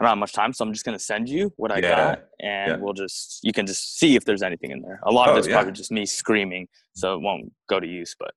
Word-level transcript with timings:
I 0.00 0.04
don't 0.04 0.10
have 0.10 0.18
much 0.18 0.32
time, 0.32 0.52
so 0.52 0.64
I'm 0.64 0.72
just 0.72 0.84
gonna 0.84 0.98
send 0.98 1.28
you 1.28 1.52
what 1.56 1.72
I 1.72 1.78
Yeah. 1.78 1.88
got, 1.88 2.18
and 2.40 2.70
Yeah. 2.72 2.76
we'll 2.76 2.92
just 2.94 3.40
you 3.42 3.52
can 3.52 3.66
just 3.66 3.98
see 3.98 4.14
if 4.16 4.24
there's 4.24 4.42
anything 4.42 4.70
in 4.70 4.80
there. 4.82 5.00
A 5.04 5.10
lot 5.10 5.28
of 5.28 5.34
Oh, 5.34 5.38
it's 5.38 5.48
yeah. 5.48 5.54
probably 5.56 5.72
just 5.72 5.90
me 5.90 6.06
screaming, 6.06 6.68
so 6.94 7.14
it 7.14 7.20
won't 7.20 7.52
go 7.68 7.80
to 7.80 7.86
use. 7.86 8.14
But 8.18 8.30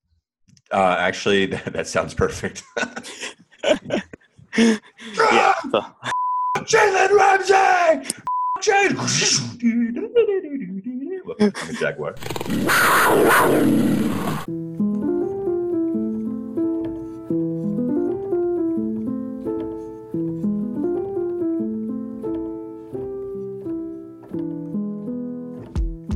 Uh, 0.72 0.96
actually, 1.00 1.46
that, 1.54 1.66
that 1.74 1.88
sounds 1.88 2.14
perfect. 2.16 2.64
yeah, 4.58 5.54
so, 5.72 5.86
Jalen 6.58 7.12
Ramsey. 7.12 8.12
Jalen. 8.60 9.08
Jaguar. 11.80 12.16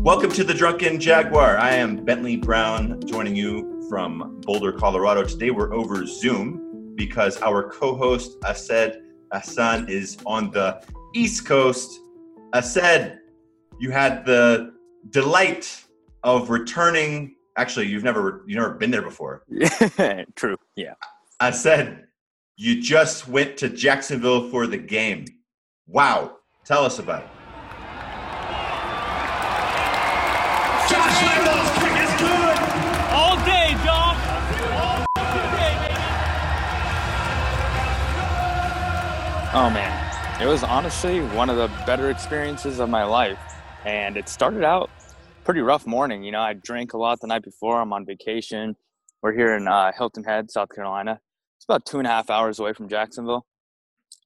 Welcome 0.06 0.30
to 0.34 0.44
the 0.44 0.54
Drunken 0.54 1.00
Jaguar. 1.00 1.58
I 1.58 1.72
am 1.72 2.06
Bentley 2.06 2.38
Brown, 2.38 3.02
joining 3.08 3.36
you 3.36 3.84
from 3.90 4.40
Boulder, 4.42 4.72
Colorado. 4.72 5.24
Today 5.24 5.50
we're 5.50 5.74
over 5.74 6.06
Zoom 6.06 6.94
because 6.94 7.42
our 7.42 7.72
co-host 7.72 8.38
Ased 8.46 9.00
Hassan 9.34 9.90
is 9.90 10.20
on 10.28 10.52
the 10.52 10.80
East 11.16 11.48
Coast. 11.48 12.02
Ased, 12.54 13.18
you 13.80 13.90
had 13.90 14.24
the 14.28 14.76
delight 15.10 15.84
of 16.22 16.52
returning. 16.52 17.38
Actually, 17.58 17.88
you've 17.88 18.04
never 18.04 18.44
you've 18.46 18.60
never 18.60 18.76
been 18.76 18.92
there 18.92 19.02
before. 19.02 19.44
true. 20.36 20.58
Yeah. 20.76 20.94
Ased, 21.42 22.06
you 22.58 22.80
just 22.80 23.28
went 23.28 23.58
to 23.58 23.70
Jacksonville 23.70 24.52
for 24.52 24.68
the 24.68 24.78
game. 24.78 25.26
Wow! 25.88 26.38
Tell 26.64 26.86
us 26.86 27.00
about 27.00 27.24
it. 27.24 27.30
Josh 30.90 30.96
Lambo's 30.96 30.96
kick 30.96 31.02
is 31.02 31.02
good. 31.02 31.02
All 31.02 31.02
day, 31.02 31.02
Josh. 31.02 31.02
All 31.02 31.02
day, 31.02 31.02
baby. 31.02 31.05
Oh 39.58 39.70
man, 39.70 40.42
it 40.42 40.48
was 40.48 40.64
honestly 40.64 41.22
one 41.22 41.50
of 41.50 41.56
the 41.56 41.70
better 41.86 42.10
experiences 42.10 42.80
of 42.80 42.90
my 42.90 43.06
life, 43.06 43.40
and 43.86 44.18
it 44.18 44.28
started 44.28 44.66
out 44.66 44.90
pretty 45.46 45.62
rough 45.62 45.88
morning. 45.88 46.24
You 46.26 46.34
know, 46.34 46.42
I 46.42 46.52
drank 46.52 46.92
a 46.92 46.98
lot 46.98 47.22
the 47.22 47.28
night 47.28 47.44
before. 47.44 47.80
I'm 47.80 47.94
on 47.94 48.06
vacation. 48.06 48.76
We're 49.22 49.32
here 49.32 49.56
in 49.56 49.70
uh, 49.70 49.94
Hilton 49.98 50.26
Head, 50.26 50.52
South 50.52 50.68
Carolina. 50.76 51.22
It's 51.56 51.64
about 51.64 51.86
two 51.86 52.00
and 52.00 52.06
a 52.06 52.10
half 52.10 52.30
hours 52.30 52.60
away 52.60 52.74
from 52.74 52.90
Jacksonville, 52.90 53.46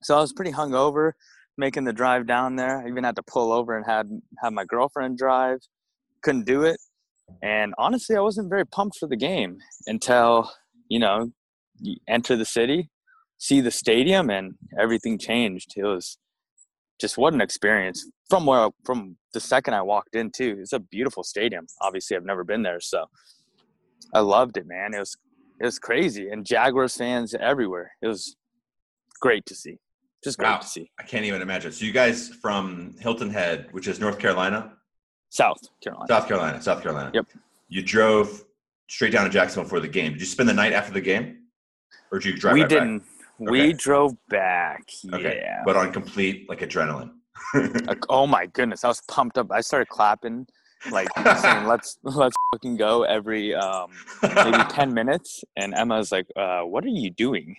so 0.02 0.16
I 0.16 0.20
was 0.20 0.32
pretty 0.32 0.50
hungover 0.50 1.12
making 1.56 1.84
the 1.84 1.92
drive 1.92 2.26
down 2.26 2.56
there. 2.56 2.82
I 2.84 2.88
even 2.88 3.04
had 3.04 3.14
to 3.14 3.22
pull 3.22 3.52
over 3.52 3.76
and 3.76 3.86
had 3.86 4.10
have 4.42 4.52
my 4.52 4.64
girlfriend 4.64 5.16
drive. 5.16 5.60
Couldn't 6.22 6.44
do 6.46 6.62
it, 6.64 6.78
and 7.42 7.74
honestly, 7.78 8.16
I 8.16 8.20
wasn't 8.20 8.48
very 8.50 8.66
pumped 8.66 8.98
for 8.98 9.06
the 9.08 9.16
game 9.16 9.58
until 9.86 10.50
you 10.88 10.98
know 10.98 11.32
you 11.80 11.96
enter 12.08 12.36
the 12.36 12.44
city 12.44 12.90
see 13.40 13.60
the 13.62 13.70
stadium 13.70 14.30
and 14.30 14.54
everything 14.78 15.18
changed. 15.18 15.72
It 15.76 15.82
was 15.82 16.18
just 17.00 17.16
what 17.16 17.32
an 17.32 17.40
experience 17.40 18.06
from 18.28 18.44
where 18.46 18.68
from 18.84 19.16
the 19.32 19.40
second 19.40 19.74
I 19.74 19.82
walked 19.82 20.14
into. 20.14 20.58
It's 20.60 20.74
a 20.74 20.78
beautiful 20.78 21.24
stadium. 21.24 21.66
Obviously, 21.80 22.16
I've 22.16 22.24
never 22.26 22.44
been 22.44 22.62
there, 22.62 22.80
so 22.80 23.06
I 24.14 24.20
loved 24.20 24.58
it, 24.58 24.66
man. 24.68 24.94
It 24.94 24.98
was 25.00 25.16
it 25.58 25.64
was 25.64 25.78
crazy, 25.78 26.28
and 26.28 26.46
Jaguars 26.46 26.96
fans 26.96 27.34
everywhere. 27.34 27.92
It 28.02 28.06
was 28.06 28.36
great 29.20 29.46
to 29.46 29.54
see. 29.54 29.78
Just 30.22 30.38
great 30.38 30.50
Wow. 30.50 30.58
to 30.58 30.66
see. 30.68 30.90
I 30.98 31.02
can't 31.02 31.24
even 31.24 31.40
imagine. 31.40 31.72
So 31.72 31.86
you 31.86 31.92
guys 31.92 32.28
from 32.28 32.94
Hilton 33.00 33.30
Head, 33.30 33.68
which 33.72 33.88
is 33.88 33.98
North 34.00 34.18
Carolina, 34.18 34.74
South 35.30 35.58
Carolina. 35.82 36.06
South 36.08 36.28
Carolina, 36.28 36.62
South 36.62 36.82
Carolina. 36.82 37.10
Yep. 37.14 37.26
You 37.68 37.82
drove 37.82 38.44
straight 38.88 39.12
down 39.12 39.24
to 39.24 39.30
Jacksonville 39.30 39.68
for 39.68 39.80
the 39.80 39.88
game. 39.88 40.12
Did 40.12 40.20
you 40.20 40.26
spend 40.26 40.48
the 40.48 40.54
night 40.54 40.72
after 40.72 40.92
the 40.92 41.00
game, 41.00 41.38
or 42.12 42.18
did 42.18 42.34
you 42.34 42.36
drive? 42.38 42.54
we 42.54 42.60
right 42.62 42.68
didn't. 42.68 43.02
We 43.38 43.60
Okay. 43.62 43.72
drove 43.72 44.12
back. 44.28 44.90
Okay. 45.14 45.38
Yeah. 45.42 45.62
But 45.64 45.76
on 45.76 45.92
complete 45.92 46.46
like 46.48 46.60
adrenaline. 46.60 47.12
Like, 47.86 48.02
oh 48.10 48.26
my 48.26 48.44
goodness, 48.46 48.84
I 48.84 48.88
was 48.88 49.00
pumped 49.08 49.38
up. 49.38 49.50
I 49.50 49.62
started 49.62 49.88
clapping, 49.88 50.46
like 50.90 51.08
saying, 51.38 51.64
"Let's 51.72 51.96
let's 52.02 52.36
fucking 52.52 52.76
go!" 52.76 53.04
Every 53.04 53.54
um, 53.54 53.90
maybe 54.22 54.58
10 54.68 54.92
minutes 54.92 55.42
and 55.56 55.72
emma's 55.74 56.12
like 56.12 56.26
uh, 56.36 56.60
what 56.62 56.84
are 56.84 56.88
you 56.88 57.08
doing 57.10 57.56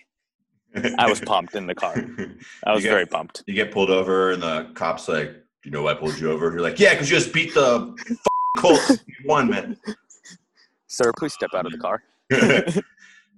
i 0.98 1.06
was 1.08 1.20
pumped 1.20 1.54
in 1.54 1.66
the 1.66 1.74
car 1.74 1.94
i 2.66 2.72
was 2.72 2.82
get- 2.82 2.90
very 2.90 3.04
pumped 3.06 3.42
You 3.46 3.52
get 3.54 3.70
pulled 3.72 3.90
over, 3.90 4.30
and 4.30 4.42
the 4.42 4.70
cops 4.74 5.06
like, 5.08 5.30
"Do 5.32 5.41
you 5.64 5.70
know 5.70 5.82
why 5.82 5.92
I 5.92 5.94
pulled 5.94 6.18
you 6.18 6.30
over?" 6.30 6.50
You're 6.50 6.60
like, 6.60 6.78
"Yeah, 6.78 6.94
because 6.94 7.10
you 7.10 7.16
just 7.16 7.32
beat 7.32 7.54
the 7.54 7.94
f- 8.10 8.16
Colts. 8.58 8.98
You 9.06 9.28
won, 9.28 9.50
man." 9.50 9.76
sir 10.92 11.10
please 11.18 11.32
step 11.32 11.48
out 11.54 11.64
of 11.64 11.72
the 11.72 11.78
car 11.78 12.02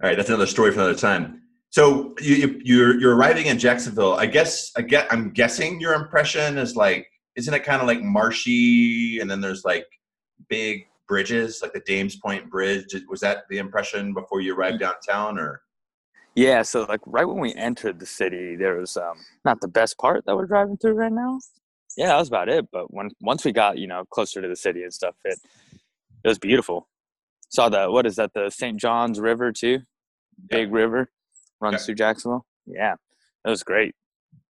All 0.03 0.09
right, 0.11 0.17
that's 0.17 0.29
another 0.29 0.47
story 0.47 0.73
for 0.73 0.81
another 0.81 0.99
time. 0.99 1.43
So 1.71 2.15
you, 2.21 2.35
you 2.35 2.61
you're 2.65 3.01
you're 3.01 3.17
arriving 3.17 3.47
in 3.47 3.59
Jacksonville. 3.59 4.15
I 4.15 4.27
guess 4.27 4.73
I 4.77 4.83
get 4.83 5.11
I'm 5.13 5.31
guessing 5.31 5.81
your 5.81 5.95
impression 5.95 6.59
is 6.59 6.77
like 6.77 7.07
isn't 7.37 7.55
it 7.55 7.61
kind 7.61 7.81
of 7.81 7.87
like 7.87 8.03
marshy 8.03 9.19
and 9.21 9.31
then 9.31 9.41
there's 9.41 9.65
like 9.65 9.87
big 10.49 10.87
bridges 11.09 11.61
like 11.63 11.73
the 11.73 11.81
Dames 11.81 12.17
Point 12.17 12.51
Bridge. 12.51 12.95
Was 13.09 13.21
that 13.21 13.45
the 13.49 13.59
impression 13.59 14.13
before 14.13 14.41
you 14.41 14.55
arrived 14.55 14.81
downtown 14.81 15.39
or 15.39 15.63
yeah 16.35 16.63
so 16.63 16.85
like 16.89 17.01
right 17.07 17.25
when 17.25 17.39
we 17.39 17.55
entered 17.55 17.99
the 18.01 18.07
city 18.07 18.57
there 18.57 18.77
was 18.77 18.97
um, 18.97 19.17
not 19.45 19.61
the 19.61 19.69
best 19.69 19.97
part 19.99 20.25
that 20.27 20.37
we're 20.37 20.47
driving 20.47 20.77
through 20.77 20.95
right 20.95 21.13
now 21.13 21.39
yeah 21.97 22.09
that 22.09 22.17
was 22.19 22.29
about 22.29 22.49
it 22.49 22.67
but 22.73 22.93
when 22.93 23.11
once 23.21 23.45
we 23.45 23.53
got 23.53 23.79
you 23.79 23.87
know 23.87 24.05
closer 24.11 24.41
to 24.43 24.49
the 24.49 24.57
city 24.57 24.83
and 24.83 24.93
stuff 24.93 25.15
it 25.25 25.39
it 26.25 26.29
was 26.29 26.39
beautiful 26.39 26.89
saw 27.49 27.69
the 27.69 27.91
what 27.91 28.07
is 28.07 28.17
that 28.17 28.33
the 28.35 28.51
st 28.51 28.79
john's 28.81 29.21
river 29.21 29.53
too 29.53 29.81
big 30.49 30.73
river 30.73 31.11
runs 31.61 31.75
Yeah. 31.75 31.79
through 31.87 31.95
jacksonville 31.97 32.47
yeah 32.67 32.95
that 33.45 33.51
was 33.51 33.63
great 33.63 33.95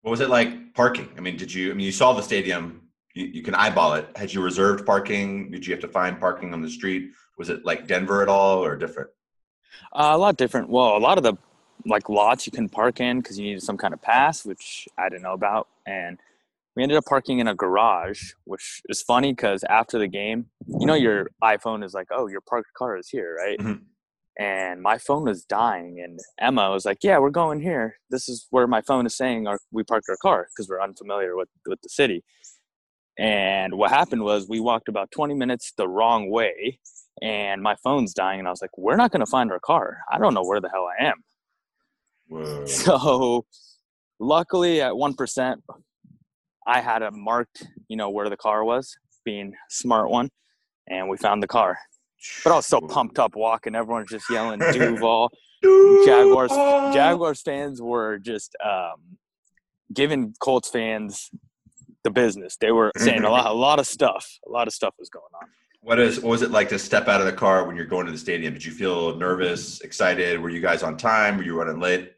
what 0.03 0.11
was 0.11 0.21
it 0.21 0.31
like 0.31 0.75
parking? 0.75 1.09
I 1.17 1.21
mean, 1.21 1.37
did 1.37 1.55
you 1.55 1.71
I 1.71 1.75
mean 1.75 1.87
you 1.87 1.93
saw 1.93 2.13
the 2.13 2.23
stadium, 2.23 2.89
you, 3.15 3.27
you 3.27 3.43
can 3.43 3.55
eyeball 3.55 3.95
it. 3.95 4.09
Had 4.17 4.33
you 4.35 4.43
reserved 4.43 4.85
parking? 4.85 5.49
Did 5.53 5.65
you 5.65 5.73
have 5.73 5.81
to 5.83 5.87
find 5.87 6.19
parking 6.19 6.53
on 6.53 6.61
the 6.61 6.69
street? 6.69 7.13
Was 7.39 7.51
it 7.51 7.65
like 7.65 7.87
Denver 7.87 8.21
at 8.21 8.29
all 8.29 8.65
or 8.65 8.75
different? 8.77 9.11
Uh, 9.93 10.11
a 10.13 10.19
lot 10.19 10.37
different. 10.37 10.69
Well, 10.69 10.97
a 10.97 10.99
lot 10.99 11.19
of 11.19 11.23
the 11.25 11.35
like 11.87 12.09
lots 12.09 12.47
you 12.47 12.51
can 12.53 12.69
park 12.69 12.99
in 12.99 13.21
because 13.21 13.39
you 13.39 13.45
needed 13.45 13.63
some 13.63 13.77
kind 13.77 13.95
of 13.95 14.03
pass, 14.03 14.45
which 14.45 14.89
I 14.99 15.09
didn't 15.09 15.23
know 15.23 15.35
about, 15.35 15.69
and 15.87 16.19
we 16.77 16.83
ended 16.83 16.97
up 16.99 17.05
parking 17.05 17.39
in 17.39 17.49
a 17.49 17.55
garage, 17.55 18.33
which 18.45 18.83
is 18.89 19.03
funny 19.03 19.33
because 19.33 19.63
after 19.65 19.99
the 19.99 20.09
game, 20.09 20.47
you 20.67 20.87
know, 20.87 20.95
your 20.95 21.31
iPhone 21.43 21.85
is 21.85 21.93
like, 21.95 22.09
"Oh, 22.11 22.27
your 22.29 22.41
parked 22.41 22.73
car 22.75 22.97
is 22.97 23.09
here," 23.09 23.37
right? 23.37 23.59
Mhm. 23.59 23.85
And 24.39 24.81
my 24.81 24.97
phone 24.97 25.25
was 25.25 25.45
dying, 25.45 26.01
and 26.01 26.19
Emma 26.39 26.71
was 26.71 26.87
like, 26.87 26.99
"Yeah, 27.05 27.19
we're 27.19 27.31
going 27.31 27.61
here. 27.61 27.99
This 28.09 28.29
is 28.29 28.47
where 28.51 28.67
my 28.67 28.81
phone 28.81 29.05
is 29.05 29.15
saying 29.17 29.47
our, 29.47 29.59
we 29.71 29.83
parked 29.85 30.09
our 30.09 30.17
car 30.17 30.49
because 30.49 30.69
we're 30.69 30.81
unfamiliar 30.81 31.37
with 31.37 31.51
with 31.67 31.81
the 31.83 31.91
city." 31.91 32.25
And 33.19 33.75
what 33.75 33.91
happened 33.91 34.23
was 34.25 34.49
we 34.49 34.59
walked 34.59 34.89
about 34.89 35.11
20 35.11 35.35
minutes 35.35 35.73
the 35.77 35.87
wrong 35.87 36.31
way, 36.31 36.79
and 37.21 37.63
my 37.63 37.77
phone's 37.85 38.15
dying, 38.15 38.39
and 38.39 38.49
I 38.49 38.51
was 38.51 38.63
like, 38.63 38.77
"We're 38.79 38.97
not 38.97 39.11
going 39.13 39.21
to 39.21 39.31
find 39.31 39.53
our 39.53 39.61
car. 39.61 39.99
I 40.11 40.19
don't 40.19 40.33
know 40.33 40.43
where 40.45 40.61
the 40.63 40.71
hell 40.71 40.89
I 40.99 41.05
am." 41.05 41.25
Whoa. 42.29 42.65
So, 42.67 43.45
luckily, 44.19 44.81
at 44.81 44.97
one 44.97 45.13
percent, 45.15 45.63
I 46.67 46.81
had 46.81 47.03
a 47.03 47.11
marked, 47.11 47.67
you 47.89 47.97
know, 47.97 48.11
where 48.11 48.29
the 48.29 48.37
car 48.37 48.65
was, 48.65 48.97
being 49.25 49.55
smart 49.69 50.11
one, 50.11 50.31
and 50.89 51.09
we 51.09 51.17
found 51.17 51.43
the 51.43 51.49
car. 51.49 51.79
But 52.45 52.53
I 52.53 52.57
was 52.57 52.67
so 52.67 52.81
pumped 52.81 53.19
up 53.19 53.35
walking. 53.35 53.75
Everyone's 53.75 54.11
just 54.11 54.31
yelling 54.31 54.61
Duval. 54.73 55.31
Jaguars 56.05 56.51
Jaguars 56.95 57.41
fans 57.41 57.81
were 57.81 58.19
just 58.19 58.57
um, 58.65 59.19
giving 59.93 60.35
Colts 60.41 60.69
fans 60.69 61.31
the 62.05 62.11
business. 62.11 62.57
They 62.57 62.73
were 62.73 62.93
saying 62.97 63.25
a 63.25 63.31
lot, 63.31 63.47
a 63.47 63.53
lot 63.53 63.79
of 63.79 63.87
stuff. 63.87 64.39
A 64.47 64.51
lot 64.51 64.67
of 64.67 64.75
stuff 64.75 64.95
was 64.99 65.09
going 65.09 65.25
on. 65.41 65.49
What 65.81 65.99
is 65.99 66.21
what 66.21 66.31
was 66.31 66.43
it 66.43 66.51
like 66.51 66.69
to 66.69 66.79
step 66.79 67.09
out 67.09 67.21
of 67.21 67.27
the 67.27 67.33
car 67.33 67.65
when 67.65 67.77
you're 67.77 67.87
going 67.87 68.07
to 68.07 68.13
the 68.13 68.19
stadium? 68.19 68.55
Did 68.55 68.65
you 68.65 68.73
feel 68.73 69.17
nervous, 69.17 69.81
excited? 69.81 70.41
Were 70.41 70.51
you 70.51 70.61
guys 70.61 70.83
on 70.83 70.97
time? 70.97 71.37
Were 71.37 71.43
you 71.43 71.59
running 71.59 71.81
late? 71.81 72.13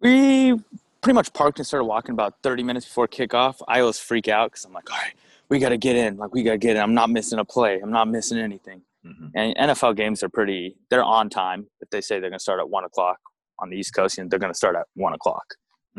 We 0.00 0.60
pretty 1.04 1.14
much 1.14 1.32
parked 1.34 1.58
and 1.58 1.66
started 1.66 1.84
walking 1.84 2.12
about 2.14 2.34
30 2.42 2.62
minutes 2.62 2.86
before 2.86 3.06
kickoff. 3.06 3.56
I 3.68 3.80
always 3.80 3.98
freak 3.98 4.26
out 4.26 4.50
because 4.50 4.64
I'm 4.64 4.72
like, 4.72 4.90
all 4.90 4.96
right, 4.98 5.12
we 5.50 5.58
got 5.58 5.68
to 5.68 5.76
get 5.76 5.96
in. 5.96 6.16
Like, 6.16 6.32
we 6.32 6.42
got 6.42 6.52
to 6.52 6.58
get 6.58 6.76
in. 6.76 6.82
I'm 6.82 6.94
not 6.94 7.10
missing 7.10 7.38
a 7.38 7.44
play. 7.44 7.78
I'm 7.82 7.92
not 7.92 8.08
missing 8.08 8.38
anything. 8.38 8.80
Mhm. 9.04 9.30
And 9.34 9.54
NFL 9.56 9.96
games 9.96 10.22
are 10.22 10.30
pretty, 10.30 10.76
they're 10.88 11.04
on 11.04 11.28
time. 11.28 11.66
If 11.80 11.90
they 11.90 12.00
say 12.00 12.20
they're 12.20 12.30
going 12.30 12.38
to 12.38 12.42
start 12.42 12.58
at 12.58 12.70
one 12.70 12.84
o'clock 12.84 13.18
on 13.58 13.68
the 13.68 13.76
East 13.76 13.94
Coast, 13.94 14.16
you 14.16 14.24
know, 14.24 14.28
they're 14.30 14.38
going 14.38 14.52
to 14.52 14.56
start 14.56 14.76
at 14.76 14.86
one 14.94 15.12
o'clock 15.12 15.44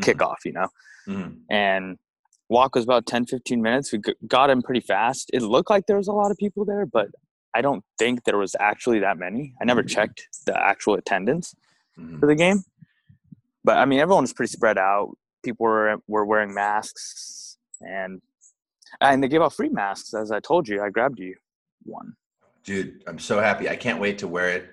Mhm. 0.00 0.12
kickoff, 0.12 0.44
you 0.44 0.52
know? 0.52 0.68
Mhm. 1.06 1.36
And 1.48 1.98
walk 2.48 2.74
was 2.74 2.82
about 2.82 3.06
10, 3.06 3.26
15 3.26 3.62
minutes. 3.62 3.92
We 3.92 4.00
got 4.26 4.50
in 4.50 4.60
pretty 4.60 4.80
fast. 4.80 5.30
It 5.32 5.42
looked 5.42 5.70
like 5.70 5.86
there 5.86 5.96
was 5.98 6.08
a 6.08 6.12
lot 6.12 6.32
of 6.32 6.36
people 6.36 6.64
there, 6.64 6.84
but 6.84 7.10
I 7.54 7.60
don't 7.62 7.84
think 7.96 8.24
there 8.24 8.36
was 8.38 8.56
actually 8.58 8.98
that 8.98 9.18
many. 9.18 9.54
I 9.62 9.64
never 9.64 9.84
checked 9.84 10.26
the 10.46 10.60
actual 10.60 10.94
attendance 10.94 11.54
Mhm. 11.96 12.18
for 12.18 12.26
the 12.26 12.34
game. 12.34 12.64
But 13.66 13.78
I 13.78 13.84
mean, 13.84 13.98
everyone 13.98 14.22
was 14.22 14.32
pretty 14.32 14.52
spread 14.52 14.78
out. 14.78 15.10
people 15.44 15.66
were 15.66 15.96
were 16.06 16.24
wearing 16.24 16.54
masks, 16.54 17.58
and 17.80 18.22
and 19.00 19.22
they 19.22 19.28
gave 19.28 19.42
out 19.42 19.52
free 19.52 19.68
masks. 19.68 20.14
As 20.14 20.30
I 20.30 20.40
told 20.40 20.68
you, 20.68 20.80
I 20.82 20.88
grabbed 20.90 21.18
you 21.18 21.34
one. 21.82 22.14
Dude, 22.64 23.02
I'm 23.08 23.18
so 23.18 23.40
happy. 23.40 23.68
I 23.68 23.76
can't 23.76 24.00
wait 24.00 24.18
to 24.18 24.28
wear 24.28 24.48
it 24.50 24.64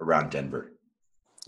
around 0.00 0.30
Denver. 0.30 0.72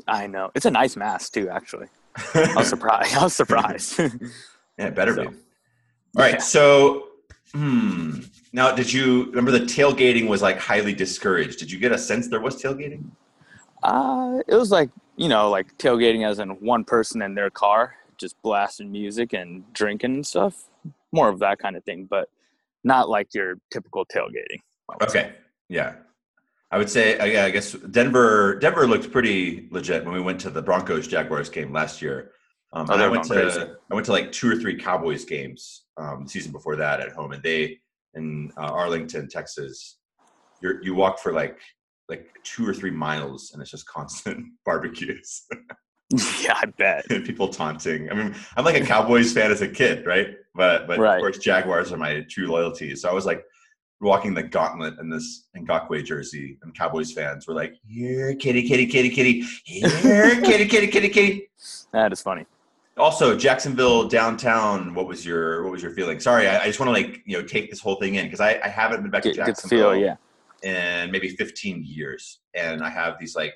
I 0.08 0.26
know 0.26 0.50
it's 0.54 0.66
a 0.66 0.70
nice 0.70 0.96
mask 0.96 1.34
too. 1.34 1.48
Actually, 1.50 1.88
I 2.34 2.54
was 2.56 2.68
surprised. 2.76 3.14
I 3.14 3.22
was 3.24 3.36
surprised. 3.36 3.98
yeah, 4.78 4.86
it 4.88 4.94
better 4.94 5.14
So, 5.14 5.20
be. 5.22 5.26
All 5.28 6.22
right, 6.26 6.32
yeah. 6.34 6.38
so 6.38 7.08
hmm. 7.54 8.20
Now, 8.54 8.74
did 8.74 8.90
you 8.90 9.26
remember 9.26 9.50
the 9.50 9.66
tailgating 9.66 10.28
was 10.28 10.40
like 10.40 10.58
highly 10.58 10.94
discouraged? 10.94 11.58
Did 11.58 11.70
you 11.70 11.78
get 11.78 11.92
a 11.92 11.98
sense 11.98 12.28
there 12.28 12.40
was 12.40 12.56
tailgating? 12.62 13.04
Uh, 13.82 14.38
it 14.46 14.54
was 14.54 14.70
like 14.70 14.90
you 15.16 15.28
know, 15.28 15.50
like 15.50 15.76
tailgating 15.78 16.26
as 16.26 16.38
in 16.38 16.50
one 16.50 16.84
person 16.84 17.22
in 17.22 17.34
their 17.34 17.50
car, 17.50 17.94
just 18.18 18.40
blasting 18.42 18.92
music 18.92 19.32
and 19.32 19.64
drinking 19.72 20.14
and 20.14 20.26
stuff. 20.26 20.68
More 21.12 21.28
of 21.28 21.38
that 21.40 21.58
kind 21.58 21.76
of 21.76 21.84
thing, 21.84 22.06
but 22.08 22.28
not 22.84 23.08
like 23.08 23.34
your 23.34 23.54
typical 23.70 24.04
tailgating. 24.06 24.60
Would 25.00 25.10
say. 25.10 25.20
Okay, 25.20 25.34
yeah. 25.68 25.94
I 26.70 26.78
would 26.78 26.90
say, 26.90 27.16
uh, 27.18 27.24
yeah, 27.24 27.44
I 27.44 27.50
guess 27.50 27.72
Denver. 27.72 28.56
Denver 28.56 28.86
looked 28.86 29.10
pretty 29.10 29.68
legit 29.70 30.04
when 30.04 30.14
we 30.14 30.20
went 30.20 30.40
to 30.40 30.50
the 30.50 30.60
Broncos 30.60 31.06
Jaguars 31.06 31.48
game 31.48 31.72
last 31.72 32.02
year. 32.02 32.32
Um, 32.72 32.86
Oh, 32.90 32.94
and 32.94 33.02
I 33.02 33.08
went 33.08 33.24
to 33.24 33.34
crazy. 33.34 33.60
I 33.90 33.94
went 33.94 34.04
to 34.06 34.12
like 34.12 34.32
two 34.32 34.50
or 34.50 34.56
three 34.56 34.76
Cowboys 34.76 35.24
games 35.24 35.84
um, 35.96 36.24
the 36.24 36.28
season 36.28 36.52
before 36.52 36.76
that 36.76 37.00
at 37.00 37.12
home, 37.12 37.32
and 37.32 37.42
they 37.42 37.78
in 38.14 38.50
uh, 38.56 38.72
Arlington, 38.72 39.28
Texas. 39.28 39.98
You 40.60 40.78
you 40.82 40.94
walk 40.94 41.20
for 41.20 41.32
like 41.32 41.58
like 42.08 42.28
two 42.44 42.66
or 42.68 42.74
three 42.74 42.90
miles, 42.90 43.50
and 43.52 43.60
it's 43.62 43.70
just 43.70 43.86
constant 43.86 44.46
barbecues 44.64 45.42
yeah, 46.10 46.54
I 46.62 46.66
bet. 46.66 47.08
people 47.08 47.48
taunting. 47.48 48.10
I 48.10 48.14
mean, 48.14 48.34
I'm 48.56 48.64
like 48.64 48.80
a 48.80 48.84
Cowboys 48.84 49.32
fan 49.32 49.50
as 49.50 49.62
a 49.62 49.68
kid, 49.68 50.06
right? 50.06 50.28
But 50.54 50.86
but 50.86 50.98
Right. 50.98 51.16
of 51.16 51.20
course, 51.20 51.38
Jaguars 51.38 51.92
are 51.92 51.96
my 51.96 52.24
true 52.30 52.46
loyalty. 52.46 52.94
So 52.94 53.08
I 53.08 53.12
was 53.12 53.26
like 53.26 53.44
walking 54.00 54.34
the 54.34 54.42
gauntlet 54.42 54.98
in 55.00 55.08
this 55.08 55.48
in 55.54 55.66
Ngakoue 55.66 56.04
jersey, 56.04 56.58
and 56.62 56.74
Cowboys 56.76 57.12
fans 57.12 57.48
were 57.48 57.54
like, 57.54 57.74
"Here, 57.86 58.34
kitty, 58.34 58.68
kitty, 58.68 58.86
kitty, 58.86 59.10
kitty, 59.10 59.40
here, 59.64 60.40
kitty, 60.42 60.66
kitty, 60.66 60.86
kitty, 60.86 61.08
kitty." 61.08 61.50
That 61.92 62.12
is 62.12 62.22
funny. 62.22 62.46
Also, 62.96 63.36
Jacksonville 63.36 64.08
downtown. 64.08 64.94
What 64.94 65.08
was 65.08 65.26
your 65.26 65.64
what 65.64 65.72
was 65.72 65.82
your 65.82 65.92
feeling? 65.92 66.20
Sorry, 66.20 66.48
I, 66.48 66.62
I 66.62 66.66
just 66.66 66.78
want 66.78 66.88
to 66.88 66.92
like 66.92 67.22
you 67.26 67.36
know 67.36 67.44
take 67.44 67.68
this 67.68 67.80
whole 67.80 67.96
thing 67.96 68.14
in 68.14 68.26
because 68.26 68.40
I, 68.40 68.60
I 68.62 68.68
haven't 68.68 69.02
been 69.02 69.10
back 69.10 69.22
to 69.22 69.32
Jacksonville 69.32 69.90
feel, 69.92 69.96
yeah. 69.96 70.16
In 70.62 71.10
maybe 71.10 71.28
15 71.28 71.84
years, 71.84 72.40
and 72.54 72.82
I 72.82 72.90
have 72.90 73.18
these 73.18 73.36
like 73.36 73.54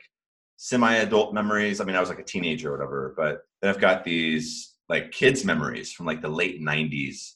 semi-adult 0.57 1.33
memories. 1.33 1.81
I 1.81 1.85
mean, 1.85 1.97
I 1.97 2.01
was 2.01 2.09
like 2.09 2.19
a 2.19 2.25
teenager 2.25 2.69
or 2.69 2.73
whatever, 2.73 3.15
but 3.17 3.43
then 3.61 3.71
I've 3.71 3.81
got 3.81 4.05
these 4.05 4.75
like 4.89 5.11
kids 5.13 5.45
memories 5.45 5.93
from 5.93 6.07
like 6.07 6.21
the 6.21 6.29
late 6.29 6.61
90s 6.61 7.35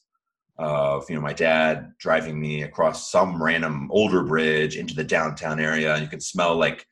of 0.57 1.09
you 1.09 1.15
know 1.15 1.21
my 1.21 1.33
dad 1.33 1.91
driving 1.99 2.39
me 2.39 2.63
across 2.63 3.11
some 3.11 3.41
random 3.41 3.89
older 3.91 4.23
bridge 4.23 4.77
into 4.77 4.95
the 4.95 5.03
downtown 5.03 5.59
area, 5.59 5.93
and 5.93 6.03
you 6.03 6.09
can 6.09 6.21
smell 6.21 6.55
like 6.55 6.85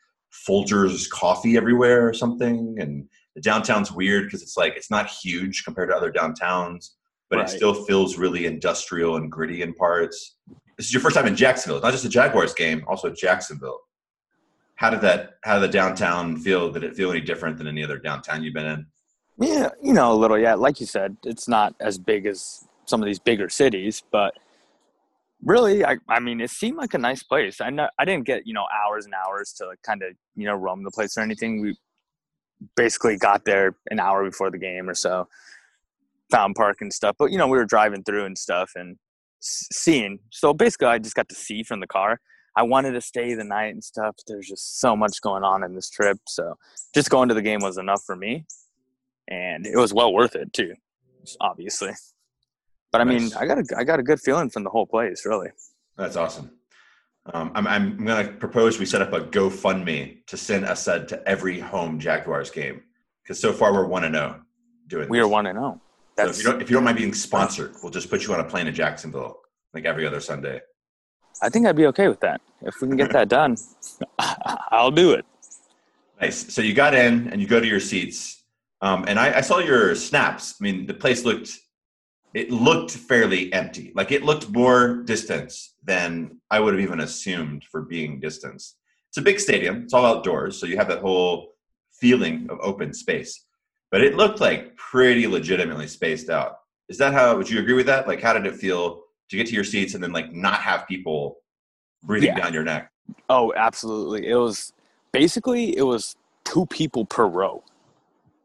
Folgers 0.48 1.10
coffee 1.10 1.58
everywhere 1.58 2.08
or 2.08 2.14
something, 2.14 2.76
and 2.80 3.08
the 3.36 3.42
downtown's 3.42 3.92
weird 3.92 4.26
because 4.26 4.42
it's 4.42 4.58
like 4.58 4.76
it's 4.76 4.92
not 4.92 5.08
huge 5.08 5.64
compared 5.64 5.90
to 5.90 5.96
other 5.96 6.12
downtowns, 6.12 6.92
but 7.30 7.40
it 7.40 7.50
still 7.50 7.86
feels 7.86 8.18
really 8.18 8.46
industrial 8.46 9.18
and 9.18 9.32
gritty 9.32 9.62
in 9.62 9.74
parts. 9.74 10.38
This 10.78 10.88
is 10.88 10.94
your 10.94 11.02
first 11.02 11.16
time 11.16 11.28
in 11.28 11.36
Jacksonville, 11.36 11.82
not 11.82 11.92
just 11.92 12.06
a 12.06 12.10
Jaguars 12.10 12.54
game, 12.54 12.84
also 12.88 13.10
Jacksonville. 13.10 13.80
How 14.76 14.90
did 14.90 15.02
that? 15.02 15.36
How 15.44 15.60
did 15.60 15.70
the 15.70 15.74
downtown 15.74 16.38
feel? 16.38 16.72
Did 16.72 16.84
it 16.84 16.96
feel 16.96 17.12
any 17.12 17.22
different 17.22 17.58
than 17.58 17.68
any 17.68 17.84
other 17.84 17.98
downtown 17.98 18.44
you've 18.44 18.54
been 18.54 18.66
in? 18.66 18.86
Yeah, 19.40 19.70
you 19.82 19.94
know, 19.94 20.12
a 20.12 20.16
little, 20.16 20.38
yeah. 20.38 20.54
Like 20.56 20.80
you 20.80 20.86
said, 20.86 21.18
it's 21.24 21.48
not 21.48 21.74
as 21.80 21.98
big 21.98 22.26
as 22.26 22.66
some 22.86 23.02
of 23.02 23.08
these 23.08 23.20
bigger 23.20 23.50
cities, 23.50 24.04
but 24.12 24.34
really, 25.44 25.86
I, 25.86 25.98
I 26.08 26.20
mean, 26.20 26.40
it 26.40 26.50
seemed 26.50 26.78
like 26.78 26.94
a 26.94 27.00
nice 27.00 27.24
place. 27.24 27.60
I 27.60 27.70
know 27.70 27.90
I 27.98 28.06
didn't 28.06 28.26
get, 28.26 28.46
you 28.46 28.54
know, 28.54 28.66
hours 28.72 29.06
and 29.06 29.14
hours 29.14 29.54
to 29.54 29.74
kind 29.84 30.04
of, 30.04 30.14
you 30.36 30.46
know, 30.46 30.56
roam 30.56 30.84
the 30.84 30.92
place 30.92 31.18
or 31.18 31.22
anything. 31.22 31.62
We 31.62 31.76
basically 32.76 33.18
got 33.18 33.46
there 33.46 33.76
an 33.90 34.00
hour 34.00 34.24
before 34.24 34.52
the 34.52 34.60
game 34.60 34.90
or 34.90 34.94
so, 34.94 35.28
found 36.32 36.56
park 36.56 36.82
and 36.82 36.94
stuff. 36.94 37.16
But, 37.18 37.32
you 37.32 37.38
know, 37.38 37.48
we 37.48 37.58
were 37.58 37.66
driving 37.66 38.04
through 38.04 38.26
and 38.26 38.38
stuff 38.38 38.72
and 38.76 38.98
seeing. 39.44 40.20
So 40.32 40.54
basically, 40.54 40.88
I 40.88 41.00
just 41.00 41.16
got 41.16 41.30
to 41.30 41.36
see 41.36 41.64
from 41.64 41.80
the 41.80 41.88
car. 41.88 42.20
I 42.56 42.64
wanted 42.64 42.92
to 42.92 43.02
stay 43.02 43.34
the 43.34 43.44
night 43.44 43.74
and 43.74 43.84
stuff. 43.84 44.16
There's 44.28 44.48
just 44.48 44.80
so 44.80 44.96
much 44.96 45.22
going 45.22 45.44
on 45.44 45.64
in 45.64 45.74
this 45.74 45.90
trip. 45.90 46.20
So 46.28 46.56
just 46.94 47.10
going 47.10 47.30
to 47.30 47.36
the 47.36 47.42
game 47.42 47.62
was 47.62 47.78
enough 47.78 48.04
for 48.06 48.16
me 48.16 48.46
and 49.28 49.66
it 49.66 49.78
was 49.78 49.94
well 49.94 50.14
worth 50.14 50.36
it 50.36 50.52
too, 50.54 50.74
obviously. 51.40 51.92
But 52.92 53.02
I 53.02 53.06
mean, 53.06 53.32
I 53.40 53.46
got 53.46 53.58
a 53.58 53.66
I 53.78 53.84
got 53.84 54.00
a 54.00 54.04
good 54.04 54.20
feeling 54.20 54.50
from 54.50 54.64
the 54.64 54.70
whole 54.70 54.86
place, 54.86 55.26
really. 55.26 55.50
That's 55.98 56.16
awesome. 56.16 56.52
Um, 57.34 57.52
I'm, 57.56 57.68
I'm 57.68 58.06
going 58.06 58.26
to 58.26 58.34
propose 58.34 58.80
we 58.80 58.86
set 58.86 59.02
up 59.02 59.14
a 59.14 59.22
GoFundMe 59.22 60.26
to 60.28 60.36
send 60.36 60.66
a 60.66 60.74
Assad 60.74 61.08
to 61.08 61.28
every 61.28 61.58
home 61.58 61.98
Jaguars 61.98 62.52
game 62.52 62.84
because 63.24 63.40
so 63.40 63.54
far 63.54 63.74
we're 63.74 63.86
one 63.86 64.04
and 64.04 64.14
zero 64.14 64.42
doing. 64.88 65.10
We 65.10 65.18
this. 65.18 65.26
are 65.26 65.28
one 65.28 65.48
and 65.48 65.58
zero. 65.58 65.82
So 66.18 66.26
if 66.26 66.38
you 66.38 66.44
don't 66.44 66.62
if 66.62 66.70
you 66.70 66.76
don't 66.76 66.84
mind 66.84 66.98
being 66.98 67.14
sponsored, 67.14 67.76
we'll 67.82 67.92
just 67.92 68.10
put 68.10 68.26
you 68.26 68.34
on 68.34 68.40
a 68.40 68.44
plane 68.44 68.66
to 68.66 68.72
Jacksonville 68.72 69.42
like 69.74 69.86
every 69.86 70.06
other 70.06 70.20
Sunday. 70.20 70.62
I 71.42 71.50
think 71.50 71.66
I'd 71.66 71.76
be 71.76 71.88
okay 71.88 72.08
with 72.08 72.20
that 72.20 72.42
if 72.62 72.76
we 72.82 72.88
can 72.88 72.98
get 72.98 73.12
that 73.12 73.30
done. 73.30 73.58
I'll 74.72 74.92
do 74.92 75.12
it. 75.14 75.26
Nice. 76.22 76.54
So 76.54 76.62
you 76.62 76.74
got 76.74 76.94
in 76.94 77.30
and 77.30 77.42
you 77.42 77.48
go 77.48 77.60
to 77.60 77.68
your 77.68 77.80
seats, 77.80 78.44
um, 78.82 79.06
and 79.08 79.20
I, 79.20 79.38
I 79.38 79.42
saw 79.42 79.58
your 79.58 79.96
snaps. 79.96 80.56
I 80.60 80.64
mean, 80.64 80.86
the 80.86 80.94
place 80.94 81.26
looked 81.26 81.58
it 82.34 82.52
looked 82.52 82.92
fairly 82.92 83.52
empty. 83.54 83.92
Like 83.96 84.12
it 84.12 84.24
looked 84.24 84.50
more 84.50 85.04
distance 85.04 85.76
than 85.84 86.40
I 86.50 86.60
would 86.60 86.74
have 86.74 86.82
even 86.82 87.00
assumed 87.02 87.64
for 87.66 87.82
being 87.82 88.20
distance. 88.20 88.78
It's 89.10 89.18
a 89.18 89.22
big 89.22 89.40
stadium. 89.40 89.84
It's 89.84 89.94
all 89.94 90.06
outdoors, 90.06 90.60
so 90.60 90.66
you 90.66 90.78
have 90.78 90.88
that 90.88 91.00
whole 91.00 91.54
feeling 91.94 92.48
of 92.50 92.58
open 92.62 92.94
space. 92.94 93.46
But 93.94 94.02
it 94.02 94.16
looked 94.16 94.42
like 94.42 94.76
pretty 94.76 95.28
legitimately 95.28 95.86
spaced 95.86 96.28
out. 96.32 96.62
Is 96.90 96.98
that 96.98 97.14
how? 97.14 97.38
Would 97.38 97.48
you 97.48 97.60
agree 97.60 97.76
with 97.76 97.86
that? 97.86 98.08
Like, 98.08 98.24
how 98.24 98.34
did 98.34 98.48
it 98.48 98.56
feel 98.56 99.04
to 99.30 99.38
get 99.38 99.46
to 99.46 99.54
your 99.54 99.64
seats 99.64 99.94
and 99.94 100.04
then 100.04 100.12
like 100.12 100.34
not 100.34 100.56
have 100.62 100.88
people 100.88 101.38
breathing 102.02 102.30
Yeah. 102.30 102.40
down 102.44 102.56
your 102.56 102.64
neck? 102.64 102.90
Oh, 103.30 103.54
absolutely. 103.56 104.26
It 104.28 104.34
was 104.34 104.74
basically 105.12 105.78
it 105.78 105.84
was 105.84 106.16
two 106.44 106.66
people 106.66 107.06
per 107.06 107.28
row, 107.28 107.64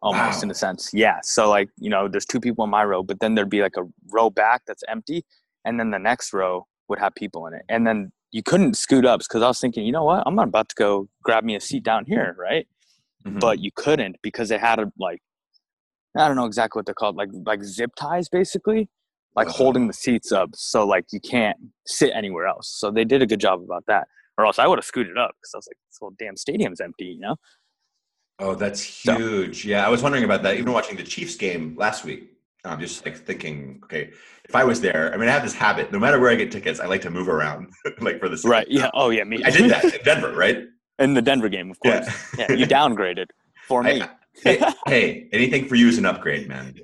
almost 0.02 0.40
Wow. 0.40 0.42
in 0.42 0.50
a 0.50 0.54
sense. 0.54 0.90
Yeah. 0.92 1.20
So 1.22 1.48
like 1.48 1.70
you 1.78 1.88
know, 1.88 2.08
there's 2.08 2.26
two 2.26 2.40
people 2.40 2.62
in 2.64 2.70
my 2.70 2.84
row, 2.84 3.02
but 3.02 3.20
then 3.20 3.34
there'd 3.34 3.48
be 3.48 3.62
like 3.62 3.78
a 3.78 3.88
row 4.10 4.28
back 4.28 4.64
that's 4.66 4.84
empty, 4.86 5.24
and 5.64 5.80
then 5.80 5.92
the 5.92 5.98
next 5.98 6.34
row 6.34 6.66
would 6.90 6.98
have 6.98 7.14
people 7.14 7.46
in 7.46 7.54
it, 7.54 7.62
and 7.70 7.86
then 7.86 8.12
you 8.32 8.42
couldn't 8.42 8.74
scoot 8.76 9.06
up 9.06 9.20
because 9.20 9.42
I 9.42 9.48
was 9.48 9.60
thinking, 9.60 9.86
you 9.86 9.92
know 9.92 10.04
what, 10.04 10.24
I'm 10.26 10.34
not 10.34 10.48
about 10.48 10.68
to 10.68 10.74
go 10.74 11.08
grab 11.22 11.42
me 11.42 11.54
a 11.56 11.60
seat 11.62 11.84
down 11.84 12.04
here, 12.04 12.36
right? 12.38 12.68
Mhm. 13.26 13.40
but 13.40 13.58
you 13.58 13.70
couldn't 13.74 14.16
because 14.22 14.48
they 14.50 14.58
had 14.58 14.78
a 14.78 14.92
like 14.98 15.20
I 16.16 16.26
don't 16.26 16.36
know 16.36 16.46
exactly 16.46 16.78
what 16.78 16.86
they're 16.86 16.94
called, 16.94 17.16
like 17.16 17.28
like 17.46 17.62
zip 17.64 17.90
ties 17.96 18.28
basically, 18.28 18.88
like 19.36 19.48
Ugh. 19.48 19.54
holding 19.54 19.86
the 19.86 19.92
seats 19.92 20.32
up 20.32 20.50
so 20.54 20.86
like 20.86 21.06
you 21.12 21.20
can't 21.20 21.56
sit 21.86 22.10
anywhere 22.14 22.46
else. 22.46 22.68
So 22.78 22.90
they 22.90 23.04
did 23.04 23.22
a 23.22 23.26
good 23.26 23.40
job 23.40 23.62
about 23.62 23.84
that. 23.86 24.08
Or 24.36 24.46
else 24.46 24.58
I 24.58 24.66
would 24.66 24.78
have 24.78 24.84
scooted 24.84 25.18
up 25.18 25.32
because 25.40 25.52
I 25.54 25.58
was 25.58 25.66
like, 25.68 25.76
this 25.90 25.98
whole 26.00 26.12
damn 26.18 26.36
stadium's 26.36 26.80
empty, 26.80 27.06
you 27.06 27.20
know? 27.20 27.36
Oh, 28.38 28.54
that's 28.54 28.84
So- 28.86 29.16
huge. 29.16 29.64
Yeah, 29.64 29.84
I 29.84 29.88
was 29.88 30.02
wondering 30.02 30.24
about 30.24 30.42
that. 30.44 30.56
Even 30.56 30.72
watching 30.72 30.96
the 30.96 31.02
Chiefs 31.02 31.34
game 31.34 31.74
last 31.76 32.04
week, 32.04 32.30
I'm 32.64 32.78
just 32.80 33.04
like 33.04 33.16
thinking, 33.16 33.80
okay, 33.84 34.10
if 34.44 34.54
I 34.54 34.62
was 34.64 34.80
there, 34.80 35.12
I 35.12 35.16
mean, 35.16 35.28
I 35.28 35.32
have 35.32 35.42
this 35.42 35.54
habit. 35.54 35.90
No 35.92 35.98
matter 35.98 36.20
where 36.20 36.30
I 36.30 36.36
get 36.36 36.52
tickets, 36.52 36.78
I 36.80 36.86
like 36.86 37.00
to 37.02 37.10
move 37.10 37.28
around, 37.28 37.70
like 38.00 38.20
for 38.20 38.28
the 38.28 38.40
Right. 38.48 38.66
Yeah. 38.70 38.90
Oh 38.94 39.10
yeah, 39.10 39.24
me. 39.24 39.42
I 39.44 39.50
did 39.50 39.70
that 39.70 39.84
in 39.94 40.02
Denver, 40.04 40.32
right? 40.34 40.64
in 41.00 41.14
the 41.14 41.22
Denver 41.22 41.48
game, 41.48 41.70
of 41.70 41.78
course. 41.80 42.06
Yeah. 42.36 42.46
Yeah. 42.48 42.52
you 42.56 42.66
downgraded 42.78 43.26
for 43.66 43.82
me. 43.82 44.02
I- 44.02 44.10
hey, 44.42 44.60
hey, 44.86 45.28
anything 45.32 45.66
for 45.68 45.74
you 45.74 45.88
is 45.88 45.98
an 45.98 46.06
upgrade, 46.06 46.48
man. 46.48 46.74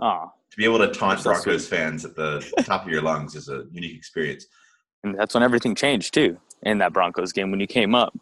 oh, 0.00 0.30
To 0.50 0.56
be 0.56 0.64
able 0.64 0.78
to 0.78 0.88
taunt 0.88 1.20
So 1.20 1.30
Broncos 1.30 1.66
fans 1.68 2.04
at 2.04 2.14
the 2.14 2.40
top 2.64 2.84
of 2.84 2.90
your 2.90 3.02
lungs 3.02 3.34
is 3.34 3.48
a 3.48 3.64
unique 3.70 3.96
experience. 3.96 4.46
and 5.04 5.18
that's 5.18 5.34
when 5.34 5.42
everything 5.42 5.74
changed 5.74 6.14
too 6.14 6.38
in 6.62 6.78
that 6.78 6.92
Broncos 6.92 7.32
game 7.32 7.50
when 7.50 7.60
you 7.60 7.66
came 7.66 7.94
up. 7.94 8.16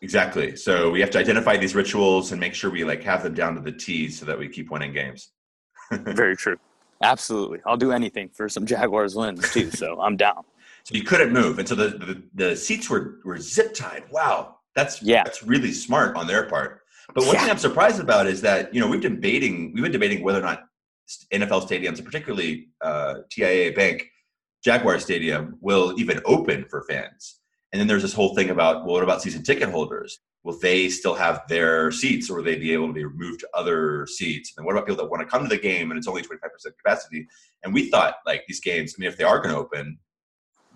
Exactly. 0.00 0.54
So 0.54 0.90
we 0.90 1.00
have 1.00 1.10
to 1.10 1.18
identify 1.18 1.56
these 1.56 1.74
rituals 1.74 2.30
and 2.30 2.40
make 2.40 2.54
sure 2.54 2.70
we 2.70 2.84
like 2.84 3.02
have 3.02 3.24
them 3.24 3.34
down 3.34 3.56
to 3.56 3.60
the 3.60 3.72
T 3.72 4.08
so 4.08 4.24
that 4.26 4.38
we 4.38 4.48
keep 4.48 4.70
winning 4.70 4.92
games. 4.92 5.32
Very 5.90 6.36
true. 6.36 6.56
Absolutely. 7.02 7.60
I'll 7.66 7.76
do 7.76 7.90
anything 7.92 8.28
for 8.28 8.48
some 8.48 8.64
Jaguars 8.64 9.16
wins 9.16 9.50
too. 9.52 9.70
So 9.70 10.00
I'm 10.00 10.16
down. 10.16 10.42
So 10.84 10.94
you 10.94 11.02
couldn't 11.02 11.34
move, 11.34 11.58
and 11.58 11.68
so 11.68 11.74
the 11.74 11.88
the, 11.98 12.22
the 12.34 12.56
seats 12.56 12.88
were 12.88 13.16
were 13.22 13.38
zip 13.38 13.74
tied. 13.74 14.04
Wow, 14.10 14.56
that's 14.74 15.02
Yeah. 15.02 15.22
that's 15.22 15.42
really 15.42 15.70
smart 15.72 16.16
on 16.16 16.26
their 16.26 16.44
part. 16.46 16.80
But 17.14 17.26
one 17.26 17.36
thing 17.36 17.50
I'm 17.50 17.58
surprised 17.58 18.00
about 18.00 18.26
is 18.26 18.40
that 18.42 18.72
you 18.74 18.80
know 18.80 18.88
we've 18.88 19.00
been 19.00 19.16
debating 19.16 19.72
we've 19.72 19.82
been 19.82 19.92
debating 19.92 20.22
whether 20.22 20.38
or 20.38 20.42
not 20.42 20.64
NFL 21.32 21.66
stadiums, 21.68 22.04
particularly 22.04 22.68
uh, 22.82 23.16
TIAA 23.30 23.74
Bank 23.74 24.08
Jaguar 24.62 24.98
Stadium, 24.98 25.56
will 25.60 25.94
even 25.98 26.20
open 26.26 26.66
for 26.68 26.82
fans. 26.82 27.40
And 27.72 27.80
then 27.80 27.86
there's 27.86 28.02
this 28.02 28.12
whole 28.12 28.34
thing 28.34 28.50
about 28.50 28.84
well, 28.84 28.94
what 28.94 29.02
about 29.02 29.22
season 29.22 29.42
ticket 29.42 29.70
holders? 29.70 30.20
will 30.44 30.58
they 30.58 30.88
still 30.88 31.14
have 31.14 31.42
their 31.48 31.90
seats 31.90 32.30
or 32.30 32.36
will 32.36 32.42
they 32.42 32.56
be 32.56 32.72
able 32.72 32.86
to 32.86 32.92
be 32.92 33.04
moved 33.04 33.40
to 33.40 33.48
other 33.54 34.06
seats? 34.06 34.54
And 34.56 34.64
what 34.64 34.72
about 34.72 34.86
people 34.86 35.04
that 35.04 35.10
want 35.10 35.20
to 35.20 35.26
come 35.26 35.42
to 35.42 35.48
the 35.48 35.60
game 35.60 35.90
and 35.90 35.98
it's 35.98 36.08
only 36.08 36.22
25% 36.22 36.38
capacity? 36.82 37.26
And 37.64 37.74
we 37.74 37.90
thought 37.90 38.14
like 38.24 38.44
these 38.46 38.60
games, 38.60 38.94
I 38.96 39.00
mean, 39.00 39.10
if 39.10 39.16
they 39.16 39.24
are 39.24 39.40
going 39.40 39.54
to 39.54 39.60
open, 39.60 39.98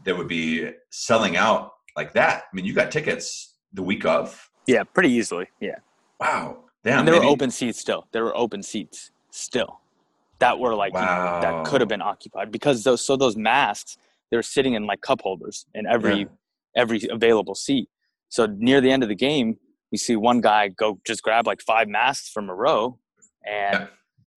they 0.05 0.13
would 0.13 0.29
be 0.29 0.71
selling 0.91 1.37
out 1.37 1.73
like 1.97 2.13
that. 2.15 2.43
I 2.43 2.55
mean, 2.57 2.65
you 2.65 2.75
got 2.75 2.91
tickets 2.91 3.57
the 3.73 3.83
week 3.83 4.05
of. 4.05 4.51
Yeah, 4.67 4.85
pretty 4.85 5.11
easily. 5.11 5.49
Yeah. 5.61 5.79
Wow. 6.23 6.65
Damn. 6.85 7.01
and 7.01 7.09
there 7.09 7.15
maybe- 7.15 7.27
were 7.27 7.33
open 7.33 7.51
seats 7.51 7.79
still. 7.79 8.07
There 8.13 8.25
were 8.25 8.37
open 8.37 8.63
seats 8.63 9.11
still 9.31 9.81
that 10.41 10.59
were 10.59 10.75
like 10.75 10.93
you 10.93 11.01
know, 11.01 11.39
that 11.43 11.65
could 11.67 11.81
have 11.81 11.89
been 11.89 12.03
occupied 12.03 12.51
because 12.51 12.83
those 12.85 13.01
so 13.05 13.17
those 13.17 13.37
masks 13.37 13.97
they 14.31 14.37
were 14.37 14.43
sitting 14.43 14.75
in 14.75 14.87
like 14.87 15.01
cup 15.01 15.21
holders 15.21 15.67
in 15.75 15.87
every 15.87 16.21
Yeah. 16.21 16.25
every 16.77 17.01
available 17.11 17.55
seat. 17.55 17.89
So 18.29 18.47
near 18.47 18.81
the 18.81 18.91
end 18.91 19.03
of 19.03 19.09
the 19.09 19.15
game, 19.15 19.59
we 19.93 19.99
see 19.99 20.17
one 20.17 20.41
guy 20.41 20.69
go 20.69 20.99
just 21.07 21.23
grab 21.23 21.47
like 21.47 21.61
five 21.63 21.87
masks 21.89 22.31
from 22.31 22.49
a 22.51 22.55
row, 22.55 22.99
and 23.47 23.81
Yeah. 23.81 23.87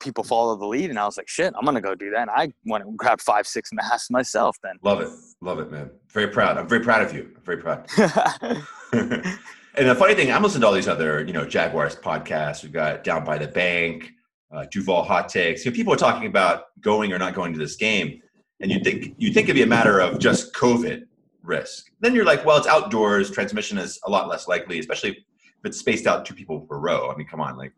people 0.01 0.23
follow 0.23 0.55
the 0.57 0.65
lead. 0.67 0.89
And 0.89 0.99
I 0.99 1.05
was 1.05 1.15
like, 1.17 1.29
shit, 1.29 1.53
I'm 1.57 1.65
gonna 1.65 1.81
go 1.81 1.95
do 1.95 2.09
that. 2.11 2.21
And 2.23 2.29
I 2.29 2.51
went 2.65 2.83
and 2.85 2.97
grabbed 2.97 3.21
five, 3.21 3.47
six 3.47 3.69
masks 3.73 4.09
myself. 4.11 4.57
Then 4.61 4.75
love 4.83 4.99
it. 5.01 5.09
Love 5.41 5.59
it, 5.59 5.71
man. 5.71 5.89
Very 6.11 6.27
proud. 6.27 6.57
I'm 6.57 6.67
very 6.67 6.83
proud 6.83 7.01
of 7.03 7.13
you. 7.15 7.31
I'm 7.35 7.43
very 7.43 7.57
proud. 7.57 7.87
And 9.77 9.89
the 9.89 9.95
funny 9.95 10.13
thing, 10.13 10.31
I'm 10.31 10.41
listening 10.41 10.61
to 10.61 10.67
all 10.67 10.73
these 10.73 10.87
other, 10.87 11.23
you 11.25 11.33
know, 11.33 11.45
Jaguars 11.45 11.95
podcasts. 11.95 12.63
We've 12.63 12.71
got 12.71 13.03
Down 13.03 13.25
by 13.25 13.37
the 13.37 13.47
Bank, 13.47 14.11
uh, 14.51 14.65
Duval 14.71 15.03
Hot 15.03 15.27
Takes. 15.27 15.65
You 15.65 15.71
know, 15.71 15.75
people 15.75 15.93
are 15.93 15.97
talking 15.97 16.27
about 16.27 16.65
going 16.79 17.11
or 17.11 17.19
not 17.19 17.33
going 17.33 17.51
to 17.51 17.59
this 17.59 17.75
game, 17.75 18.21
and 18.61 18.71
you 18.71 18.79
think 18.79 19.15
you 19.17 19.33
think 19.33 19.45
it'd 19.45 19.55
be 19.55 19.63
a 19.63 19.67
matter 19.67 19.99
of 19.99 20.19
just 20.19 20.53
COVID 20.53 21.03
risk. 21.43 21.91
Then 21.99 22.15
you're 22.15 22.25
like, 22.25 22.45
well, 22.45 22.57
it's 22.57 22.67
outdoors. 22.67 23.29
Transmission 23.31 23.77
is 23.77 23.99
a 24.05 24.09
lot 24.09 24.29
less 24.29 24.47
likely, 24.47 24.79
especially 24.79 25.09
if 25.11 25.17
it's 25.65 25.77
spaced 25.77 26.07
out 26.07 26.25
two 26.25 26.33
people 26.33 26.61
per 26.61 26.77
row. 26.77 27.11
I 27.11 27.17
mean, 27.17 27.27
come 27.27 27.41
on, 27.41 27.57
like, 27.57 27.73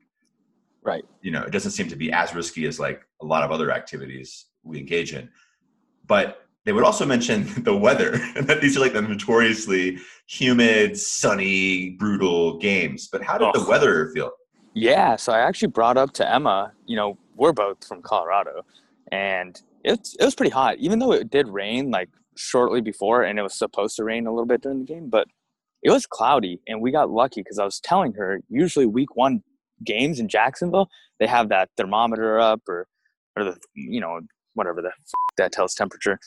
right. 0.83 1.03
you 1.21 1.31
know, 1.31 1.43
it 1.43 1.51
doesn't 1.51 1.71
seem 1.71 1.87
to 1.89 1.95
be 1.95 2.11
as 2.11 2.35
risky 2.35 2.65
as 2.65 2.79
like 2.79 3.01
a 3.21 3.25
lot 3.25 3.43
of 3.43 3.51
other 3.51 3.71
activities 3.71 4.45
we 4.63 4.77
engage 4.77 5.13
in. 5.13 5.29
But 6.05 6.46
they 6.67 6.74
would 6.74 6.83
also 6.83 7.05
mention 7.05 7.47
the 7.63 7.75
weather, 7.75 8.19
and 8.36 8.45
that 8.47 8.62
these 8.62 8.75
are 8.75 8.81
like 8.81 8.93
the 8.93 9.01
notoriously 9.01 9.97
humid, 10.27 10.97
sunny, 10.97 11.91
brutal 11.91 12.57
games. 12.57 13.07
But 13.09 13.24
how 13.24 13.38
did 13.38 13.53
the 13.53 13.65
weather 13.67 14.12
feel? 14.13 14.31
Yeah, 14.74 15.15
so 15.15 15.31
I 15.31 15.39
actually 15.39 15.69
brought 15.69 15.97
up 15.97 16.12
to 16.13 16.29
Emma, 16.29 16.74
you 16.86 16.97
know, 16.97 17.17
we're 17.36 17.53
both 17.53 17.88
from 17.88 18.01
Colorado, 18.01 18.65
and 19.12 19.59
it's 19.83 20.15
it 20.19 20.25
was 20.25 20.36
pretty 20.36 20.51
hot, 20.51 20.77
even 20.77 21.00
though 21.00 21.13
it 21.13 21.29
did 21.31 21.47
rain 21.47 21.89
like 21.89 22.09
shortly 22.36 22.81
before, 22.81 23.24
and 23.24 23.39
it 23.39 23.43
was 23.43 23.55
supposed 23.55 23.95
to 23.95 24.03
rain 24.03 24.27
a 24.27 24.31
little 24.31 24.45
bit 24.45 24.62
during 24.62 24.79
the 24.79 24.86
game, 24.86 25.09
but 25.09 25.27
it 25.83 25.89
was 25.89 26.05
cloudy, 26.05 26.59
and 26.67 26.81
we 26.81 26.91
got 26.91 27.09
lucky 27.09 27.41
because 27.41 27.59
I 27.59 27.63
was 27.63 27.79
telling 27.79 28.13
her 28.13 28.41
usually 28.50 28.86
week 28.86 29.15
one 29.15 29.41
games 29.86 30.19
in 30.19 30.27
Jacksonville 30.27 30.89
they 31.19 31.27
have 31.27 31.50
that 31.50 31.69
thermometer 31.77 32.39
up 32.39 32.62
or 32.67 32.88
or 33.36 33.43
the 33.43 33.57
you 33.74 34.00
know 34.00 34.19
whatever 34.53 34.81
the 34.81 34.89
f- 34.89 35.33
that 35.38 35.51
tells 35.51 35.74
temperature. 35.74 36.19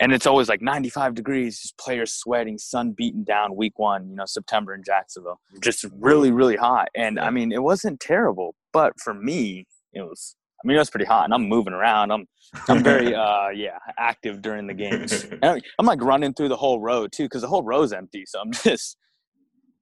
And 0.00 0.12
it's 0.12 0.26
always 0.26 0.48
like 0.48 0.62
95 0.62 1.14
degrees, 1.14 1.60
just 1.60 1.76
players 1.76 2.12
sweating, 2.12 2.56
sun 2.56 2.92
beating 2.92 3.24
down 3.24 3.56
week 3.56 3.78
one, 3.78 4.08
you 4.08 4.14
know, 4.14 4.26
September 4.26 4.74
in 4.74 4.84
Jacksonville. 4.84 5.40
Just 5.60 5.84
really, 5.98 6.30
really 6.30 6.56
hot. 6.56 6.88
And 6.94 7.18
I 7.18 7.30
mean, 7.30 7.50
it 7.50 7.62
wasn't 7.62 7.98
terrible, 7.98 8.54
but 8.72 8.92
for 9.00 9.12
me, 9.12 9.66
it 9.92 10.02
was, 10.02 10.36
I 10.62 10.66
mean, 10.66 10.76
it 10.76 10.78
was 10.78 10.90
pretty 10.90 11.06
hot 11.06 11.24
and 11.24 11.34
I'm 11.34 11.48
moving 11.48 11.72
around. 11.72 12.12
I'm, 12.12 12.26
I'm 12.68 12.84
very, 12.84 13.12
uh, 13.14 13.48
yeah, 13.48 13.78
active 13.98 14.40
during 14.40 14.68
the 14.68 14.74
games. 14.74 15.24
And 15.32 15.44
I'm, 15.44 15.60
I'm 15.80 15.86
like 15.86 16.02
running 16.02 16.32
through 16.32 16.48
the 16.48 16.56
whole 16.56 16.80
row 16.80 17.08
too, 17.08 17.24
because 17.24 17.42
the 17.42 17.48
whole 17.48 17.64
row's 17.64 17.92
empty. 17.92 18.24
So 18.24 18.40
I'm 18.40 18.52
just, 18.64 18.96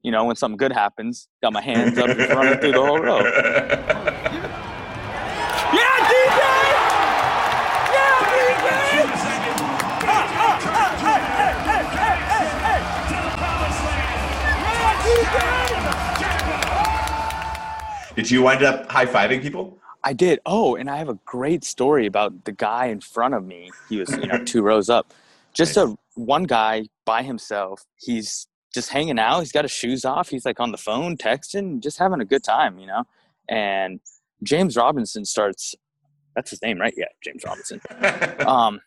you 0.02 0.12
know, 0.12 0.24
when 0.24 0.36
something 0.36 0.56
good 0.56 0.72
happens, 0.72 1.28
got 1.42 1.52
my 1.52 1.60
hands 1.62 1.98
up, 1.98 2.16
just 2.16 2.30
running 2.30 2.58
through 2.58 2.72
the 2.72 2.84
whole 2.84 3.00
row. 3.00 4.15
Did 18.16 18.30
you 18.30 18.42
wind 18.42 18.62
up 18.62 18.90
high 18.90 19.04
fiving 19.06 19.42
people? 19.42 19.78
I 20.02 20.14
did. 20.14 20.40
Oh, 20.46 20.76
and 20.76 20.88
I 20.88 20.96
have 20.96 21.08
a 21.08 21.18
great 21.26 21.64
story 21.64 22.06
about 22.06 22.44
the 22.44 22.52
guy 22.52 22.86
in 22.86 23.00
front 23.00 23.34
of 23.34 23.44
me. 23.44 23.70
He 23.88 23.98
was, 23.98 24.10
you 24.10 24.26
know, 24.26 24.42
two 24.44 24.62
rows 24.62 24.88
up. 24.88 25.12
Just 25.52 25.76
a 25.76 25.94
one 26.14 26.44
guy 26.44 26.86
by 27.04 27.22
himself. 27.22 27.84
He's 27.96 28.48
just 28.72 28.88
hanging 28.88 29.18
out. 29.18 29.40
He's 29.40 29.52
got 29.52 29.64
his 29.64 29.72
shoes 29.72 30.04
off. 30.04 30.30
He's 30.30 30.46
like 30.46 30.60
on 30.60 30.72
the 30.72 30.78
phone, 30.78 31.16
texting, 31.16 31.82
just 31.82 31.98
having 31.98 32.20
a 32.20 32.24
good 32.24 32.42
time, 32.42 32.78
you 32.78 32.86
know. 32.86 33.04
And 33.48 34.00
James 34.42 34.76
Robinson 34.76 35.24
starts. 35.24 35.74
That's 36.34 36.50
his 36.50 36.62
name, 36.62 36.78
right? 36.78 36.94
Yeah, 36.96 37.06
James 37.22 37.42
Robinson. 37.44 37.80
Um, 38.46 38.80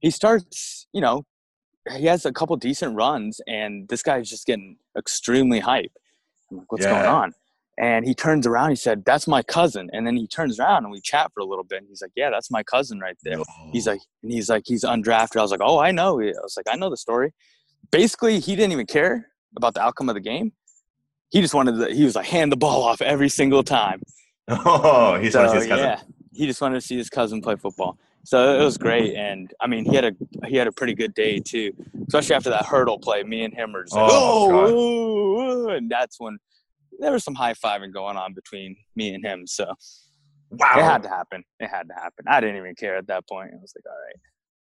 he 0.00 0.10
starts, 0.10 0.86
you 0.92 1.00
know, 1.00 1.24
he 1.96 2.06
has 2.06 2.24
a 2.24 2.32
couple 2.32 2.56
decent 2.56 2.96
runs, 2.96 3.40
and 3.46 3.88
this 3.88 4.02
guy's 4.02 4.28
just 4.28 4.46
getting 4.46 4.76
extremely 4.96 5.60
hype. 5.60 5.92
I'm 6.50 6.58
like, 6.58 6.72
what's 6.72 6.86
going 6.86 7.06
on? 7.06 7.34
And 7.80 8.04
he 8.06 8.12
turns 8.14 8.46
around. 8.46 8.70
He 8.70 8.76
said, 8.76 9.04
"That's 9.04 9.28
my 9.28 9.42
cousin." 9.42 9.88
And 9.92 10.06
then 10.06 10.16
he 10.16 10.26
turns 10.26 10.58
around 10.58 10.84
and 10.84 10.90
we 10.92 11.00
chat 11.00 11.30
for 11.32 11.40
a 11.40 11.44
little 11.44 11.62
bit. 11.64 11.78
And 11.78 11.86
he's 11.88 12.02
like, 12.02 12.10
"Yeah, 12.16 12.28
that's 12.30 12.50
my 12.50 12.62
cousin 12.64 12.98
right 12.98 13.16
there." 13.22 13.38
He's 13.72 13.86
like, 13.86 14.00
and 14.22 14.32
he's 14.32 14.48
like, 14.50 14.64
he's 14.66 14.84
undrafted. 14.84 15.36
I 15.38 15.42
was 15.42 15.50
like, 15.52 15.60
"Oh, 15.62 15.78
I 15.78 15.92
know." 15.92 16.20
I 16.20 16.32
was 16.42 16.54
like, 16.56 16.66
"I 16.68 16.76
know 16.76 16.90
the 16.90 16.96
story." 16.96 17.32
Basically, 17.92 18.40
he 18.40 18.56
didn't 18.56 18.72
even 18.72 18.86
care 18.86 19.28
about 19.56 19.74
the 19.74 19.80
outcome 19.82 20.08
of 20.08 20.14
the 20.16 20.20
game. 20.20 20.52
He 21.30 21.40
just 21.40 21.54
wanted 21.54 21.76
to. 21.78 21.94
He 21.94 22.04
was 22.04 22.16
like, 22.16 22.26
hand 22.26 22.50
the 22.50 22.56
ball 22.56 22.82
off 22.82 23.00
every 23.00 23.28
single 23.28 23.62
time. 23.62 24.02
oh, 24.48 25.14
of 25.14 25.32
So, 25.32 25.42
his 25.52 25.66
cousins. 25.66 25.78
yeah, 25.78 26.00
he 26.32 26.46
just 26.46 26.60
wanted 26.60 26.76
to 26.76 26.80
see 26.80 26.96
his 26.96 27.08
cousin 27.10 27.40
play 27.40 27.54
football. 27.56 27.98
So 28.24 28.60
it 28.60 28.64
was 28.64 28.76
great, 28.76 29.14
and 29.14 29.52
I 29.60 29.66
mean, 29.68 29.84
he 29.84 29.94
had 29.94 30.04
a 30.04 30.12
he 30.46 30.56
had 30.56 30.66
a 30.66 30.72
pretty 30.72 30.94
good 30.94 31.14
day 31.14 31.38
too, 31.38 31.72
especially 32.08 32.34
after 32.34 32.50
that 32.50 32.66
hurdle 32.66 32.98
play. 32.98 33.22
Me 33.22 33.44
and 33.44 33.54
him 33.54 33.72
were 33.72 33.84
just 33.84 33.94
like, 33.94 34.10
Oh, 34.10 34.50
oh, 34.52 34.72
ooh," 34.74 35.68
and 35.70 35.90
that's 35.90 36.18
when 36.18 36.38
there 36.98 37.12
was 37.12 37.24
some 37.24 37.34
high 37.34 37.54
fiving 37.54 37.92
going 37.92 38.16
on 38.16 38.34
between 38.34 38.76
me 38.96 39.14
and 39.14 39.24
him. 39.24 39.46
So 39.46 39.66
Wow. 40.50 40.78
it 40.78 40.82
had 40.82 41.02
to 41.02 41.08
happen. 41.08 41.44
It 41.60 41.68
had 41.68 41.88
to 41.88 41.94
happen. 41.94 42.24
I 42.26 42.40
didn't 42.40 42.56
even 42.56 42.74
care 42.74 42.96
at 42.96 43.06
that 43.08 43.28
point. 43.28 43.50
I 43.52 43.58
was 43.60 43.72
like, 43.76 43.84
all 43.86 43.92
right. 44.06 44.16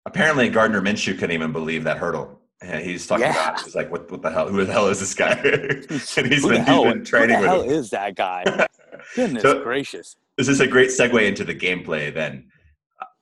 Apparently, 0.07 0.49
Gardner 0.49 0.81
Minshew 0.83 1.15
couldn't 1.15 1.33
even 1.33 1.53
believe 1.53 1.85
that 1.85 1.99
hurdle. 1.99 2.41
And 2.61 2.83
he's 2.85 3.07
talking 3.07 3.27
Yeah. 3.27 3.51
about, 3.51 3.61
he's 3.63 3.75
like, 3.75 3.91
what, 3.91 4.11
what 4.11 4.23
the 4.23 4.31
hell? 4.31 4.49
Who 4.49 4.65
the 4.65 4.73
hell 4.73 4.89
is 4.89 4.99
this 5.01 5.15
guy? 5.15 5.33
and 5.35 5.85
he's 5.91 6.15
been, 6.15 6.27
he's 6.33 6.45
been 6.47 7.05
training 7.05 7.37
who 7.37 7.43
the 7.43 7.49
with 7.59 7.67
hell 7.67 7.71
is 7.71 7.91
that 7.91 8.15
guy? 8.17 8.45
Goodness 9.15 9.43
So- 9.43 9.63
gracious. 9.63 10.17
this 10.37 10.49
is 10.49 10.61
a 10.61 10.67
great 10.67 10.89
segue 10.91 11.27
into 11.27 11.45
the 11.45 11.55
gameplay 11.55 12.13
then. 12.13 12.49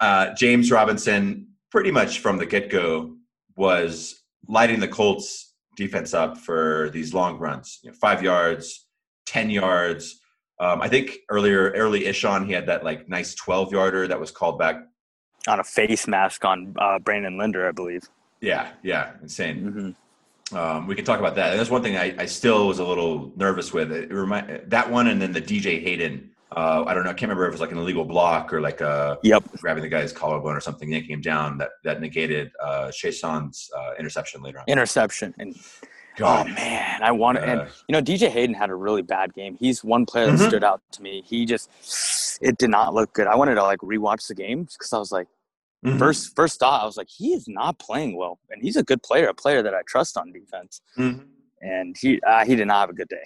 Uh, 0.01 0.33
James 0.35 0.71
Robinson, 0.71 1.49
pretty 1.71 1.91
much 1.91 2.21
from 2.21 2.39
the 2.39 2.47
get 2.47 2.71
go, 2.71 3.17
was 3.57 4.23
lighting 4.49 4.81
the 4.81 4.89
Colts 4.89 5.55
defense 5.77 6.15
up 6.15 6.39
for 6.39 6.91
these 6.93 7.13
long 7.13 7.39
runs 7.39 7.81
you 7.83 7.91
know, 7.91 7.97
five 8.01 8.23
yards, 8.23 8.84
10 9.27 9.51
yards. 9.51 10.21
Um, 10.61 10.81
I 10.81 10.89
think 10.89 11.19
earlier, 11.31 11.71
early 11.73 12.07
ish 12.07 12.25
on, 12.25 12.47
he 12.47 12.53
had 12.53 12.67
that 12.67 12.85
like 12.85 13.09
nice 13.09 13.35
12 13.35 13.73
yarder 13.73 14.07
that 14.09 14.19
was 14.19 14.31
called 14.31 14.59
back. 14.59 14.77
On 15.49 15.61
a 15.61 15.65
face 15.65 16.07
mask 16.07 16.45
on 16.45 16.75
uh, 16.79 16.99
Brandon 16.99 17.37
Linder, 17.37 17.69
I 17.69 17.73
believe. 17.73 18.03
Yeah, 18.41 18.71
yeah, 18.83 19.13
insane. 19.23 19.95
hmm 20.51 20.57
Um, 20.57 20.87
we 20.87 20.95
can 20.95 21.05
talk 21.05 21.19
about 21.19 21.35
that. 21.37 21.51
And 21.51 21.61
that's 21.61 21.71
one 21.71 21.83
thing 21.83 21.97
I, 21.97 22.15
I 22.19 22.27
still 22.27 22.69
was 22.69 22.79
a 22.79 22.85
little 22.85 23.33
nervous 23.37 23.73
with. 23.73 23.91
It 23.93 24.11
remind 24.13 24.71
that 24.71 24.91
one, 24.91 25.09
and 25.09 25.21
then 25.21 25.33
the 25.33 25.43
DJ 25.43 25.83
Hayden. 25.83 26.31
Uh, 26.55 26.85
I 26.87 26.95
don't 26.95 27.03
know. 27.03 27.11
I 27.11 27.15
can't 27.15 27.23
remember 27.23 27.47
if 27.47 27.49
it 27.49 27.53
was 27.53 27.61
like 27.61 27.73
an 27.73 27.79
illegal 27.79 28.05
block 28.05 28.53
or 28.53 28.61
like 28.61 28.81
a 28.81 29.19
Yep. 29.25 29.43
grabbing 29.61 29.83
the 29.83 29.89
guy's 29.89 30.13
collarbone 30.13 30.55
or 30.55 30.61
something, 30.61 30.93
yanking 30.93 31.15
him 31.15 31.21
down. 31.21 31.59
That 31.59 31.71
that 31.83 32.01
negated 32.01 32.53
uh, 32.63 32.93
Chaisson's 32.93 33.69
uh, 33.77 33.95
interception 33.99 34.41
later 34.41 34.59
on. 34.61 34.65
Interception. 34.69 35.35
And 35.39 35.57
God, 36.17 36.47
oh 36.49 36.53
man, 36.55 37.03
I 37.03 37.11
want 37.13 37.39
to. 37.39 37.45
and 37.45 37.61
Uh, 37.63 37.67
you 37.89 37.93
know, 37.93 38.01
DJ 38.01 38.29
Hayden 38.29 38.55
had 38.55 38.71
a 38.71 38.75
really 38.75 39.03
bad 39.03 39.35
game. 39.35 39.57
He's 39.59 39.83
one 39.83 40.07
player 40.07 40.27
that 40.27 40.35
Mhm. 40.35 40.49
stood 40.49 40.65
out 40.65 40.81
to 40.93 41.03
me. 41.03 41.23
He 41.27 41.45
just, 41.45 41.69
it 42.41 42.59
did 42.59 42.71
not 42.71 42.95
look 42.95 43.13
good. 43.13 43.27
I 43.27 43.35
wanted 43.37 43.55
to 43.57 43.63
like 43.63 43.81
rewatch 43.81 44.27
the 44.29 44.35
game 44.35 44.65
because 44.65 44.93
I 44.93 44.99
was 44.99 45.13
like, 45.13 45.27
mhm, 45.85 45.99
first 45.99 46.35
first 46.37 46.59
thought, 46.61 46.83
I 46.83 46.87
was 46.87 46.97
like, 46.97 47.09
he 47.09 47.33
is 47.35 47.47
not 47.49 47.79
playing 47.79 48.17
well, 48.17 48.39
and 48.51 48.63
he's 48.63 48.77
a 48.77 48.83
good 48.83 49.03
player, 49.03 49.27
a 49.29 49.35
player 49.35 49.63
that 49.63 49.75
I 49.75 49.83
trust 49.87 50.17
on 50.17 50.33
defense. 50.33 50.81
mhm. 50.97 51.27
And 51.61 51.97
he 51.99 52.21
uh, 52.23 52.45
he 52.45 52.57
did 52.57 52.67
not 52.67 52.81
have 52.81 52.91
a 52.91 52.95
good 52.95 53.09
day. 53.09 53.25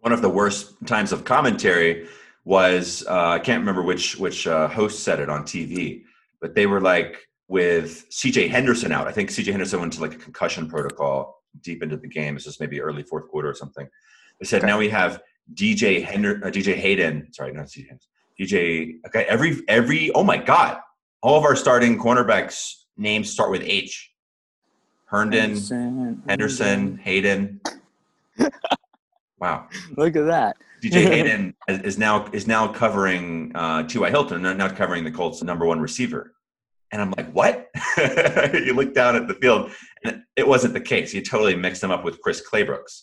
one 0.00 0.12
of 0.12 0.22
the 0.22 0.28
worst 0.30 0.74
times 0.86 1.12
of 1.12 1.24
commentary 1.24 2.08
was 2.44 3.04
uh, 3.06 3.28
I 3.30 3.38
can't 3.38 3.60
remember 3.60 3.82
which 3.82 4.16
which 4.18 4.46
uh, 4.46 4.66
host 4.68 5.04
said 5.04 5.20
it 5.20 5.28
on 5.28 5.42
TV, 5.44 6.02
but 6.40 6.54
they 6.54 6.66
were 6.66 6.80
like 6.80 7.28
with 7.48 8.06
C.J. 8.10 8.48
Henderson 8.48 8.92
out. 8.92 9.06
I 9.08 9.12
think 9.12 9.30
C.J. 9.30 9.50
Henderson 9.52 9.80
went 9.80 9.92
to 9.94 10.00
like 10.00 10.14
a 10.14 10.18
concussion 10.18 10.68
protocol 10.68 11.39
deep 11.62 11.82
into 11.82 11.96
the 11.96 12.06
game. 12.08 12.36
It's 12.36 12.44
just 12.44 12.60
maybe 12.60 12.80
early 12.80 13.02
fourth 13.02 13.28
quarter 13.28 13.48
or 13.48 13.54
something. 13.54 13.88
They 14.40 14.46
said 14.46 14.58
Okay. 14.62 14.66
now 14.66 14.78
we 14.78 14.88
have 14.88 15.22
DJ 15.54 16.02
Hender, 16.04 16.40
uh, 16.44 16.50
DJ 16.50 16.74
Hayden. 16.74 17.28
Sorry, 17.32 17.52
not 17.52 17.66
DJ. 17.66 17.98
DJ. 18.40 18.94
Okay, 19.06 19.24
every 19.24 19.58
every. 19.68 20.10
Oh 20.12 20.22
my 20.24 20.36
God! 20.36 20.78
All 21.22 21.36
of 21.38 21.44
our 21.44 21.56
starting 21.56 21.98
cornerbacks 21.98 22.84
names 22.96 23.30
start 23.30 23.50
with 23.50 23.62
H. 23.62 24.12
Herndon, 25.06 25.50
Henderson, 25.50 26.22
Henderson, 26.28 26.96
Hayden. 26.98 27.60
Wow. 29.40 29.68
Look 29.96 30.16
at 30.16 30.26
that. 30.26 30.56
DJ 30.82 31.02
Hayden 31.06 31.54
is 31.68 31.80
is 31.80 31.98
now 31.98 32.26
is 32.32 32.46
now 32.46 32.68
covering 32.68 33.52
uh, 33.54 33.82
T.Y. 33.84 34.08
Hilton, 34.08 34.42
not 34.42 34.76
covering 34.76 35.04
the 35.04 35.10
Colts' 35.10 35.42
number 35.42 35.66
one 35.66 35.80
receiver. 35.80 36.34
And 36.92 37.00
I'm 37.00 37.12
like, 37.16 37.30
what? 37.32 37.70
you 38.54 38.74
look 38.74 38.94
down 38.94 39.14
at 39.16 39.28
the 39.28 39.34
field, 39.34 39.70
and 40.04 40.22
it 40.36 40.46
wasn't 40.46 40.74
the 40.74 40.80
case. 40.80 41.12
He 41.12 41.22
totally 41.22 41.54
mixed 41.54 41.82
him 41.82 41.90
up 41.90 42.04
with 42.04 42.20
Chris 42.20 42.42
Claybrooks, 42.48 43.02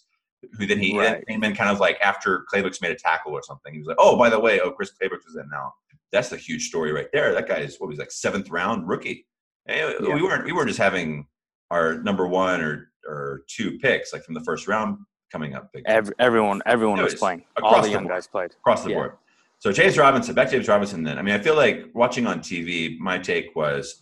who 0.57 0.65
then 0.65 0.79
he 0.79 0.97
Right. 0.97 1.25
came 1.27 1.43
in 1.43 1.55
kind 1.55 1.69
of 1.69 1.79
like 1.79 1.97
after 2.01 2.45
Claybrooks 2.53 2.81
made 2.81 2.91
a 2.91 2.95
tackle 2.95 3.31
or 3.33 3.41
something. 3.43 3.73
He 3.73 3.79
was 3.79 3.87
like, 3.87 3.97
oh, 3.99 4.17
by 4.17 4.29
the 4.29 4.39
way, 4.39 4.59
oh, 4.59 4.71
Chris 4.71 4.91
Claybrooks 5.01 5.27
is 5.29 5.35
in 5.37 5.47
now. 5.49 5.73
That's 6.11 6.31
a 6.31 6.37
huge 6.37 6.67
story 6.67 6.91
right 6.91 7.07
there. 7.13 7.33
That 7.33 7.47
guy 7.47 7.57
is 7.59 7.77
what 7.79 7.89
was 7.89 7.97
like 7.99 8.11
seventh 8.11 8.49
round 8.49 8.87
rookie. 8.87 9.25
And 9.67 9.93
Yeah. 10.01 10.15
We 10.15 10.21
weren't 10.21 10.45
we 10.45 10.53
weren't 10.53 10.67
just 10.69 10.79
having 10.79 11.27
our 11.71 11.95
number 11.95 12.27
one 12.27 12.61
or 12.61 12.91
or 13.07 13.41
two 13.47 13.77
picks 13.79 14.11
like 14.13 14.23
from 14.23 14.33
the 14.33 14.41
first 14.41 14.67
round 14.67 14.97
coming 15.31 15.53
up. 15.55 15.69
Big 15.73 15.83
Every, 15.85 16.13
everyone, 16.19 16.61
everyone 16.65 16.97
was 17.01 17.13
was 17.13 17.19
playing. 17.19 17.43
across 17.57 17.73
All 17.73 17.81
the 17.81 17.87
the 17.87 17.91
young 17.93 18.03
board. 18.03 18.15
guys 18.15 18.27
played. 18.27 18.51
across 18.51 18.83
the 18.83 18.89
Yeah. 18.91 18.95
board. 18.95 19.11
So 19.59 19.71
James 19.71 19.97
Robinson, 19.97 20.35
back 20.35 20.49
to 20.49 20.55
James 20.55 20.67
Robinson. 20.67 21.03
Then 21.03 21.17
I 21.17 21.21
mean, 21.21 21.33
I 21.33 21.39
feel 21.39 21.55
like 21.55 21.85
watching 21.93 22.27
on 22.27 22.39
TV, 22.39 22.97
my 22.99 23.17
take 23.17 23.55
was 23.55 24.01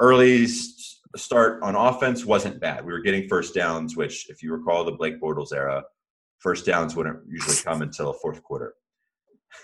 early 0.00 0.46
start 1.16 1.62
on 1.62 1.74
offense 1.74 2.24
wasn't 2.24 2.60
bad. 2.60 2.84
We 2.84 2.92
were 2.92 3.00
getting 3.00 3.28
first 3.28 3.54
downs, 3.54 3.96
which, 3.96 4.28
if 4.28 4.42
you 4.42 4.52
recall, 4.52 4.84
the 4.84 4.92
Blake 4.92 5.20
Bortles 5.20 5.52
era, 5.52 5.82
first 6.38 6.66
downs 6.66 6.96
wouldn't 6.96 7.20
usually 7.26 7.56
come 7.56 7.82
until 7.82 8.12
fourth 8.12 8.42
quarter. 8.42 8.74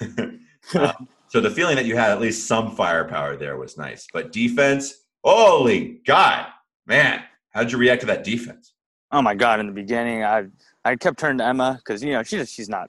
Uh, 0.01 0.93
so 1.29 1.41
the 1.41 1.51
feeling 1.51 1.77
that 1.77 1.87
you 1.87 1.97
had 1.97 2.11
at 2.11 2.21
least 2.21 2.47
some 2.47 2.75
firepower 2.75 3.37
there 3.37 3.57
was 3.57 3.77
nice. 3.77 4.07
But 4.13 4.33
defense, 4.33 5.05
holy 5.25 6.01
God, 6.07 6.47
man, 6.87 7.23
how'd 7.51 7.71
you 7.73 7.79
react 7.79 8.01
to 8.03 8.07
that 8.09 8.25
defense? 8.25 8.75
Oh 9.11 9.21
my 9.21 9.35
god! 9.35 9.61
In 9.61 9.67
the 9.67 9.73
beginning, 9.73 10.25
I 10.25 10.47
I 10.85 10.97
kept 10.97 11.19
turning 11.19 11.39
to 11.39 11.45
Emma 11.45 11.79
because 11.85 12.03
you 12.03 12.13
know 12.13 12.23
she 12.23 12.39
just 12.39 12.55
she's 12.55 12.71
not 12.71 12.89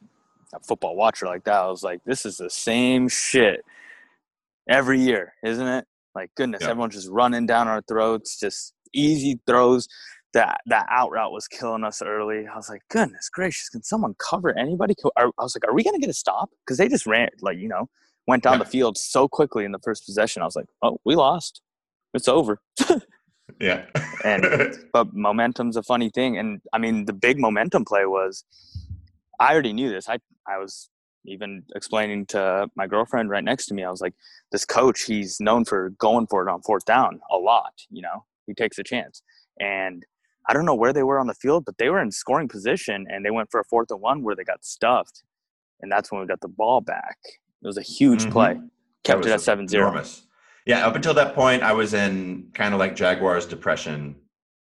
a 0.54 0.60
football 0.60 0.96
watcher 0.96 1.26
like 1.26 1.44
that. 1.46 1.56
I 1.62 1.68
was 1.68 1.84
like, 1.84 2.04
this 2.06 2.26
is 2.26 2.38
the 2.38 2.50
same 2.50 3.08
shit 3.10 3.64
every 4.70 5.00
year, 5.00 5.34
isn't 5.44 5.68
it? 5.68 5.86
Like 6.16 6.32
goodness, 6.36 6.62
Yeah. 6.62 6.70
everyone's 6.70 6.96
just 6.96 7.10
running 7.10 7.46
down 7.46 7.68
our 7.68 7.82
throats, 7.82 8.40
just 8.40 8.74
easy 8.94 9.40
throws. 9.48 9.88
That 10.34 10.62
that 10.66 10.88
out 10.90 11.12
route 11.12 11.32
was 11.32 11.48
killing 11.48 11.84
us 11.84 12.02
early. 12.02 12.48
I 12.48 12.56
was 12.56 12.68
like, 12.68 12.82
goodness 12.90 13.30
gracious, 13.30 13.70
can 13.70 13.84
someone 13.84 14.16
cover 14.18 14.58
anybody? 14.58 14.96
I 15.16 15.30
was 15.38 15.56
like, 15.56 15.70
are 15.70 15.76
we 15.76 15.84
gonna 15.84 16.00
get 16.00 16.10
a 16.10 16.14
stop? 16.14 16.50
Because 16.66 16.80
they 16.80 16.88
just 16.88 17.06
ran 17.06 17.30
like 17.42 17.58
you 17.60 17.68
know 17.68 17.88
went 18.28 18.42
down 18.42 18.54
Yeah. 18.54 18.60
the 18.64 18.66
field 18.70 18.98
so 18.98 19.28
quickly 19.28 19.64
in 19.66 19.72
the 19.72 19.80
first 19.84 20.06
possession. 20.08 20.42
I 20.42 20.46
was 20.46 20.56
like, 20.56 20.66
oh, 20.82 20.98
we 21.06 21.16
lost. 21.16 21.62
It's 22.14 22.28
over. 22.28 22.60
Yeah. 23.60 23.86
And- 24.24 24.76
but 24.94 25.14
momentum's 25.14 25.76
a 25.78 25.84
funny 25.84 26.10
thing 26.10 26.38
and 26.38 26.62
i 26.72 26.78
mean 26.78 27.06
the 27.06 27.14
big 27.14 27.38
momentum 27.40 27.84
play 27.86 28.06
was 28.06 28.44
i 29.44 29.54
already 29.54 29.74
knew 29.74 29.90
this 29.96 30.08
i 30.10 30.18
i 30.54 30.58
was 30.64 30.74
even 31.26 31.52
explaining 31.80 32.26
to 32.34 32.42
my 32.76 32.86
girlfriend 32.94 33.30
right 33.30 33.44
next 33.52 33.66
to 33.68 33.74
me 33.74 33.82
i 33.84 33.90
was 33.96 34.02
like 34.06 34.16
this 34.52 34.66
coach 34.66 35.00
he's 35.04 35.40
known 35.48 35.64
for 35.66 35.82
going 36.08 36.26
for 36.32 36.40
it 36.46 36.52
on 36.52 36.62
fourth 36.62 36.86
down 36.86 37.20
a 37.32 37.38
lot 37.38 37.74
you 37.90 38.02
know 38.02 38.18
he 38.48 38.54
takes 38.54 38.78
a 38.78 38.84
chance 38.84 39.22
and 39.60 39.98
i 40.50 40.54
don't 40.54 40.66
know 40.70 40.76
where 40.82 40.94
they 40.94 41.04
were 41.10 41.20
on 41.20 41.28
the 41.28 41.40
field 41.44 41.64
but 41.66 41.78
they 41.78 41.90
were 41.90 42.02
in 42.02 42.12
scoring 42.12 42.48
position 42.48 43.06
and 43.10 43.20
they 43.26 43.32
went 43.32 43.50
for 43.52 43.60
a 43.60 43.66
fourth 43.72 43.90
and 43.92 44.02
one 44.02 44.24
where 44.24 44.36
they 44.36 44.44
got 44.54 44.64
stuffed 44.66 45.24
and 45.82 45.92
that's 45.92 46.12
when 46.12 46.20
we 46.22 46.28
got 46.28 46.42
the 46.42 46.48
ball 46.62 46.82
back 46.82 47.18
it 47.64 47.68
was 47.68 47.78
a 47.78 47.82
huge 47.98 48.26
Mhm. 48.26 48.32
play 48.32 48.54
kept 49.04 49.26
it 49.26 49.30
at 49.30 49.36
was 49.36 49.46
7-0 49.46 49.74
Enormous. 49.74 50.28
Yeah, 50.66 50.88
up 50.88 50.96
until 50.96 51.14
that 51.16 51.36
point, 51.36 51.62
I 51.62 51.74
was 51.74 51.94
in 51.94 52.50
kind 52.54 52.74
of 52.74 52.80
like 52.80 52.96
Jaguars 52.96 53.46
depression. 53.46 54.16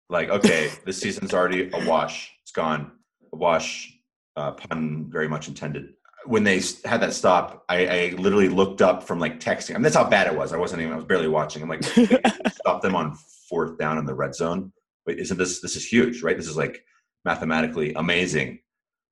Like, 0.10 0.30
okay, 0.30 0.72
this 0.84 0.98
season's 0.98 1.32
already 1.32 1.70
a 1.72 1.88
wash. 1.88 2.32
It's 2.42 2.52
gone. 2.52 2.92
A 3.32 3.36
wash, 3.36 3.96
uh, 4.36 4.52
pun 4.52 5.08
very 5.10 5.28
much 5.28 5.48
intended. 5.48 5.94
When 6.26 6.44
they 6.44 6.62
had 6.86 7.02
that 7.02 7.14
stop, 7.14 7.66
I, 7.68 7.88
I 7.88 8.10
literally 8.18 8.48
looked 8.48 8.82
up 8.82 9.04
from 9.04 9.20
like 9.20 9.40
texting. 9.40 9.72
I 9.72 9.74
mean, 9.74 9.84
that's 9.84 9.96
how 9.96 10.08
bad 10.08 10.28
it 10.28 10.36
was. 10.36 10.54
I 10.54 10.58
wasn't 10.58 10.82
even. 10.82 10.94
I 10.94 10.98
was 10.98 11.06
barely 11.06 11.28
watching. 11.28 11.64
I'm 11.64 11.70
like, 11.70 11.84
stop 12.54 12.82
them 12.82 12.96
on 12.96 13.16
fourth 13.50 13.78
down 13.78 13.98
in 13.98 14.06
the 14.06 14.14
red 14.14 14.36
zone. 14.36 14.72
Wait, 15.08 15.18
isn't 15.20 15.38
this 15.38 15.62
this 15.62 15.76
is 15.76 15.86
huge, 15.86 16.22
right? 16.22 16.38
This 16.38 16.48
is 16.48 16.58
like 16.58 16.84
mathematically 17.26 17.94
amazing 17.94 18.60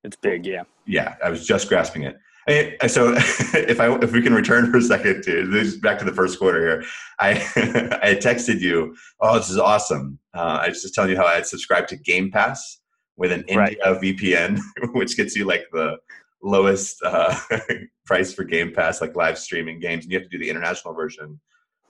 it's 0.02 0.16
big 0.16 0.44
yeah 0.46 0.62
yeah, 0.90 1.14
I 1.24 1.30
was 1.30 1.46
just 1.46 1.68
grasping 1.68 2.02
it. 2.02 2.16
I- 2.48 2.86
so 2.88 3.14
if 3.16 3.80
I 3.80 3.94
if 3.98 4.12
we 4.12 4.22
can 4.22 4.34
return 4.34 4.70
for 4.70 4.78
a 4.78 4.82
second 4.82 5.22
to 5.24 5.46
this 5.46 5.76
back 5.76 5.98
to 6.00 6.04
the 6.04 6.12
first 6.12 6.38
quarter 6.38 6.60
here, 6.60 6.84
I 7.20 7.30
I 8.02 8.14
texted 8.16 8.60
you. 8.60 8.96
Oh, 9.20 9.36
this 9.36 9.50
is 9.50 9.58
awesome! 9.58 10.18
Uh, 10.34 10.60
I 10.62 10.68
was 10.68 10.82
just 10.82 10.94
telling 10.94 11.10
you 11.10 11.16
how 11.16 11.26
I 11.26 11.34
had 11.34 11.46
subscribed 11.46 11.88
to 11.90 11.96
Game 11.96 12.30
Pass 12.30 12.79
with 13.20 13.30
an 13.32 13.44
Right. 13.54 13.78
India 13.86 14.16
VPN, 14.38 14.58
which 14.94 15.16
gets 15.16 15.36
you 15.36 15.44
like 15.44 15.64
the 15.72 15.98
lowest 16.42 16.96
uh, 17.04 17.38
price 18.06 18.32
for 18.32 18.44
Game 18.44 18.72
Pass, 18.72 19.00
like 19.00 19.14
live 19.14 19.38
streaming 19.38 19.78
games, 19.78 20.04
and 20.04 20.12
you 20.12 20.18
have 20.18 20.28
to 20.28 20.36
do 20.36 20.42
the 20.42 20.48
international 20.50 20.94
version, 20.94 21.38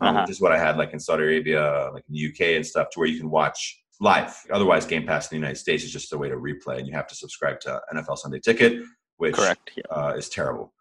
um, 0.00 0.08
Uh-huh. 0.08 0.20
which 0.22 0.30
is 0.30 0.40
what 0.40 0.52
I 0.52 0.58
had 0.58 0.76
like 0.76 0.92
in 0.92 0.98
Saudi 1.00 1.22
Arabia, 1.22 1.90
like 1.94 2.04
in 2.08 2.14
the 2.16 2.26
UK 2.30 2.56
and 2.56 2.66
stuff, 2.66 2.90
to 2.90 2.98
where 2.98 3.08
you 3.08 3.18
can 3.18 3.30
watch 3.30 3.80
live. 4.00 4.34
Otherwise, 4.52 4.84
Game 4.86 5.06
Pass 5.06 5.26
in 5.30 5.36
the 5.36 5.40
United 5.40 5.58
States 5.58 5.84
is 5.84 5.92
just 5.92 6.12
a 6.12 6.18
way 6.18 6.28
to 6.28 6.36
replay, 6.36 6.78
and 6.78 6.86
you 6.88 6.92
have 6.94 7.06
to 7.06 7.14
subscribe 7.14 7.60
to 7.60 7.80
NFL 7.94 8.18
Sunday 8.18 8.40
Ticket, 8.40 8.82
which 9.18 9.34
correct 9.36 9.70
yeah 9.76 9.84
uh, 9.96 10.12
is 10.20 10.28
terrible 10.28 10.72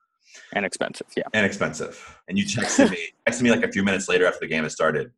and 0.54 0.64
expensive 0.66 1.08
yeah 1.18 1.24
and 1.34 1.46
expensive. 1.46 1.94
And 2.28 2.38
you 2.40 2.46
texted 2.46 2.90
me, 2.92 2.98
texted 3.28 3.42
me 3.44 3.52
like 3.52 3.64
a 3.64 3.72
few 3.72 3.84
minutes 3.84 4.08
later 4.10 4.26
after 4.26 4.40
the 4.42 4.48
game 4.48 4.64
had 4.64 4.72
started. 4.72 5.12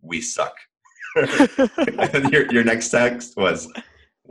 We 0.00 0.20
suck. 0.20 0.54
and 1.16 2.32
your 2.32 2.50
your 2.52 2.64
next 2.64 2.88
text 2.90 3.36
was, 3.36 3.68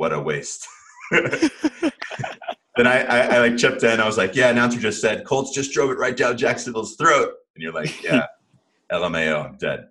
"What 0.02 0.14
a 0.14 0.20
waste." 0.20 0.68
then 1.12 2.88
I, 2.88 3.04
I 3.04 3.20
I 3.20 3.38
like 3.38 3.56
chipped 3.56 3.84
in. 3.84 4.00
I 4.00 4.06
was 4.08 4.18
like, 4.18 4.36
"Yeah, 4.36 4.50
announcer 4.50 4.80
just 4.80 5.00
said 5.00 5.24
Colts 5.26 5.54
just 5.54 5.74
drove 5.74 5.92
it 5.92 6.00
right 6.00 6.18
down 6.18 6.36
Jacksonville's 6.38 6.96
throat." 6.96 7.36
And 7.54 7.62
you're 7.62 7.72
like, 7.72 8.02
"Yeah, 8.02 8.26
LMAO, 8.92 9.46
I'm 9.46 9.58
dead. 9.58 9.90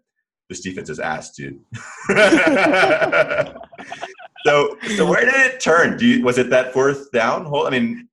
This 0.49 0.63
defense 0.63 0.91
is 0.91 0.99
ass, 0.99 1.31
dude." 1.31 1.61
so 4.45 4.77
so 4.97 5.07
where 5.07 5.25
did 5.25 5.37
it 5.37 5.61
turn? 5.61 5.97
Do 5.97 6.05
you, 6.07 6.25
was 6.25 6.39
it 6.39 6.51
that 6.51 6.73
fourth 6.73 7.13
down 7.13 7.45
hole? 7.45 7.69
I 7.69 7.71
mean, 7.71 8.09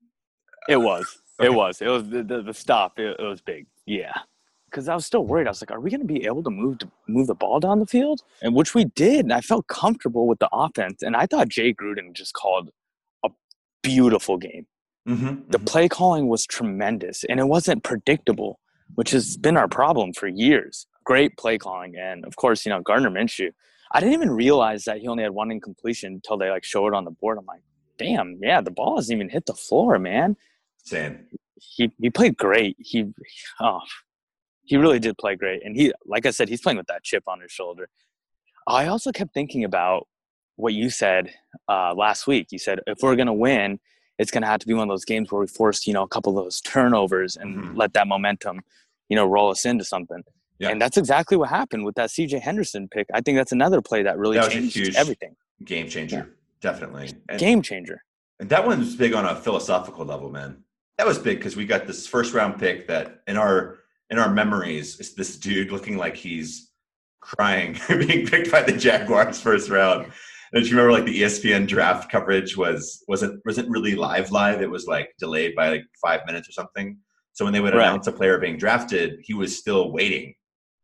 It 0.69 0.77
was. 0.77 1.17
Okay. 1.39 1.47
It 1.47 1.53
was. 1.55 1.81
It 1.81 1.88
was 1.88 2.07
the, 2.10 2.21
the, 2.21 2.43
the 2.43 2.53
stop. 2.53 2.99
It, 2.99 3.19
it 3.19 3.23
was 3.23 3.41
big. 3.41 3.65
Yeah. 3.88 4.13
Because 4.69 4.89
I 4.89 4.95
was 4.95 5.06
still 5.06 5.25
worried. 5.25 5.47
I 5.47 5.51
was 5.51 5.62
like, 5.62 5.71
"Are 5.71 5.80
we 5.80 5.89
going 5.89 6.01
to 6.01 6.13
be 6.13 6.25
able 6.25 6.43
to 6.43 6.49
move 6.49 6.80
to 6.80 6.89
move 7.08 7.27
the 7.27 7.36
ball 7.36 7.60
down 7.60 7.80
the 7.80 7.86
field?" 7.86 8.21
And 8.41 8.53
which 8.53 8.73
we 8.75 8.86
did. 8.86 9.21
And 9.25 9.34
I 9.34 9.41
felt 9.41 9.67
comfortable 9.67 10.27
with 10.27 10.39
the 10.39 10.49
offense. 10.51 11.01
And 11.01 11.15
I 11.15 11.25
thought 11.25 11.47
Jay 11.47 11.73
Gruden 11.73 12.13
just 12.13 12.34
called 12.34 12.69
a 13.23 13.30
beautiful 13.82 14.38
game. 14.38 14.67
mhm, 15.08 15.49
The 15.49 15.60
mhm. 15.60 15.65
play 15.65 15.88
calling 15.88 16.27
was 16.27 16.45
tremendous, 16.45 17.23
and 17.23 17.39
it 17.39 17.45
wasn't 17.47 17.84
predictable, 17.84 18.60
which 18.95 19.12
has 19.12 19.38
been 19.38 19.56
our 19.56 19.69
problem 19.69 20.12
for 20.13 20.27
years. 20.27 20.86
Great 21.06 21.38
play 21.38 21.58
calling, 21.58 21.95
and 21.95 22.25
of 22.25 22.36
course, 22.36 22.65
you 22.65 22.69
know 22.71 22.82
Gardner 22.82 23.10
Minshew. 23.10 23.51
I 23.93 24.01
didn't 24.01 24.15
even 24.15 24.32
realize 24.32 24.84
that 24.84 24.97
he 24.99 25.08
only 25.08 25.23
had 25.23 25.32
one 25.32 25.49
incompletion 25.49 26.15
until 26.15 26.38
they 26.38 26.49
like 26.49 26.65
show 26.65 26.88
it 26.88 26.93
on 26.93 27.06
the 27.06 27.12
board. 27.12 27.38
I'm 27.38 27.45
like, 27.45 27.62
"Damn, 27.97 28.38
yeah, 28.41 28.60
the 28.60 28.71
ball 28.71 28.97
hasn't 28.97 29.15
even 29.15 29.30
hit 29.30 29.45
the 29.45 29.53
floor, 29.53 29.97
man." 29.97 30.36
Same. 30.84 31.25
he 31.56 31.89
he 32.01 32.10
played 32.10 32.36
great. 32.38 32.75
He 32.80 33.13
oh, 33.62 33.80
he 34.67 34.77
really 34.77 34.99
did 34.99 35.17
play 35.17 35.36
great, 35.36 35.63
and 35.65 35.75
he 35.75 35.93
like 36.06 36.25
I 36.25 36.32
said, 36.32 36.49
he's 36.49 36.62
playing 36.62 36.77
with 36.77 36.88
that 36.88 37.03
chip 37.03 37.23
on 37.27 37.39
his 37.41 37.51
shoulder. 37.51 37.89
I 38.67 38.88
also 38.88 39.12
kept 39.12 39.34
thinking 39.34 39.63
about 39.63 40.08
what 40.58 40.73
you 40.73 40.89
said 40.89 41.34
uh, 41.69 41.93
last 41.95 42.27
week. 42.27 42.47
You 42.51 42.60
said 42.60 42.80
if 42.86 42.99
we're 43.01 43.15
gonna 43.15 43.34
win, 43.34 43.80
it's 44.19 44.30
gonna 44.32 44.45
have 44.47 44.60
to 44.60 44.67
be 44.67 44.73
one 44.73 44.84
of 44.84 44.89
those 44.93 45.06
games 45.06 45.32
where 45.32 45.41
we 45.41 45.47
force 45.47 45.88
you 45.88 45.93
know 45.93 46.03
a 46.03 46.08
couple 46.08 46.38
of 46.38 46.43
those 46.43 46.62
turnovers 46.62 47.36
and 47.38 47.58
Mhm. 47.58 47.77
let 47.77 47.93
that 47.93 48.08
momentum 48.08 48.62
you 49.10 49.15
know 49.15 49.25
roll 49.25 49.49
us 49.49 49.65
into 49.65 49.84
something. 49.86 50.23
Yeah. 50.60 50.69
And 50.69 50.82
that's 50.82 50.97
exactly 50.97 51.38
what 51.38 51.49
happened 51.49 51.86
with 51.86 51.95
that 51.95 52.10
CJ 52.10 52.39
Henderson 52.41 52.88
pick. 52.89 53.08
I 53.13 53.21
think 53.21 53.38
that's 53.38 53.51
another 53.51 53.82
play 53.82 54.01
that 54.03 54.17
really 54.17 54.38
That 54.38 54.51
changed 54.51 54.75
huge- 54.75 54.95
everything. 54.95 55.36
Game 55.63 55.88
changer, 55.88 56.36
definitely. 56.62 57.12
And, 57.30 57.39
Game 57.39 57.62
changer. 57.62 58.03
and 58.39 58.49
that 58.49 58.65
one's 58.65 58.95
big 58.95 59.13
on 59.13 59.23
a 59.25 59.36
philosophical 59.36 60.03
level, 60.03 60.30
man. 60.32 60.63
That 60.97 61.06
was 61.06 61.19
big 61.19 61.38
because 61.38 61.56
we 61.56 61.65
got 61.67 61.86
this 61.86 62.08
first 62.08 62.34
round 62.34 62.58
pick 62.60 62.88
that 62.88 63.21
in 63.27 63.38
our 63.38 63.76
in 64.10 64.20
our 64.20 64.32
memories 64.32 65.00
is 65.00 65.13
this 65.15 65.38
dude 65.38 65.72
looking 65.72 65.98
like 65.98 66.15
he's 66.15 66.72
crying 67.20 67.78
being 67.89 68.26
picked 68.28 68.52
by 68.52 68.62
the 68.62 68.72
Jaguars 68.72 69.41
first 69.41 69.70
round. 69.70 70.12
And 70.54 70.63
if 70.63 70.70
you 70.72 70.78
remember, 70.78 70.93
like 70.93 71.06
the 71.06 71.22
ESPN 71.24 71.67
draft 71.67 72.10
coverage 72.10 72.56
was 72.56 73.04
wasn't 73.08 73.41
wasn't 73.46 73.70
really 73.70 73.96
live 73.96 74.32
live. 74.32 74.62
It 74.62 74.70
was 74.70 74.88
like 74.88 75.10
delayed 75.20 75.56
by 75.56 75.70
like 75.70 75.84
five 76.02 76.22
minutes 76.26 76.48
or 76.48 76.54
something. 76.54 76.98
So 77.34 77.43
when 77.43 77.54
they 77.54 77.60
would 77.60 77.74
Right. 77.74 77.84
announce 77.88 78.08
a 78.08 78.12
player 78.13 78.38
being 78.39 78.58
drafted, 78.58 79.20
he 79.24 79.34
was 79.34 79.58
still 79.58 79.91
waiting 79.91 80.34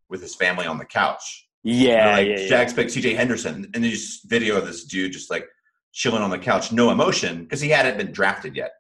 with 0.10 0.22
his 0.22 0.36
family 0.36 0.66
on 0.66 0.78
the 0.78 0.86
couch. 0.86 1.48
Yeah, 1.64 2.12
like 2.18 2.28
yeah, 2.28 2.40
yeah. 2.40 2.48
Jags 2.48 2.74
picked 2.74 2.92
CJ 2.92 3.16
Henderson, 3.16 3.72
and 3.74 3.84
there's 3.84 4.20
video 4.26 4.58
of 4.58 4.68
this 4.68 4.84
dude 4.84 5.14
just 5.14 5.32
like 5.32 5.48
chilling 5.94 6.22
on 6.22 6.30
the 6.30 6.38
couch, 6.38 6.74
no 6.74 6.92
emotion, 6.92 7.44
because 7.44 7.62
he 7.62 7.70
hadn't 7.70 7.98
been 7.98 8.12
drafted 8.12 8.54
yet. 8.56 8.72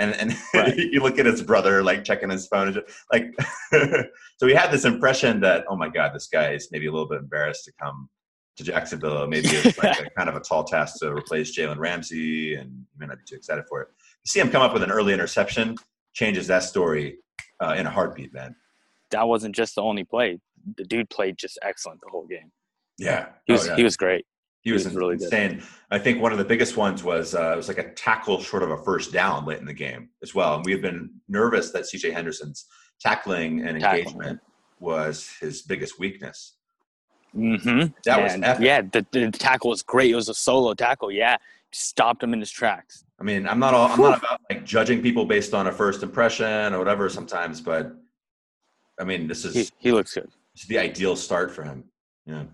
And 0.00 0.14
and 0.16 0.36
Right. 0.54 0.76
you 0.76 1.00
look 1.02 1.18
at 1.18 1.26
his 1.26 1.42
brother 1.42 1.82
like 1.84 2.02
checking 2.04 2.30
his 2.30 2.48
phone, 2.48 2.74
like 3.12 3.26
so 3.72 4.46
we 4.46 4.54
had 4.54 4.70
this 4.72 4.84
impression 4.84 5.40
that 5.40 5.64
oh 5.68 5.76
my 5.76 5.88
god, 5.88 6.12
this 6.14 6.26
guy 6.26 6.52
is 6.54 6.68
maybe 6.72 6.86
a 6.86 6.92
little 6.92 7.08
bit 7.08 7.18
embarrassed 7.18 7.64
to 7.66 7.72
come 7.80 8.08
to 8.56 8.64
Jacksonville. 8.64 9.26
Maybe 9.28 9.48
it's 9.48 9.78
like 9.78 10.00
a, 10.06 10.10
kind 10.10 10.28
of 10.28 10.34
a 10.36 10.40
tall 10.40 10.64
task 10.64 10.98
to 11.00 11.12
replace 11.12 11.56
Jalen 11.56 11.76
Ramsey, 11.78 12.54
and 12.54 12.70
you 12.70 12.98
may 12.98 13.06
not 13.06 13.18
be 13.18 13.24
too 13.28 13.36
excited 13.36 13.64
for 13.68 13.82
it. 13.82 13.88
You 14.24 14.28
see 14.28 14.40
him 14.40 14.50
come 14.50 14.62
up 14.62 14.72
with 14.72 14.82
an 14.82 14.90
early 14.90 15.12
interception, 15.12 15.76
changes 16.14 16.46
that 16.48 16.62
story 16.62 17.18
uh, 17.62 17.74
in 17.78 17.86
a 17.86 17.90
heartbeat, 17.90 18.32
man. 18.32 18.56
That 19.10 19.28
wasn't 19.28 19.54
just 19.54 19.74
the 19.74 19.82
only 19.82 20.04
play. 20.04 20.38
The 20.76 20.84
dude 20.84 21.10
played 21.10 21.36
just 21.38 21.58
excellent 21.62 22.00
the 22.02 22.08
whole 22.10 22.26
game. 22.26 22.50
Yeah, 22.98 23.28
He 23.46 23.52
was 23.52 23.66
Oh, 23.66 23.70
yeah. 23.70 23.76
he 23.76 23.82
was 23.84 23.96
great. 23.96 24.26
He 24.62 24.72
was, 24.72 24.82
He 24.82 24.88
was 24.88 24.96
really 24.96 25.16
good. 25.16 25.24
insane. 25.24 25.62
I 25.90 25.98
think 25.98 26.20
one 26.20 26.32
of 26.32 26.38
the 26.38 26.44
biggest 26.44 26.76
ones 26.76 27.02
was 27.02 27.34
uh, 27.34 27.52
it 27.52 27.56
was 27.56 27.68
like 27.68 27.78
a 27.78 27.92
tackle 27.94 28.40
short 28.42 28.62
of 28.62 28.70
a 28.70 28.76
first 28.78 29.12
down 29.12 29.44
late 29.46 29.58
in 29.58 29.64
the 29.66 29.72
game 29.74 30.10
as 30.22 30.34
well. 30.34 30.56
And 30.56 30.64
we 30.64 30.72
had 30.72 30.82
been 30.82 31.10
nervous 31.28 31.70
that 31.72 31.84
CJ 31.84 32.12
Henderson's 32.12 32.66
tackling 33.00 33.66
and 33.66 33.80
Tackling. 33.80 33.98
engagement 34.06 34.40
was 34.78 35.30
his 35.40 35.62
biggest 35.62 35.98
weakness. 35.98 36.56
Mm-hmm. 37.34 37.92
That 38.04 38.22
was 38.22 38.32
epic. 38.42 38.64
yeah. 38.64 38.82
The, 38.82 39.06
the 39.12 39.30
tackle 39.30 39.70
was 39.70 39.82
great. 39.82 40.10
It 40.10 40.16
was 40.16 40.28
a 40.28 40.34
solo 40.34 40.74
tackle. 40.74 41.10
Yeah, 41.12 41.36
stopped 41.72 42.22
him 42.22 42.32
in 42.34 42.40
his 42.40 42.50
tracks. 42.50 43.04
I 43.20 43.22
mean, 43.22 43.46
I'm 43.46 43.58
not 43.58 43.72
all, 43.74 43.88
I'm 43.88 44.00
not 44.00 44.18
about 44.18 44.40
like 44.50 44.64
judging 44.64 45.00
people 45.02 45.24
based 45.26 45.54
on 45.54 45.66
a 45.68 45.72
first 45.72 46.02
impression 46.02 46.74
or 46.74 46.78
whatever 46.78 47.08
sometimes, 47.08 47.60
but 47.60 47.92
I 48.98 49.04
mean, 49.04 49.26
this 49.28 49.44
is 49.44 49.54
He 49.54 49.68
he 49.78 49.92
looks 49.92 50.14
good. 50.14 50.28
this 50.54 50.62
is 50.62 50.68
the 50.68 50.78
ideal 50.78 51.14
start 51.16 51.50
for 51.54 51.62
him. 51.62 51.84
Yeah. 52.26 52.44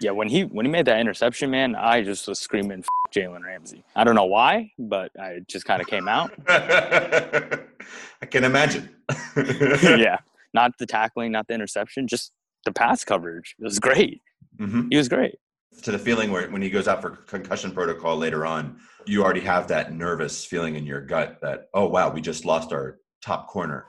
Yeah, 0.00 0.12
when 0.12 0.28
he 0.28 0.44
when 0.44 0.64
he 0.64 0.72
made 0.72 0.86
that 0.86 0.98
interception, 0.98 1.50
man, 1.50 1.74
I 1.74 2.02
just 2.02 2.26
was 2.26 2.38
screaming 2.38 2.82
Jalen 3.14 3.44
Ramsey. 3.44 3.84
I 3.94 4.02
don't 4.02 4.14
know 4.14 4.24
why, 4.24 4.72
but 4.78 5.12
I 5.20 5.40
just 5.46 5.66
kind 5.66 5.82
of 5.82 5.88
came 5.88 6.08
out. 6.08 6.32
I 6.48 8.26
can 8.30 8.44
imagine. 8.44 8.88
yeah, 9.36 10.18
not 10.54 10.72
the 10.78 10.86
tackling, 10.86 11.32
not 11.32 11.46
the 11.48 11.54
interception, 11.54 12.08
just 12.08 12.32
the 12.64 12.72
pass 12.72 13.04
coverage. 13.04 13.54
It 13.58 13.64
was 13.64 13.78
great. 13.78 14.22
Mhm. 14.58 14.88
He 14.90 14.96
was 14.96 15.08
great. 15.08 15.36
To 15.82 15.92
the 15.92 15.98
feeling 15.98 16.30
where 16.30 16.48
when 16.50 16.62
he 16.62 16.70
goes 16.70 16.88
out 16.88 17.02
for 17.02 17.10
concussion 17.10 17.70
protocol 17.70 18.16
later 18.16 18.46
on, 18.46 18.80
you 19.06 19.22
already 19.22 19.40
have 19.40 19.68
that 19.68 19.92
nervous 19.92 20.44
feeling 20.44 20.76
in 20.76 20.84
your 20.84 21.00
gut 21.00 21.38
that, 21.42 21.68
oh, 21.74 21.86
wow, 21.86 22.10
we 22.10 22.20
just 22.20 22.44
lost 22.44 22.72
our 22.72 22.98
top 23.22 23.48
corner. 23.48 23.86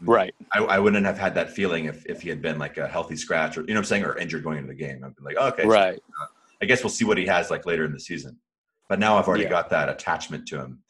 Right. 0.00 0.34
I, 0.52 0.60
I 0.60 0.78
wouldn't 0.78 1.06
have 1.06 1.18
had 1.18 1.34
that 1.36 1.50
feeling 1.50 1.86
if, 1.86 2.04
if 2.06 2.22
he 2.22 2.28
had 2.28 2.42
been 2.42 2.58
like 2.58 2.78
a 2.78 2.86
healthy 2.88 3.16
scratch 3.16 3.56
or, 3.56 3.62
you 3.62 3.68
know 3.68 3.74
what 3.74 3.78
I'm 3.80 3.84
saying, 3.84 4.04
or 4.04 4.18
injured 4.18 4.42
going 4.42 4.58
into 4.58 4.68
the 4.68 4.74
game. 4.74 5.02
I'd 5.04 5.14
be 5.16 5.22
like, 5.22 5.36
okay, 5.36 5.62
so 5.62 5.68
Right. 5.68 6.00
I 6.62 6.66
guess 6.66 6.82
we'll 6.82 6.90
see 6.90 7.04
what 7.04 7.18
he 7.18 7.26
has 7.26 7.50
like 7.50 7.66
later 7.66 7.84
in 7.84 7.92
the 7.92 8.00
season. 8.00 8.38
But 8.88 8.98
now 8.98 9.16
I've 9.16 9.28
already 9.28 9.44
Yeah. 9.44 9.50
got 9.50 9.70
that 9.70 9.88
attachment 9.88 10.46
to 10.48 10.58
him. 10.60 10.80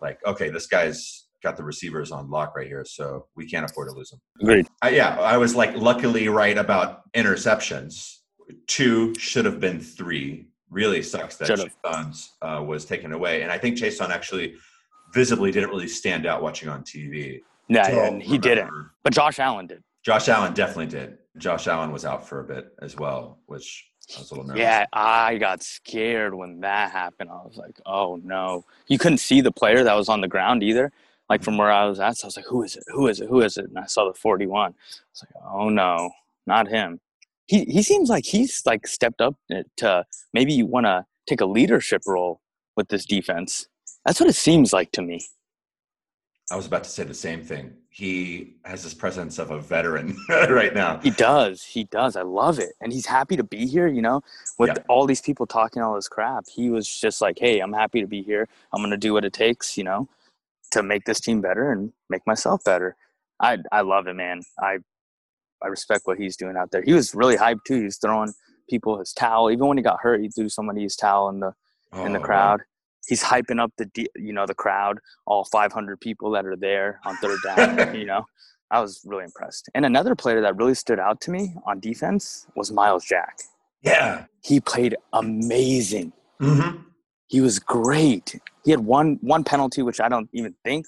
Like, 0.00 0.18
okay, 0.26 0.48
this 0.50 0.66
guy's 0.66 1.26
got 1.42 1.56
the 1.56 1.64
receivers 1.64 2.12
on 2.12 2.30
lock 2.30 2.54
right 2.56 2.66
here, 2.66 2.84
so 2.84 3.26
we 3.36 3.48
can't 3.48 3.68
afford 3.68 3.88
to 3.88 3.94
lose 3.94 4.12
him. 4.12 4.20
Agreed. 4.40 4.66
I, 4.80 4.90
yeah, 4.90 5.18
I 5.18 5.36
was 5.36 5.54
like 5.54 5.76
luckily 5.76 6.28
right 6.28 6.56
about 6.56 7.12
interceptions. 7.12 8.18
Two 8.66 9.14
should 9.16 9.44
have 9.44 9.60
been 9.60 9.80
three. 9.80 10.48
Really 10.70 11.02
sucks 11.02 11.36
that. 11.36 11.48
Chase 11.48 12.30
uh, 12.42 12.62
was 12.66 12.84
taken 12.84 13.12
away, 13.12 13.42
and 13.42 13.50
I 13.50 13.58
think 13.58 13.76
Chase 13.76 14.00
actually 14.00 14.54
visibly 15.12 15.50
didn't 15.52 15.70
really 15.70 15.88
stand 15.88 16.26
out 16.26 16.42
watching 16.42 16.68
on 16.68 16.82
TV. 16.82 17.40
Yeah, 17.74 18.06
and 18.06 18.22
he 18.22 18.38
didn't. 18.38 18.70
But 19.02 19.12
Josh 19.12 19.38
Allen 19.38 19.66
did. 19.66 19.82
Josh 20.04 20.28
Allen 20.28 20.52
definitely 20.52 20.86
did. 20.86 21.18
Josh 21.38 21.66
Allen 21.66 21.92
was 21.92 22.04
out 22.04 22.28
for 22.28 22.40
a 22.40 22.44
bit 22.44 22.74
as 22.82 22.96
well, 22.96 23.38
which 23.46 23.88
I 24.14 24.20
was 24.20 24.30
a 24.30 24.34
little 24.34 24.48
nervous. 24.48 24.60
Yeah, 24.60 24.86
I 24.92 25.38
got 25.38 25.62
scared 25.62 26.34
when 26.34 26.60
that 26.60 26.90
happened. 26.90 27.30
I 27.30 27.34
was 27.34 27.56
like, 27.56 27.80
oh 27.86 28.20
no. 28.22 28.64
You 28.88 28.98
couldn't 28.98 29.18
see 29.18 29.40
the 29.40 29.52
player 29.52 29.84
that 29.84 29.94
was 29.94 30.08
on 30.08 30.20
the 30.20 30.28
ground 30.28 30.62
either. 30.62 30.92
Like 31.30 31.42
from 31.42 31.56
where 31.56 31.70
I 31.70 31.86
was 31.86 32.00
at. 32.00 32.18
So 32.18 32.26
I 32.26 32.28
was 32.28 32.36
like, 32.36 32.46
who 32.46 32.62
is 32.62 32.76
it? 32.76 32.84
Who 32.88 33.06
is 33.06 33.20
it? 33.20 33.28
Who 33.28 33.40
is 33.40 33.56
it? 33.56 33.66
And 33.66 33.78
I 33.78 33.86
saw 33.86 34.06
the 34.06 34.12
41. 34.12 34.60
I 34.60 34.74
was 35.12 35.24
like, 35.24 35.44
oh 35.50 35.68
no, 35.70 36.10
not 36.46 36.68
him. 36.68 37.00
He 37.46 37.64
he 37.64 37.82
seems 37.82 38.10
like 38.10 38.24
he's 38.26 38.62
like 38.66 38.86
stepped 38.86 39.20
up 39.20 39.36
to 39.78 40.04
maybe 40.34 40.52
you 40.52 40.66
want 40.66 40.86
to 40.86 41.06
take 41.26 41.40
a 41.40 41.46
leadership 41.46 42.02
role 42.06 42.40
with 42.76 42.88
this 42.88 43.06
defense. 43.06 43.68
That's 44.04 44.20
what 44.20 44.28
it 44.28 44.34
seems 44.34 44.72
like 44.72 44.90
to 44.92 45.02
me. 45.02 45.24
I 46.50 46.56
was 46.56 46.66
about 46.66 46.84
to 46.84 46.90
say 46.90 47.04
the 47.04 47.14
same 47.14 47.42
thing. 47.42 47.72
He 47.88 48.56
has 48.64 48.82
this 48.82 48.94
presence 48.94 49.38
of 49.38 49.50
a 49.50 49.60
veteran 49.60 50.16
right 50.28 50.74
now. 50.74 50.98
He 50.98 51.10
does. 51.10 51.62
He 51.62 51.84
does. 51.84 52.16
I 52.16 52.22
love 52.22 52.58
it. 52.58 52.72
And 52.80 52.92
he's 52.92 53.06
happy 53.06 53.36
to 53.36 53.44
be 53.44 53.66
here, 53.66 53.86
you 53.86 54.02
know, 54.02 54.22
with 54.58 54.68
Yeah. 54.68 54.82
all 54.88 55.06
these 55.06 55.20
people 55.20 55.46
talking 55.46 55.82
all 55.82 55.94
this 55.94 56.08
crap. 56.08 56.44
He 56.48 56.68
was 56.68 56.86
just 56.88 57.20
like, 57.20 57.38
hey, 57.38 57.60
I'm 57.60 57.72
happy 57.72 58.00
to 58.00 58.06
be 58.06 58.22
here. 58.22 58.48
I'm 58.72 58.80
going 58.80 58.90
to 58.90 58.96
do 58.98 59.12
what 59.12 59.24
it 59.24 59.32
takes, 59.32 59.78
you 59.78 59.84
know, 59.84 60.08
to 60.72 60.82
make 60.82 61.04
this 61.04 61.20
team 61.20 61.40
better 61.40 61.70
and 61.72 61.92
make 62.10 62.26
myself 62.26 62.62
better. 62.64 62.96
I, 63.40 63.58
I 63.70 63.80
love 63.82 64.06
it, 64.06 64.14
man. 64.14 64.42
I, 64.60 64.78
I 65.62 65.68
respect 65.68 66.06
what 66.06 66.18
he's 66.18 66.36
doing 66.36 66.56
out 66.56 66.70
there. 66.70 66.82
He 66.82 66.92
was 66.92 67.14
really 67.14 67.36
hyped 67.36 67.64
too. 67.66 67.78
He 67.78 67.84
was 67.84 67.96
throwing 67.98 68.32
people 68.68 68.98
his 68.98 69.12
towel. 69.12 69.50
Even 69.50 69.66
when 69.68 69.76
he 69.78 69.82
got 69.82 70.00
hurt, 70.00 70.20
he 70.20 70.28
threw 70.28 70.48
somebody 70.48 70.82
his 70.82 70.96
towel 70.96 71.28
in 71.28 71.40
the 71.40 71.54
in 72.04 72.12
the 72.12 72.18
Oh, 72.18 72.22
crowd. 72.22 72.60
He's 73.08 73.22
hyping 73.22 73.60
up 73.60 73.72
the 73.78 73.88
you 74.16 74.32
know 74.32 74.46
the 74.46 74.54
crowd, 74.54 74.98
all 75.26 75.44
500 75.44 76.00
people 76.00 76.30
that 76.32 76.46
are 76.46 76.56
there 76.56 77.00
on 77.04 77.16
third 77.16 77.38
down. 77.44 77.94
you 78.00 78.06
know, 78.06 78.24
I 78.70 78.80
was 78.80 79.00
really 79.04 79.24
impressed. 79.24 79.68
And 79.74 79.84
another 79.84 80.14
player 80.14 80.40
that 80.40 80.56
really 80.56 80.74
stood 80.74 80.98
out 81.00 81.20
to 81.22 81.30
me 81.30 81.54
on 81.66 81.80
defense 81.80 82.46
was 82.54 82.70
Myles 82.70 83.04
Jack. 83.04 83.38
Yeah. 83.82 84.26
He 84.44 84.60
played 84.60 84.94
amazing. 85.12 86.12
hmm 86.40 86.76
He 87.26 87.40
was 87.40 87.58
great. 87.58 88.40
He 88.64 88.70
had 88.70 88.80
one 88.80 89.18
one 89.20 89.42
penalty, 89.44 89.82
which 89.82 90.00
I 90.00 90.08
don't 90.08 90.28
even 90.32 90.54
think 90.64 90.86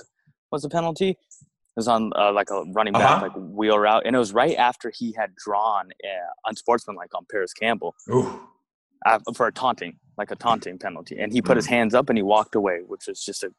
was 0.53 0.65
a 0.65 0.69
penalty. 0.69 1.11
It 1.11 1.81
was 1.81 1.89
on 1.89 2.13
uh, 2.15 2.33
like 2.33 2.51
a 2.51 2.63
running 2.73 2.93
back, 2.93 3.03
Uh-huh. 3.03 3.23
like 3.23 3.33
wheel 3.37 3.77
route, 3.81 4.03
and 4.07 4.15
it 4.15 4.19
was 4.21 4.33
right 4.33 4.57
after 4.57 4.93
he 4.97 5.13
had 5.13 5.35
drawn 5.35 5.91
uh, 6.05 6.31
unsportsmanlike 6.49 7.13
on 7.17 7.27
Parris 7.29 7.53
Campbell 7.53 7.97
Ooh. 8.11 8.41
Uh, 9.05 9.19
for 9.35 9.47
a 9.47 9.53
taunting, 9.53 9.99
like 10.17 10.31
a 10.31 10.37
taunting 10.37 10.79
penalty. 10.79 11.19
And 11.19 11.31
he 11.31 11.43
put 11.43 11.57
his 11.57 11.67
hands 11.67 11.95
up 11.95 12.09
and 12.09 12.17
he 12.17 12.23
walked 12.23 12.55
away, 12.55 12.81
which 12.87 13.07
was 13.07 13.23
just 13.23 13.45
a 13.45 13.51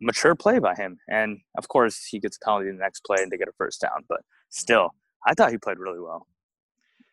mature 0.00 0.34
play 0.34 0.58
by 0.58 0.74
him. 0.74 0.98
And 1.08 1.38
of 1.56 1.68
course, 1.68 2.04
he 2.04 2.18
gets 2.18 2.36
a 2.36 2.44
penalty 2.44 2.68
in 2.68 2.76
the 2.76 2.82
next 2.82 3.04
play 3.04 3.18
and 3.20 3.30
they 3.30 3.36
get 3.36 3.48
a 3.48 3.52
first 3.56 3.80
down. 3.80 4.04
But 4.08 4.22
still, 4.50 4.90
I 5.26 5.34
thought 5.34 5.52
he 5.52 5.58
played 5.58 5.78
really 5.78 6.00
well. 6.00 6.26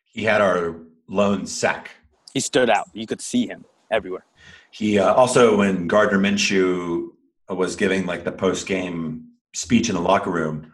He 0.06 0.24
had 0.24 0.42
our 0.42 0.76
lone 1.08 1.46
sack. 1.46 1.92
He 2.34 2.40
stood 2.40 2.70
out. 2.70 2.90
You 2.94 3.06
could 3.06 3.22
see 3.22 3.48
him 3.48 3.66
everywhere. 3.92 4.26
He 4.72 5.00
uh, 5.00 5.14
also, 5.14 5.58
when 5.58 5.88
Gardner 5.88 6.18
Minshew 6.18 7.10
was 7.50 7.76
giving 7.76 8.06
like 8.06 8.24
the 8.24 8.32
post 8.32 8.68
game 8.68 9.28
speech 9.54 9.90
in 9.90 9.96
the 9.96 10.02
locker 10.02 10.32
room, 10.32 10.74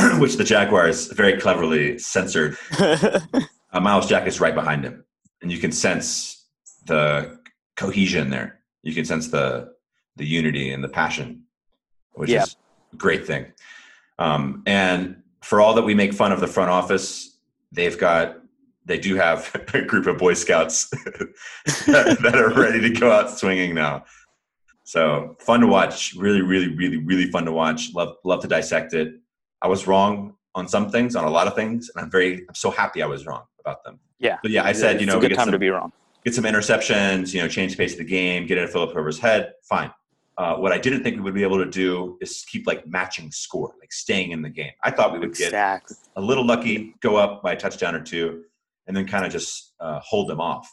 which 0.18 0.36
the 0.36 0.44
Jaguars 0.44 1.12
very 1.12 1.38
cleverly 1.38 1.98
censored, 1.98 2.56
uh, 2.78 3.20
Myles 3.80 4.08
Jack 4.08 4.26
is 4.26 4.40
right 4.40 4.54
behind 4.54 4.84
him, 4.84 5.04
and 5.44 5.52
you 5.52 5.58
can 5.58 5.70
sense 5.70 6.46
the 6.86 7.38
cohesion 7.76 8.30
there. 8.30 8.60
You 8.82 8.94
can 8.94 9.04
sense 9.04 9.28
the 9.28 9.74
the 10.16 10.24
unity 10.24 10.70
and 10.70 10.82
the 10.82 10.88
passion, 10.88 11.42
which 12.14 12.30
Yeah. 12.30 12.44
is 12.44 12.56
a 12.92 12.96
great 12.96 13.26
thing. 13.26 13.52
Um, 14.18 14.62
and 14.64 15.22
for 15.42 15.60
all 15.60 15.74
that 15.74 15.82
we 15.82 15.94
make 15.94 16.14
fun 16.14 16.32
of 16.32 16.40
the 16.40 16.46
front 16.46 16.70
office, 16.70 17.36
they've 17.72 17.98
got 17.98 18.36
they 18.86 18.98
do 18.98 19.16
have 19.16 19.50
a 19.74 19.82
group 19.82 20.06
of 20.06 20.16
Boy 20.16 20.32
Scouts 20.34 20.88
that, 21.86 22.18
that 22.22 22.36
are 22.36 22.54
ready 22.54 22.80
to 22.80 22.90
go 22.90 23.12
out 23.12 23.30
swinging 23.38 23.74
now. 23.74 24.04
So 24.84 25.36
fun 25.40 25.60
to 25.60 25.66
watch. 25.66 26.14
Really, 26.14 26.40
really, 26.42 26.74
really, 26.74 26.98
really 26.98 27.30
fun 27.30 27.44
to 27.44 27.52
watch. 27.52 27.92
Love, 27.94 28.16
love 28.24 28.40
to 28.42 28.48
dissect 28.48 28.94
it. 28.94 29.14
I 29.60 29.68
was 29.68 29.86
wrong 29.86 30.36
on 30.54 30.68
some 30.68 30.90
things, 30.90 31.16
on 31.16 31.24
a 31.24 31.30
lot 31.30 31.46
of 31.46 31.54
things, 31.54 31.90
and 31.94 32.04
I'm 32.04 32.10
very, 32.10 32.44
I'm 32.48 32.54
so 32.54 32.70
happy 32.70 33.02
I 33.02 33.06
was 33.06 33.26
wrong 33.26 33.42
about 33.60 33.82
them. 33.84 33.98
yeah. 34.18 34.38
But 34.42 34.50
yeah, 34.52 34.64
I 34.64 34.72
said, 34.72 34.96
you 35.00 35.04
It's 35.04 35.12
know, 35.12 35.18
a 35.18 35.20
good 35.20 35.30
get 35.30 35.36
time 35.36 35.46
some, 35.46 35.52
to 35.52 35.58
be 35.58 35.68
wrong. 35.70 35.92
get 36.24 36.34
some 36.34 36.44
interceptions, 36.44 37.34
you 37.34 37.40
know, 37.42 37.48
change 37.48 37.72
the 37.72 37.78
pace 37.78 37.92
of 37.92 37.98
the 37.98 38.04
game, 38.04 38.46
get 38.46 38.58
in 38.58 38.68
Philip 38.68 38.94
Rivers' 38.94 39.18
head. 39.18 39.52
Fine. 39.68 39.90
Uh, 40.36 40.56
what 40.56 40.72
I 40.72 40.78
didn't 40.78 41.02
think 41.04 41.16
we 41.16 41.22
would 41.22 41.34
be 41.34 41.44
able 41.44 41.58
to 41.58 41.70
do 41.70 42.18
is 42.20 42.44
keep 42.48 42.66
like 42.66 42.86
matching 42.86 43.30
score, 43.30 43.72
like 43.80 43.92
staying 43.92 44.32
in 44.32 44.42
the 44.42 44.50
game. 44.50 44.72
I 44.82 44.90
thought 44.90 45.12
we 45.12 45.18
would 45.20 45.34
get 45.34 45.46
Exactly. 45.48 45.96
a 46.16 46.20
little 46.20 46.44
lucky, 46.44 46.94
go 47.00 47.16
up 47.16 47.42
by 47.42 47.52
a 47.52 47.56
touchdown 47.56 47.94
or 47.94 48.00
two, 48.02 48.42
and 48.86 48.96
then 48.96 49.06
kind 49.06 49.24
of 49.24 49.30
just 49.32 49.74
uh, 49.80 50.00
hold 50.00 50.28
them 50.28 50.40
off. 50.40 50.68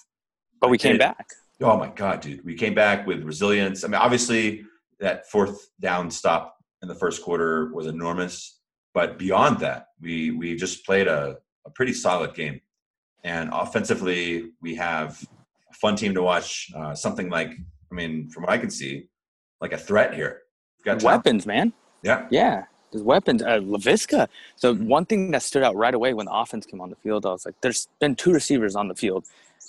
But 0.59 0.69
we 0.69 0.77
came 0.77 0.95
It- 0.95 0.99
back. 0.99 1.27
Oh 1.63 1.77
my 1.77 1.89
God, 1.89 2.21
dude. 2.21 2.43
We 2.43 2.55
came 2.55 2.73
back 2.73 3.05
with 3.05 3.21
resilience. 3.23 3.83
I 3.83 3.87
mean, 3.87 4.01
obviously, 4.01 4.63
that 4.99 5.29
fourth 5.29 5.69
down 5.79 6.09
stop 6.09 6.57
in 6.81 6.87
the 6.87 6.95
first 6.95 7.21
quarter 7.21 7.71
was 7.71 7.85
enormous. 7.85 8.60
But 8.93 9.17
beyond 9.17 9.59
that, 9.59 9.87
we, 10.01 10.31
we 10.31 10.55
just 10.55 10.85
played 10.85 11.07
a, 11.07 11.37
a 11.65 11.69
pretty 11.69 11.93
solid 11.93 12.33
game. 12.33 12.61
And 13.23 13.49
offensively, 13.53 14.51
we 14.61 14.75
have 14.75 15.23
a 15.69 15.73
fun 15.75 15.95
team 15.95 16.13
to 16.15 16.21
watch. 16.21 16.71
Uh, 16.75 16.95
something 16.95 17.29
like, 17.29 17.51
I 17.51 17.95
mean, 17.95 18.29
from 18.29 18.43
what 18.43 18.51
I 18.51 18.57
can 18.57 18.69
see, 18.69 19.07
like 19.61 19.73
a 19.73 19.77
threat 19.77 20.13
here. 20.13 20.41
We've 20.79 20.85
got. 20.85 21.03
Weapons, 21.03 21.45
man. 21.45 21.73
Yeah. 22.03 22.27
Yeah, 22.31 22.65
there's 22.91 23.03
weapons. 23.03 23.41
Uh, 23.41 23.59
Laviska. 23.59 24.27
So 24.55 24.75
one 24.75 25.05
thing 25.05 25.31
that 25.31 25.43
stood 25.43 25.63
out 25.63 25.75
right 25.75 25.93
away 25.93 26.13
when 26.13 26.25
the 26.25 26.33
offense 26.33 26.65
came 26.65 26.81
on 26.81 26.89
the 26.89 26.95
field, 26.97 27.25
I 27.25 27.29
was 27.29 27.45
like, 27.45 27.55
"There's 27.61 27.87
been 27.99 28.15
two 28.15 28.33
receivers 28.33 28.75
on 28.75 28.87
the 28.87 28.95
field, 28.95 29.25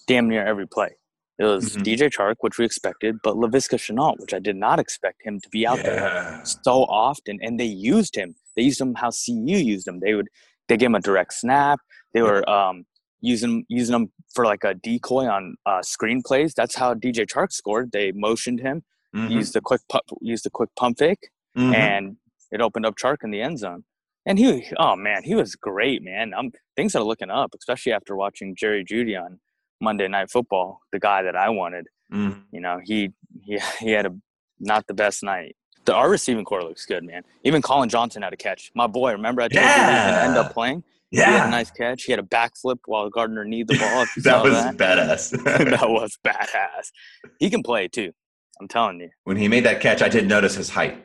damn 0.06 0.28
near 0.28 0.46
every 0.46 0.66
play." 0.66 0.96
It 1.38 1.44
was 1.44 1.76
Mhm. 1.76 1.82
DJ 1.84 2.10
Chark, 2.10 2.36
which 2.40 2.58
we 2.58 2.64
expected, 2.64 3.16
but 3.22 3.36
Laviska 3.36 3.76
Shenault, 3.78 4.18
which 4.20 4.34
I 4.34 4.38
did 4.38 4.56
not 4.56 4.78
expect 4.78 5.22
him 5.24 5.40
to 5.40 5.48
be 5.48 5.66
out 5.66 5.82
there 5.82 6.40
so 6.44 6.84
often. 6.84 7.38
And 7.42 7.58
they 7.58 7.64
used 7.66 8.14
him. 8.16 8.34
They 8.54 8.62
used 8.62 8.80
him 8.80 8.94
how 8.94 9.10
CU 9.10 9.56
used 9.56 9.88
him. 9.88 10.00
They 10.00 10.14
would 10.14 10.28
they 10.68 10.76
gave 10.76 10.86
him 10.86 10.94
a 10.94 11.00
direct 11.00 11.34
snap. 11.34 11.80
They 12.14 12.22
were 12.22 12.48
um, 12.48 12.84
using 13.20 13.64
using 13.68 13.94
him 13.94 14.12
for 14.34 14.44
like 14.44 14.62
a 14.64 14.74
decoy 14.74 15.26
on 15.26 15.56
uh, 15.66 15.82
screen 15.82 16.22
plays. 16.24 16.54
That's 16.54 16.74
how 16.76 16.94
DJ 16.94 17.26
Chark 17.26 17.52
scored. 17.52 17.92
They 17.92 18.12
motioned 18.12 18.60
him 18.60 18.84
Mhm. 19.14 19.30
used 19.30 19.52
the 19.54 19.60
quick 19.60 19.82
pump, 19.88 20.04
used 20.20 20.44
the 20.44 20.50
quick 20.50 20.70
pump 20.76 20.98
fake, 20.98 21.28
Mhm. 21.56 21.74
and 21.74 22.16
it 22.50 22.60
opened 22.60 22.86
up 22.86 22.96
Chark 22.96 23.18
in 23.24 23.30
the 23.30 23.42
end 23.42 23.58
zone. 23.58 23.84
And 24.24 24.38
he, 24.38 24.66
oh 24.78 24.96
man, 24.96 25.22
he 25.24 25.34
was 25.34 25.56
great, 25.56 26.02
man. 26.02 26.32
Um, 26.34 26.52
things 26.76 26.94
are 26.94 27.02
looking 27.02 27.28
up, 27.30 27.54
especially 27.58 27.92
after 27.92 28.14
watching 28.16 28.54
Jerry 28.54 28.84
Jeudy 28.84 29.16
on 29.20 29.40
Monday 29.82 30.08
Night 30.08 30.30
Football, 30.30 30.80
the 30.92 30.98
guy 31.00 31.22
that 31.22 31.36
I 31.36 31.50
wanted. 31.50 31.88
Mhm. 32.12 32.42
You 32.52 32.60
know, 32.60 32.80
he 32.84 33.12
he 33.44 33.58
he 33.80 33.90
had 33.90 34.06
a 34.06 34.14
not 34.60 34.86
the 34.86 34.94
best 34.94 35.22
night. 35.22 35.56
The 35.84 35.92
our 35.94 36.08
receiving 36.08 36.44
core 36.44 36.62
looks 36.62 36.86
good, 36.86 37.02
man. 37.04 37.22
Even 37.42 37.60
Collin 37.60 37.88
Johnson 37.88 38.22
had 38.22 38.32
a 38.32 38.36
catch. 38.36 38.70
My 38.74 38.86
boy, 38.86 39.12
remember 39.12 39.42
I 39.42 39.48
told 39.48 39.64
you 39.64 39.70
he 39.72 39.80
was 39.80 40.24
end 40.28 40.36
up 40.36 40.52
playing? 40.52 40.84
Yeah, 41.10 41.26
He 41.26 41.32
had 41.32 41.36
yeah, 41.38 41.48
a 41.48 41.50
nice 41.50 41.70
catch. 41.72 42.04
He 42.04 42.12
had 42.12 42.20
a 42.20 42.22
backflip 42.22 42.78
while 42.86 43.10
Gardner 43.10 43.44
kneed 43.44 43.66
the 43.68 43.76
ball. 43.78 44.06
That 44.22 44.42
was 44.44 44.52
that. 44.54 44.76
badass. 44.76 45.30
that 45.78 45.90
was 45.90 46.16
badass. 46.24 46.92
He 47.40 47.50
can 47.50 47.62
play 47.62 47.88
too. 47.88 48.12
I'm 48.60 48.68
telling 48.68 49.00
you. 49.00 49.10
when 49.24 49.36
he 49.36 49.48
made 49.48 49.64
that 49.64 49.80
catch, 49.80 50.00
I 50.02 50.08
did 50.08 50.28
notice 50.28 50.54
his 50.54 50.70
height. 50.70 51.04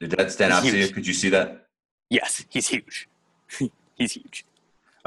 Did 0.00 0.10
that 0.12 0.32
stand 0.32 0.52
out 0.54 0.62
to 0.64 0.76
you? 0.76 0.88
Could 0.88 1.06
you 1.06 1.12
see 1.12 1.28
that? 1.28 1.66
Yes, 2.08 2.46
he's 2.48 2.68
huge. 2.68 3.08
he's 3.96 4.12
huge. 4.12 4.46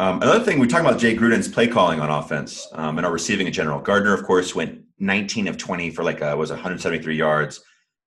Um, 0.02 0.20
another 0.24 0.44
thing, 0.44 0.58
we 0.58 0.66
talked 0.66 0.84
about 0.84 1.00
Jay 1.00 1.16
Gruden's 1.16 1.48
play 1.48 1.68
calling 1.68 2.00
on 2.00 2.10
offense 2.10 2.68
um, 2.72 2.98
and 2.98 3.06
our 3.06 3.14
receiving 3.14 3.46
in 3.46 3.54
general. 3.54 3.80
Gardner, 3.80 4.16
of 4.16 4.24
course, 4.24 4.56
went 4.56 4.82
19 4.98 5.48
of 5.48 5.60
20 5.60 5.92
for 5.92 6.04
like 6.04 6.24
uh 6.24 6.34
was 6.36 6.50
173 6.50 7.16
yards, 7.16 7.64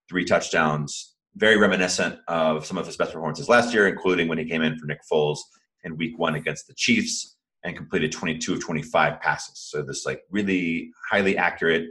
three 0.09 0.24
touchdowns. 0.24 1.14
Very 1.37 1.57
reminiscent 1.57 2.18
of 2.26 2.66
some 2.66 2.78
of 2.78 2.87
his 2.87 2.96
best 2.96 3.12
performances 3.12 3.48
last 3.48 3.72
year, 3.72 3.87
including 3.87 4.26
when 4.26 4.38
he 4.38 4.44
came 4.44 4.61
in 4.62 4.76
for 4.76 4.87
Nick 4.87 5.02
Foles 5.09 5.38
in 5.85 5.96
Week 5.96 6.18
One 6.18 6.35
against 6.35 6.66
the 6.66 6.74
Chiefs 6.74 7.37
and 7.62 7.76
completed 7.76 8.11
22 8.11 8.54
of 8.54 8.61
25 8.61 9.20
passes. 9.20 9.61
So 9.61 9.80
this 9.80 10.04
like 10.04 10.22
really 10.33 10.90
highly 11.09 11.38
accurate 11.38 11.90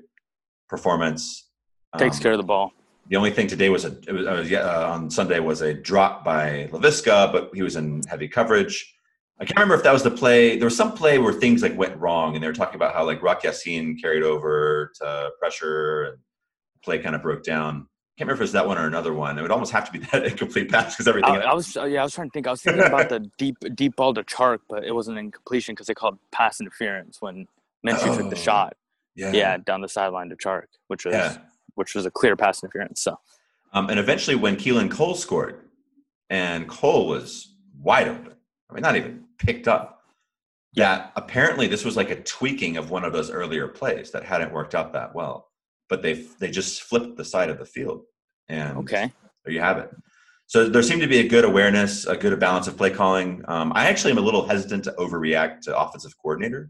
performance. 0.68 1.48
Takes 1.98 2.18
Um, 2.18 2.24
care 2.24 2.32
of 2.34 2.40
the 2.40 2.44
ball. 2.44 2.74
the 3.08 3.16
only 3.16 3.32
thing 3.32 3.48
today 3.48 3.70
was 3.70 3.86
a 3.86 3.98
it 4.06 4.12
was, 4.12 4.28
uh, 4.28 4.46
yeah, 4.46 4.60
uh, 4.60 4.92
on 4.94 5.10
Sunday 5.10 5.40
was 5.40 5.62
a 5.62 5.74
drop 5.74 6.26
by 6.26 6.68
Laviska, 6.74 7.32
but 7.32 7.52
he 7.54 7.62
was 7.62 7.78
in 7.78 8.02
heavy 8.10 8.28
coverage. 8.28 8.93
I 9.40 9.46
can't 9.46 9.58
remember 9.58 9.76
if 9.76 9.84
that 9.84 9.92
was 9.94 10.04
the 10.04 10.12
play. 10.12 10.58
There 10.58 10.66
was 10.68 10.76
some 10.78 10.94
play 10.94 11.18
where 11.18 11.34
things 11.34 11.62
like 11.64 11.76
went 11.78 11.98
wrong, 11.98 12.36
and 12.36 12.44
they 12.44 12.48
were 12.48 12.54
talking 12.54 12.76
about 12.76 12.94
how 12.94 13.04
like 13.06 13.22
Rock 13.22 13.44
Ya-Sin 13.44 13.98
carried 13.98 14.24
over 14.24 14.92
to 15.00 15.32
pressure, 15.40 16.04
and 16.04 16.18
play 16.84 17.00
kind 17.00 17.16
of 17.16 17.22
broke 17.22 17.44
down. 17.44 17.88
I 18.16 18.20
Can't 18.20 18.28
remember 18.28 18.34
if 18.34 18.40
it 18.42 18.44
was 18.44 18.52
that 18.52 18.68
one 18.68 18.78
or 18.78 18.86
another 18.86 19.12
one. 19.14 19.40
It 19.40 19.42
would 19.42 19.50
almost 19.52 19.72
have 19.72 19.86
to 19.86 19.92
be 19.92 20.00
that 20.12 20.26
incomplete 20.32 20.70
pass 20.72 20.94
because 20.94 21.08
everything. 21.08 21.32
I, 21.32 21.40
I 21.42 21.54
was 21.54 21.76
uh, 21.76 21.86
yeah, 21.86 22.02
I 22.02 22.04
was 22.04 22.14
trying 22.14 22.30
to 22.30 22.32
think. 22.34 22.48
I 22.48 22.52
was 22.52 22.62
thinking 22.62 22.84
about 22.84 23.10
the 23.10 23.20
deep 23.38 23.58
deep 23.76 23.96
ball 23.96 24.14
to 24.14 24.24
Chark, 24.24 24.60
but 24.70 24.84
it 24.84 24.94
wasn't 24.94 25.18
incompletion 25.18 25.74
because 25.74 25.88
they 25.88 25.96
called 25.96 26.20
pass 26.32 26.62
interference 26.62 27.18
when 27.22 27.48
Minshew 27.86 28.16
took 28.16 28.30
the 28.30 28.36
Oh, 28.38 28.40
shot. 28.40 28.78
yeah, 29.16 29.32
Yeah, 29.34 29.58
down 29.58 29.82
the 29.82 29.90
sideline 29.90 30.30
to 30.30 30.36
Chark, 30.36 30.66
which 30.88 31.06
was 31.06 31.16
yeah. 31.16 31.38
which 31.76 31.96
was 31.96 32.06
a 32.06 32.12
clear 32.12 32.36
pass 32.36 32.62
interference. 32.64 33.02
So 33.02 33.20
Um, 33.74 33.90
and 33.90 34.00
eventually, 34.00 34.36
when 34.36 34.56
Keelan 34.58 34.92
Cole 34.92 35.16
scored, 35.16 35.60
and 36.30 36.68
Cole 36.70 37.08
was 37.08 37.56
wide 37.82 38.08
open, 38.08 38.34
I 38.70 38.74
mean, 38.76 38.84
not 38.84 38.96
even 38.96 39.23
picked 39.44 39.68
up, 39.68 40.02
that 40.76 41.12
apparently 41.16 41.68
this 41.68 41.86
was 41.86 41.96
like 41.96 42.10
a 42.10 42.22
tweaking 42.24 42.78
of 42.78 42.90
one 42.90 43.04
of 43.04 43.14
those 43.14 43.30
earlier 43.30 43.68
plays 43.68 44.12
that 44.12 44.24
hadn't 44.24 44.52
worked 44.52 44.74
out 44.76 44.94
that 44.94 45.14
well. 45.14 45.50
But 45.90 46.02
they 46.02 46.14
they 46.40 46.50
just 46.50 46.84
flipped 46.84 47.18
the 47.18 47.26
side 47.26 47.50
of 47.50 47.60
the 47.60 47.66
field, 47.66 48.04
and 48.50 48.78
okay, 48.80 49.12
there 49.46 49.54
you 49.54 49.60
have 49.60 49.78
it. 49.78 49.90
So 50.48 50.68
there 50.70 50.84
seemed 50.84 51.02
to 51.02 51.08
be 51.08 51.20
a 51.20 51.28
good 51.28 51.46
awareness, 51.46 52.06
a 52.06 52.16
good 52.18 52.38
balance 52.40 52.68
of 52.68 52.78
play 52.78 52.90
calling. 52.90 53.44
Um, 53.48 53.72
I 53.76 53.88
actually 53.88 54.12
am 54.12 54.18
a 54.18 54.22
little 54.22 54.48
hesitant 54.48 54.84
to 54.86 54.92
overreact 54.94 55.62
to 55.62 55.78
offensive 55.78 56.14
coordinator 56.22 56.70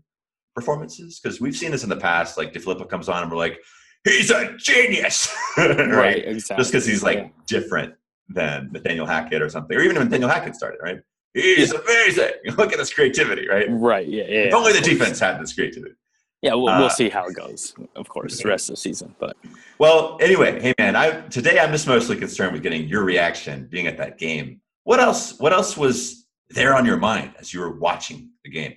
performances 0.56 1.20
because 1.20 1.42
we've 1.42 1.56
seen 1.56 1.72
this 1.72 1.84
in 1.84 1.90
the 1.90 1.98
past. 1.98 2.38
Like 2.38 2.54
DeFilippo 2.54 2.88
comes 2.90 3.10
on 3.10 3.24
and 3.24 3.32
we're 3.32 3.38
like, 3.38 3.60
he's 4.04 4.30
a 4.32 4.56
genius, 4.58 5.34
right, 5.58 6.24
exactly. 6.26 6.62
just 6.62 6.72
because 6.72 6.86
he's 6.86 7.04
like 7.04 7.18
Yeah. 7.20 7.30
different 7.48 7.94
than 8.30 8.70
Nathaniel 8.72 9.06
Hackett 9.06 9.42
or 9.42 9.50
something, 9.50 9.76
or 9.78 9.82
even 9.82 9.96
when 9.98 10.06
Nathaniel 10.06 10.30
Hackett 10.30 10.56
started, 10.56 10.80
right? 10.82 11.00
He's 11.34 11.74
amazing. 11.74 12.32
Look 12.58 12.72
at 12.72 12.78
this 12.78 12.94
creativity, 12.94 13.48
right? 13.48 13.68
right, 13.70 14.08
yeah, 14.08 14.24
yeah. 14.24 14.40
If 14.42 14.54
only 14.54 14.74
the 14.74 14.82
defense 14.82 15.20
had 15.20 15.42
this 15.42 15.54
creativity. 15.54 15.96
Yeah, 16.42 16.56
we'll, 16.56 16.70
Uh, 16.70 16.80
we'll 16.82 16.90
see 16.90 17.10
how 17.10 17.26
it 17.26 17.36
goes. 17.36 17.74
Of 17.96 18.10
course, 18.10 18.42
the 18.42 18.50
rest 18.50 18.70
of 18.70 18.76
the 18.76 18.82
season, 18.82 19.16
but 19.18 19.38
Well, 19.80 20.18
anyway, 20.20 20.62
hey 20.62 20.74
man, 20.78 20.96
I 20.96 21.22
today 21.30 21.58
I'm 21.58 21.72
just 21.72 21.88
mostly 21.88 22.18
concerned 22.18 22.52
with 22.52 22.62
getting 22.62 22.88
your 22.88 23.04
reaction, 23.04 23.68
being 23.72 23.88
at 23.88 23.98
that 23.98 24.18
game. 24.18 24.60
What 24.84 25.00
else? 25.00 25.40
What 25.40 25.54
else 25.54 25.78
was 25.78 26.28
there 26.50 26.76
on 26.76 26.86
your 26.86 26.98
mind 26.98 27.34
as 27.40 27.54
you 27.54 27.62
were 27.62 27.72
watching 27.80 28.30
the 28.44 28.52
game? 28.52 28.76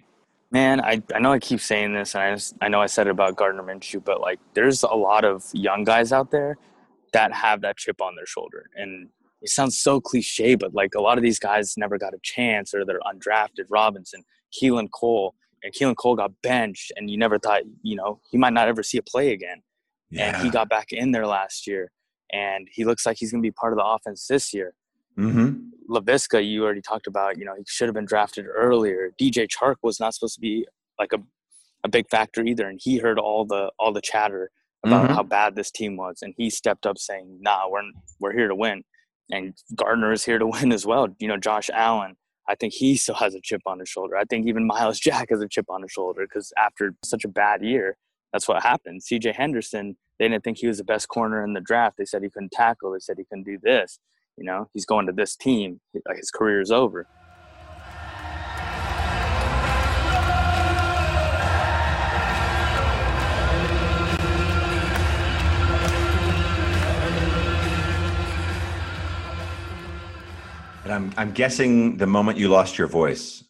Man, 0.52 0.80
I, 0.80 1.02
I 1.12 1.18
know 1.18 1.32
I 1.32 1.40
keep 1.40 1.60
saying 1.60 1.92
this, 1.92 2.14
and 2.14 2.22
I 2.22 2.34
just, 2.34 2.54
I 2.62 2.68
know 2.68 2.80
I 2.80 2.86
said 2.86 3.08
it 3.08 3.10
about 3.10 3.34
Gardner 3.36 3.64
Minshew, 3.64 4.02
but 4.02 4.20
like 4.20 4.38
there's 4.54 4.84
a 4.84 4.94
lot 4.94 5.24
of 5.24 5.44
young 5.52 5.82
guys 5.82 6.12
out 6.12 6.30
there 6.30 6.56
that 7.12 7.32
have 7.32 7.62
that 7.62 7.76
chip 7.76 8.00
on 8.00 8.14
their 8.14 8.26
shoulder, 8.26 8.70
and 8.76 9.08
it 9.42 9.50
sounds 9.50 9.78
so 9.78 10.00
cliche, 10.00 10.54
but 10.54 10.74
like 10.74 10.94
a 10.94 11.00
lot 11.00 11.18
of 11.18 11.22
these 11.22 11.38
guys 11.38 11.74
never 11.76 11.98
got 11.98 12.14
a 12.14 12.18
chance, 12.22 12.74
or 12.74 12.84
they're 12.84 13.00
undrafted. 13.00 13.66
Robinson, 13.70 14.22
Keelan 14.52 14.88
Cole, 14.90 15.34
and 15.62 15.72
Keelan 15.72 15.96
Cole 15.96 16.16
got 16.16 16.32
benched, 16.42 16.92
and 16.96 17.10
you 17.10 17.16
never 17.18 17.38
thought 17.38 17.62
you 17.82 17.96
know 17.96 18.20
he 18.30 18.38
might 18.38 18.52
not 18.52 18.68
ever 18.68 18.82
see 18.82 18.98
a 18.98 19.02
play 19.02 19.32
again, 19.32 19.62
and 20.18 20.36
he 20.38 20.50
got 20.50 20.68
back 20.68 20.92
in 20.92 21.10
there 21.12 21.26
last 21.26 21.66
year, 21.66 21.90
and 22.32 22.68
he 22.72 22.84
looks 22.84 23.04
like 23.06 23.16
he's 23.18 23.30
gonna 23.30 23.42
be 23.42 23.50
part 23.50 23.72
of 23.72 23.78
the 23.78 23.84
offense 23.84 24.26
this 24.26 24.52
year. 24.54 24.74
mm-hmm. 25.18 25.68
Laviska, 25.88 26.44
you 26.44 26.64
already 26.64 26.82
talked 26.82 27.06
about, 27.06 27.38
you 27.38 27.44
know, 27.44 27.54
he 27.56 27.62
should 27.68 27.86
have 27.86 27.94
been 27.94 28.04
drafted 28.06 28.44
earlier. 28.52 29.12
DJ 29.20 29.46
Chark 29.46 29.76
was 29.82 30.00
not 30.00 30.12
supposed 30.14 30.34
to 30.34 30.40
be 30.40 30.66
like 30.98 31.12
a, 31.12 31.18
a 31.84 31.88
big 31.88 32.08
factor 32.10 32.42
either, 32.44 32.68
and 32.68 32.80
he 32.82 32.98
heard 32.98 33.18
all 33.18 33.44
the 33.44 33.70
all 33.78 33.92
the 33.92 34.00
chatter 34.00 34.50
about 34.84 35.08
Mhm. 35.08 35.14
how 35.14 35.22
bad 35.22 35.54
this 35.56 35.70
team 35.70 35.96
was, 35.96 36.18
and 36.22 36.34
he 36.36 36.50
stepped 36.50 36.86
up 36.86 36.98
saying, 36.98 37.38
"Nah, 37.40 37.68
we're 37.68 37.82
we're 38.20 38.32
here 38.32 38.48
to 38.48 38.54
win." 38.54 38.82
And 39.30 39.54
Gardner 39.74 40.12
is 40.12 40.24
here 40.24 40.38
to 40.38 40.46
win 40.52 40.72
as 40.72 40.86
well. 40.86 41.08
You 41.18 41.28
know, 41.28 41.36
Josh 41.36 41.70
Allen, 41.72 42.16
I 42.48 42.54
think 42.54 42.72
he 42.72 42.96
still 42.96 43.16
has 43.16 43.34
a 43.34 43.40
chip 43.40 43.62
on 43.66 43.78
his 43.78 43.88
shoulder. 43.88 44.16
I 44.16 44.24
think 44.24 44.46
even 44.46 44.66
Myles 44.66 45.00
Jack 45.06 45.30
has 45.30 45.40
a 45.40 45.48
chip 45.48 45.66
on 45.68 45.82
his 45.82 45.92
shoulder 45.92 46.26
because 46.26 46.52
after 46.56 46.94
such 47.04 47.24
a 47.24 47.28
bad 47.28 47.62
year, 47.62 47.96
that's 48.32 48.48
what 48.48 48.62
happened. 48.62 49.02
C.J. 49.02 49.32
Henderson, 49.32 49.96
they 50.18 50.28
didn't 50.28 50.44
think 50.44 50.58
he 50.58 50.66
was 50.66 50.78
the 50.78 50.84
best 50.84 51.08
corner 51.08 51.44
in 51.44 51.54
the 51.54 51.60
draft. 51.60 51.96
They 51.96 52.04
said 52.04 52.22
he 52.22 52.30
couldn't 52.30 52.52
tackle. 52.52 52.92
They 52.92 52.98
said 52.98 53.16
he 53.18 53.24
couldn't 53.24 53.44
do 53.44 53.58
this. 53.62 53.98
You 54.36 54.44
know, 54.44 54.68
he's 54.74 54.84
going 54.84 55.06
to 55.06 55.12
this 55.12 55.36
team. 55.36 55.80
Like 56.06 56.18
his 56.18 56.30
career 56.30 56.60
is 56.60 56.70
over. 56.70 57.06
And 70.86 70.94
I'm 70.94 71.12
I'm 71.16 71.32
guessing 71.32 71.96
the 71.96 72.06
moment 72.06 72.38
you 72.38 72.48
lost 72.48 72.78
your 72.78 72.86
voice 72.86 73.42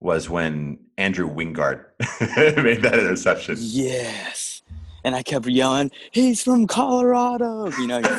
was 0.00 0.28
when 0.28 0.80
Andrew 0.98 1.32
Wingard 1.32 1.84
made 2.60 2.82
that 2.82 2.98
interception. 2.98 3.54
Yes. 3.60 4.62
And 5.04 5.14
I 5.14 5.22
kept 5.22 5.46
yelling, 5.46 5.92
he's 6.10 6.42
from 6.42 6.66
Colorado. 6.66 7.70
You 7.78 7.86
know, 7.86 8.00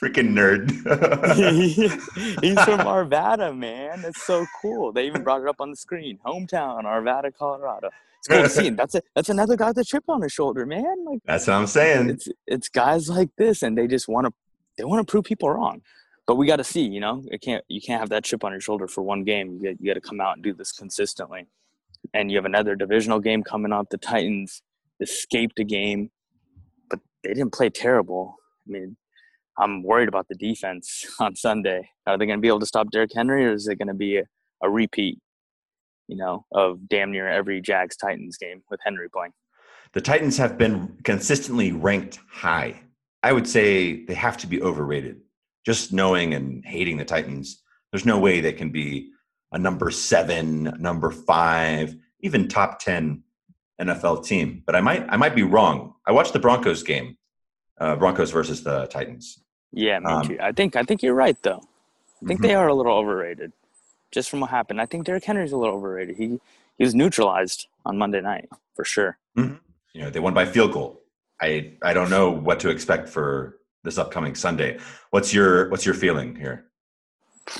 freaking 0.00 0.32
nerd. 0.32 0.70
he's 2.40 2.62
from 2.64 2.80
Arvada, 2.80 3.54
man. 3.54 4.00
That's 4.00 4.22
so 4.22 4.46
cool. 4.62 4.90
They 4.90 5.06
even 5.06 5.22
brought 5.22 5.42
it 5.42 5.48
up 5.48 5.60
on 5.60 5.68
the 5.68 5.76
screen. 5.76 6.18
Hometown, 6.24 6.84
Arvada, 6.84 7.30
Colorado. 7.36 7.90
It's 8.20 8.28
cool 8.28 8.42
to 8.42 8.48
see. 8.48 8.70
That's 8.70 8.94
a, 8.94 9.02
that's 9.14 9.28
another 9.28 9.56
guy 9.56 9.68
with 9.68 9.76
a 9.76 9.84
chip 9.84 10.04
on 10.08 10.22
his 10.22 10.32
shoulder, 10.32 10.64
man. 10.64 11.04
Like 11.04 11.18
That's 11.26 11.46
what 11.46 11.56
I'm 11.56 11.66
saying. 11.66 12.08
it's 12.08 12.28
it's 12.46 12.70
guys 12.70 13.10
like 13.10 13.28
this 13.36 13.62
and 13.62 13.76
they 13.76 13.86
just 13.86 14.08
want 14.08 14.28
to 14.28 14.32
they 14.78 14.84
want 14.84 15.06
to 15.06 15.10
prove 15.10 15.24
people 15.24 15.50
wrong 15.50 15.82
but 16.26 16.36
we 16.36 16.46
got 16.46 16.56
to 16.56 16.64
see 16.64 16.82
you 16.82 17.00
know? 17.00 17.22
It 17.30 17.40
can't 17.40 17.64
you 17.68 17.80
can't 17.80 18.00
have 18.00 18.10
that 18.10 18.24
chip 18.24 18.44
on 18.44 18.52
your 18.52 18.60
shoulder 18.60 18.88
for 18.88 19.02
one 19.02 19.24
game. 19.24 19.58
You 19.60 19.70
got, 19.70 19.80
you 19.80 19.94
to 19.94 20.00
come 20.00 20.20
out 20.20 20.34
and 20.34 20.42
do 20.42 20.54
this 20.54 20.72
consistently. 20.72 21.46
And 22.14 22.30
you 22.30 22.36
have 22.36 22.44
another 22.44 22.74
divisional 22.74 23.20
game 23.20 23.42
coming 23.42 23.72
up. 23.72 23.88
The 23.90 23.98
titans 23.98 24.62
escaped 25.00 25.58
a 25.58 25.64
game 25.64 26.10
but 26.90 27.00
they 27.22 27.32
didn't 27.34 27.52
play 27.52 27.70
terrible. 27.70 28.36
I 28.66 28.72
mean 28.72 28.96
i'm 29.58 29.82
worried 29.82 30.08
about 30.08 30.28
the 30.28 30.34
defense 30.34 31.06
on 31.20 31.36
sunday. 31.36 31.88
Are 32.06 32.16
they 32.16 32.26
going 32.26 32.38
to 32.38 32.42
be 32.42 32.48
able 32.48 32.60
to 32.60 32.66
stop 32.66 32.90
Derrick 32.90 33.12
henry 33.14 33.44
or 33.46 33.52
is 33.52 33.68
it 33.68 33.78
going 33.78 33.88
to 33.88 33.94
be 33.94 34.18
a, 34.18 34.24
a 34.62 34.70
repeat 34.70 35.18
you 36.08 36.16
know 36.16 36.46
of 36.52 36.88
damn 36.88 37.10
near 37.10 37.28
every 37.28 37.60
jags 37.60 37.96
titans 37.96 38.36
game 38.36 38.62
with 38.70 38.80
henry 38.84 39.08
playing? 39.10 39.32
The 39.92 40.00
Titans 40.00 40.38
have 40.38 40.56
been 40.56 40.96
consistently 41.04 41.72
ranked 41.72 42.18
high. 42.30 42.80
I 43.22 43.32
would 43.32 43.46
say 43.46 44.04
they 44.04 44.14
have 44.14 44.38
to 44.38 44.46
be 44.46 44.60
overrated. 44.62 45.20
Just 45.64 45.92
knowing 45.92 46.34
and 46.34 46.64
hating 46.64 46.96
the 46.96 47.04
Titans, 47.04 47.62
there's 47.92 48.04
no 48.06 48.18
way 48.18 48.40
they 48.40 48.52
can 48.52 48.70
be 48.70 49.10
a 49.52 49.58
number 49.58 49.90
seven, 49.90 50.64
number 50.78 51.10
five, 51.10 51.94
even 52.20 52.48
top 52.48 52.80
ten 52.80 53.22
NFL 53.80 54.24
team. 54.26 54.62
But 54.66 54.74
I 54.74 54.80
might, 54.80 55.06
I 55.08 55.16
might 55.16 55.34
be 55.34 55.42
wrong. 55.42 55.94
I 56.06 56.12
watched 56.12 56.32
the 56.32 56.38
Broncos 56.40 56.82
game, 56.82 57.16
uh, 57.78 57.96
Broncos 57.96 58.30
versus 58.30 58.62
the 58.64 58.86
Titans. 58.86 59.38
Yeah, 59.72 59.98
me 60.00 60.06
Um, 60.06 60.26
too. 60.28 60.38
I 60.40 60.52
think 60.52 60.74
I 60.76 60.82
think 60.82 61.02
you're 61.02 61.14
right 61.14 61.40
though. 61.42 61.62
I 62.22 62.26
think 62.26 62.40
Mhm. 62.40 62.42
they 62.42 62.54
are 62.54 62.68
a 62.68 62.74
little 62.74 62.92
overrated, 62.92 63.52
just 64.10 64.30
from 64.30 64.40
what 64.40 64.50
happened. 64.50 64.80
I 64.80 64.86
think 64.86 65.04
Derrick 65.06 65.24
Henry's 65.24 65.52
a 65.52 65.56
little 65.56 65.74
overrated. 65.76 66.16
He 66.16 66.40
he 66.78 66.84
was 66.84 66.94
neutralized 66.94 67.68
on 67.86 67.96
Monday 67.98 68.20
night 68.20 68.48
for 68.74 68.84
sure. 68.84 69.18
You 69.36 70.00
know, 70.00 70.10
they 70.10 70.20
won 70.20 70.34
by 70.34 70.44
field 70.46 70.72
goal. 70.72 71.00
I 71.40 71.72
I 71.82 71.92
don't 71.92 72.10
know 72.10 72.30
what 72.30 72.60
to 72.60 72.70
expect 72.70 73.08
for 73.08 73.58
this 73.84 73.98
upcoming 73.98 74.34
Sunday. 74.34 74.78
What's 75.10 75.34
your 75.34 75.68
what's 75.70 75.84
your 75.84 75.94
feeling 75.94 76.36
here? 76.36 76.66
I 77.48 77.52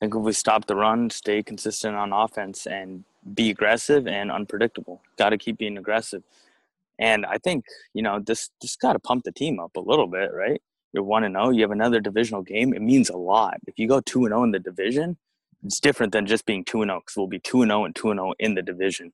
think 0.00 0.14
if 0.14 0.22
we 0.22 0.32
stop 0.32 0.66
the 0.66 0.76
run, 0.76 1.10
stay 1.10 1.42
consistent 1.42 1.94
on 1.94 2.12
offense, 2.12 2.66
and 2.66 3.04
be 3.34 3.50
aggressive 3.50 4.06
and 4.06 4.30
unpredictable, 4.30 5.02
got 5.18 5.30
to 5.30 5.38
keep 5.38 5.58
being 5.58 5.76
aggressive. 5.76 6.22
And 6.98 7.26
I 7.26 7.38
think 7.38 7.64
you 7.94 8.02
know 8.02 8.18
this 8.18 8.50
just 8.60 8.80
got 8.80 8.94
to 8.94 8.98
pump 8.98 9.24
the 9.24 9.32
team 9.32 9.60
up 9.60 9.76
a 9.76 9.80
little 9.80 10.06
bit, 10.06 10.32
right? 10.32 10.60
You're 10.92 11.04
one 11.04 11.24
and 11.24 11.34
zero. 11.34 11.50
You 11.50 11.62
have 11.62 11.70
another 11.70 12.00
divisional 12.00 12.42
game. 12.42 12.74
It 12.74 12.82
means 12.82 13.10
a 13.10 13.16
lot. 13.16 13.58
If 13.66 13.78
you 13.78 13.86
go 13.86 14.00
two 14.00 14.24
and 14.24 14.32
zero 14.32 14.42
in 14.42 14.50
the 14.50 14.58
division, 14.58 15.16
it's 15.64 15.80
different 15.80 16.12
than 16.12 16.26
just 16.26 16.46
being 16.46 16.64
two 16.64 16.82
and 16.82 16.90
oh, 16.90 16.94
zero 16.94 17.00
because 17.00 17.16
we'll 17.16 17.26
be 17.26 17.38
two 17.38 17.62
and 17.62 17.70
zero 17.70 17.84
and 17.84 17.94
two 17.94 18.10
and 18.10 18.18
zero 18.18 18.34
in 18.38 18.54
the 18.54 18.62
division. 18.62 19.12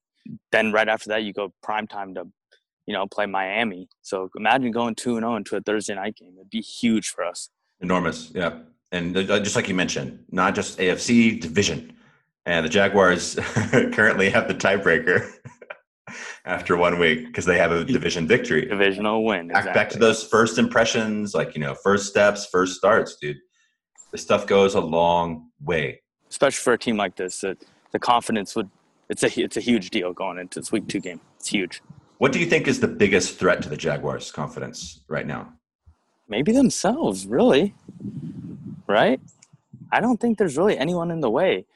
Then 0.52 0.72
right 0.72 0.88
after 0.88 1.08
that, 1.10 1.22
you 1.24 1.32
go 1.32 1.52
prime 1.62 1.86
time 1.86 2.14
to, 2.14 2.26
you 2.86 2.92
know, 2.92 3.06
play 3.06 3.26
Miami. 3.26 3.88
So 4.02 4.30
imagine 4.36 4.70
going 4.70 4.94
two 4.94 5.16
and 5.16 5.24
zero 5.24 5.36
into 5.36 5.56
a 5.56 5.60
Thursday 5.60 5.94
night 5.94 6.16
game. 6.16 6.34
It'd 6.36 6.50
be 6.50 6.60
huge 6.60 7.08
for 7.08 7.24
us. 7.24 7.50
Enormous, 7.80 8.30
yeah. 8.34 8.58
And 8.92 9.16
uh, 9.16 9.40
just 9.40 9.56
like 9.56 9.68
you 9.68 9.74
mentioned, 9.74 10.24
not 10.30 10.54
just 10.54 10.78
AFC 10.78 11.40
division, 11.40 11.92
and 12.46 12.64
the 12.64 12.70
Jaguars 12.70 13.34
currently 13.92 14.30
have 14.30 14.46
the 14.46 14.54
tiebreaker 14.54 15.28
after 16.44 16.76
one 16.76 16.98
week 16.98 17.26
because 17.26 17.44
they 17.44 17.58
have 17.58 17.72
a 17.72 17.84
division 17.84 18.28
victory. 18.28 18.66
Divisional 18.66 19.24
win. 19.24 19.48
Back, 19.48 19.74
back 19.74 19.90
to 19.90 19.98
those 19.98 20.22
first 20.22 20.56
impressions, 20.56 21.34
like 21.34 21.54
you 21.54 21.60
know, 21.60 21.74
first 21.74 22.06
steps, 22.06 22.46
first 22.46 22.76
starts, 22.76 23.16
dude. 23.16 23.38
This 24.12 24.22
stuff 24.22 24.46
goes 24.46 24.74
a 24.74 24.80
long 24.80 25.50
way. 25.60 26.00
Especially 26.30 26.62
for 26.62 26.72
a 26.72 26.78
team 26.78 26.96
like 26.96 27.16
this, 27.16 27.40
that 27.40 27.58
the 27.90 27.98
confidence 27.98 28.54
would 28.54 28.70
it's 29.08 29.22
a 29.22 29.40
it's 29.40 29.56
a 29.56 29.60
huge 29.60 29.90
deal 29.90 30.12
going 30.12 30.38
into 30.38 30.60
this 30.60 30.72
week 30.72 30.86
two 30.88 31.00
game. 31.00 31.20
It's 31.38 31.48
huge. 31.48 31.82
What 32.18 32.32
do 32.32 32.38
you 32.38 32.46
think 32.46 32.66
is 32.66 32.80
the 32.80 32.88
biggest 32.88 33.38
threat 33.38 33.62
to 33.62 33.68
the 33.68 33.76
Jaguars' 33.76 34.30
confidence 34.30 35.00
right 35.08 35.26
now? 35.26 35.52
Maybe 36.28 36.52
themselves, 36.52 37.26
really. 37.26 37.74
Right? 38.86 39.20
I 39.92 40.00
don't 40.00 40.18
think 40.18 40.38
there's 40.38 40.56
really 40.56 40.78
anyone 40.78 41.10
in 41.10 41.20
the 41.20 41.30
way. 41.30 41.66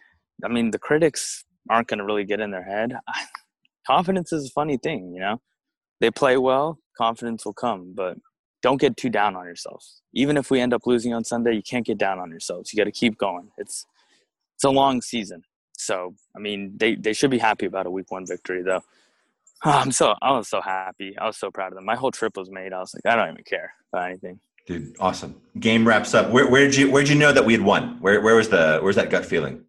I 0.45 0.49
mean, 0.49 0.71
the 0.71 0.79
critics 0.79 1.45
aren't 1.69 1.89
going 1.89 1.99
to 1.99 2.05
really 2.05 2.25
get 2.25 2.41
in 2.41 2.51
their 2.51 2.65
head. 2.65 2.97
confidence 3.87 4.33
is 4.33 4.47
a 4.47 4.51
funny 4.51 4.77
thing, 4.77 5.13
you 5.13 5.21
know. 5.21 5.41
They 6.01 6.11
play 6.11 6.39
well, 6.39 6.79
confidence 6.97 7.45
will 7.45 7.53
come, 7.53 7.93
but 7.95 8.17
don't 8.63 8.81
get 8.81 8.97
too 8.97 9.11
down 9.11 9.37
on 9.37 9.45
yourselves. 9.45 10.01
Even 10.15 10.37
if 10.37 10.51
we 10.51 10.61
end 10.61 10.73
up 10.73 10.87
losing 10.87 11.13
on 11.13 11.25
Sunday, 11.25 11.55
you 11.55 11.63
can't 11.63 11.87
get 11.87 11.99
down 11.99 12.19
on 12.19 12.31
yourselves. 12.31 12.73
You 12.73 12.79
got 12.79 12.85
to 12.85 12.93
keep 12.93 13.19
going. 13.19 13.51
It's 13.59 13.87
it's 14.57 14.65
a 14.65 14.71
long 14.71 15.01
season. 15.01 15.43
So, 15.73 16.15
I 16.37 16.39
mean, 16.39 16.75
they, 16.77 16.95
they 16.95 17.15
should 17.15 17.31
be 17.31 17.39
happy 17.39 17.65
about 17.65 17.87
a 17.87 17.91
week 17.91 18.11
one 18.11 18.27
victory, 18.27 18.63
though. 18.63 18.83
Oh, 19.65 19.71
I'm 19.71 19.93
so 19.93 20.15
I 20.23 20.33
was 20.33 20.49
so 20.49 20.61
happy. 20.61 21.17
I 21.19 21.27
was 21.27 21.37
so 21.37 21.51
proud 21.51 21.69
of 21.69 21.75
them. 21.75 21.85
My 21.85 21.97
whole 21.97 22.11
trip 22.11 22.37
was 22.37 22.51
made. 22.51 22.73
I 22.73 22.79
was 22.79 22.95
like, 22.95 23.13
I 23.13 23.17
don't 23.17 23.33
even 23.33 23.45
care 23.45 23.75
about 23.93 24.09
anything. 24.09 24.41
Dude, 24.67 24.97
awesome. 25.01 25.41
Game 25.59 25.87
wraps 25.87 26.15
up. 26.15 26.31
Where, 26.31 26.49
where 26.49 26.65
did 26.65 26.77
you 26.77 26.91
where 26.91 27.03
did 27.03 27.11
you 27.13 27.19
know 27.19 27.33
that 27.33 27.45
we 27.45 27.53
had 27.53 27.63
won? 27.63 27.99
Where 28.01 28.21
where 28.21 28.37
was 28.37 28.49
the 28.49 28.79
where's 28.83 28.97
that 28.97 29.11
gut 29.11 29.27
feeling? 29.27 29.65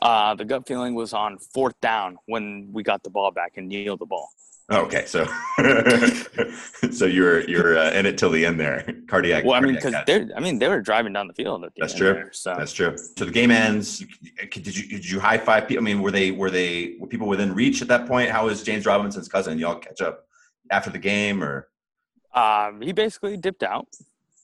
Uh, 0.00 0.34
the 0.34 0.44
gut 0.44 0.66
feeling 0.66 0.94
was 0.94 1.12
on 1.12 1.38
fourth 1.38 1.78
down 1.80 2.16
when 2.26 2.70
we 2.72 2.82
got 2.82 3.02
the 3.02 3.10
ball 3.10 3.30
back 3.30 3.52
and 3.56 3.68
kneeled 3.68 3.98
the 3.98 4.06
ball. 4.06 4.28
Oh, 4.70 4.82
okay, 4.82 5.06
so 5.06 5.26
so 6.90 7.06
you're 7.06 7.40
you're 7.48 7.78
uh, 7.78 7.90
in 7.92 8.04
it 8.04 8.18
till 8.18 8.28
the 8.28 8.44
end 8.44 8.60
there, 8.60 8.84
cardiac. 9.06 9.42
Well, 9.44 9.54
I 9.54 9.60
mean, 9.60 9.76
because 9.76 9.94
they 10.06 10.28
I 10.36 10.40
mean 10.40 10.58
they 10.58 10.68
were 10.68 10.82
driving 10.82 11.14
down 11.14 11.26
the 11.26 11.32
field. 11.32 11.64
At 11.64 11.74
the 11.74 11.80
That's 11.80 11.94
true. 11.94 12.12
There, 12.12 12.30
so. 12.34 12.54
That's 12.54 12.74
true. 12.74 12.94
So 13.16 13.24
the 13.24 13.30
game 13.30 13.50
ends. 13.50 14.04
Did 14.50 14.76
you 14.76 14.88
did 14.88 15.10
you 15.10 15.20
high 15.20 15.38
five 15.38 15.68
people? 15.68 15.82
I 15.82 15.86
mean, 15.86 16.02
were 16.02 16.10
they 16.10 16.32
were 16.32 16.50
they 16.50 16.96
were 17.00 17.06
people 17.06 17.28
within 17.28 17.54
reach 17.54 17.80
at 17.80 17.88
that 17.88 18.06
point? 18.06 18.30
How 18.30 18.44
was 18.44 18.62
James 18.62 18.84
Robinson's 18.84 19.26
cousin? 19.26 19.58
Y'all 19.58 19.76
catch 19.76 20.02
up 20.02 20.26
after 20.70 20.90
the 20.90 20.98
game, 20.98 21.42
or? 21.42 21.68
Um, 22.34 22.82
he 22.82 22.92
basically 22.92 23.38
dipped 23.38 23.62
out 23.62 23.88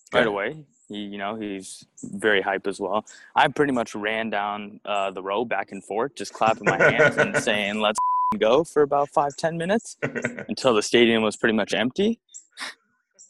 okay. 0.09 0.21
right 0.21 0.27
away. 0.27 0.65
He, 0.89 1.01
you 1.01 1.19
know, 1.19 1.37
he's 1.37 1.85
very 2.03 2.41
hype 2.41 2.67
as 2.67 2.81
well. 2.81 3.05
I 3.37 3.49
pretty 3.49 3.73
much 3.75 3.95
ran 3.95 4.31
down 4.31 4.81
uh, 4.87 5.11
the 5.11 5.23
row 5.23 5.45
back 5.45 5.73
and 5.73 5.85
forth, 5.85 6.15
just 6.15 6.33
clapping 6.33 6.65
my 6.65 6.79
hands 6.79 7.19
and 7.19 7.37
saying, 7.43 7.79
"Let's 7.79 7.99
go 8.35 8.65
for 8.65 8.83
about 8.83 9.11
five 9.11 9.37
ten 9.37 9.57
minutes 9.57 9.97
until 10.03 10.75
the 10.75 10.83
stadium 10.83 11.23
was 11.23 11.37
pretty 11.37 11.55
much 11.55 11.73
empty, 11.73 12.21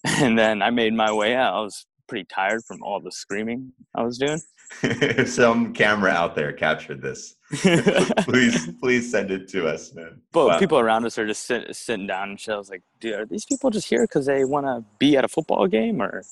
and 0.05 0.39
then 0.39 0.63
I 0.63 0.71
made 0.71 0.95
my 0.95 1.13
way 1.13 1.35
out. 1.35 1.55
I 1.55 1.61
was 1.61 1.87
pretty 2.07 2.25
tired 2.25 2.65
from 2.65 2.83
all 2.83 3.01
the 3.01 3.13
screaming 3.13 3.73
I 3.95 4.03
was 4.03 4.19
doing. 4.19 4.41
Some 5.27 5.73
camera 5.73 6.11
out 6.11 6.35
there 6.35 6.53
captured 6.53 7.03
this. 7.03 7.37
please, 8.19 8.71
please 8.81 9.11
send 9.11 9.31
it 9.31 9.49
to 9.49 9.67
us, 9.67 9.95
man. 9.95 10.21
But 10.33 10.47
wow. 10.47 10.59
people 10.59 10.79
around 10.79 11.05
us 11.05 11.19
are 11.19 11.27
just 11.27 11.47
sit, 11.47 11.75
sitting 11.75 12.07
down 12.07 12.31
and 12.31 12.41
shit. 12.41 12.55
I 12.55 12.59
was 12.59 12.71
like, 12.71 12.83
dude, 13.01 13.15
are 13.15 13.27
these 13.27 13.45
people 13.45 13.71
just 13.71 13.89
here 13.89 14.03
because 14.03 14.27
they 14.27 14.45
want 14.45 14.67
to 14.67 14.85
be 14.99 15.17
at 15.17 15.25
a 15.25 15.29
football 15.29 15.67
game 15.67 16.03
or 16.03 16.25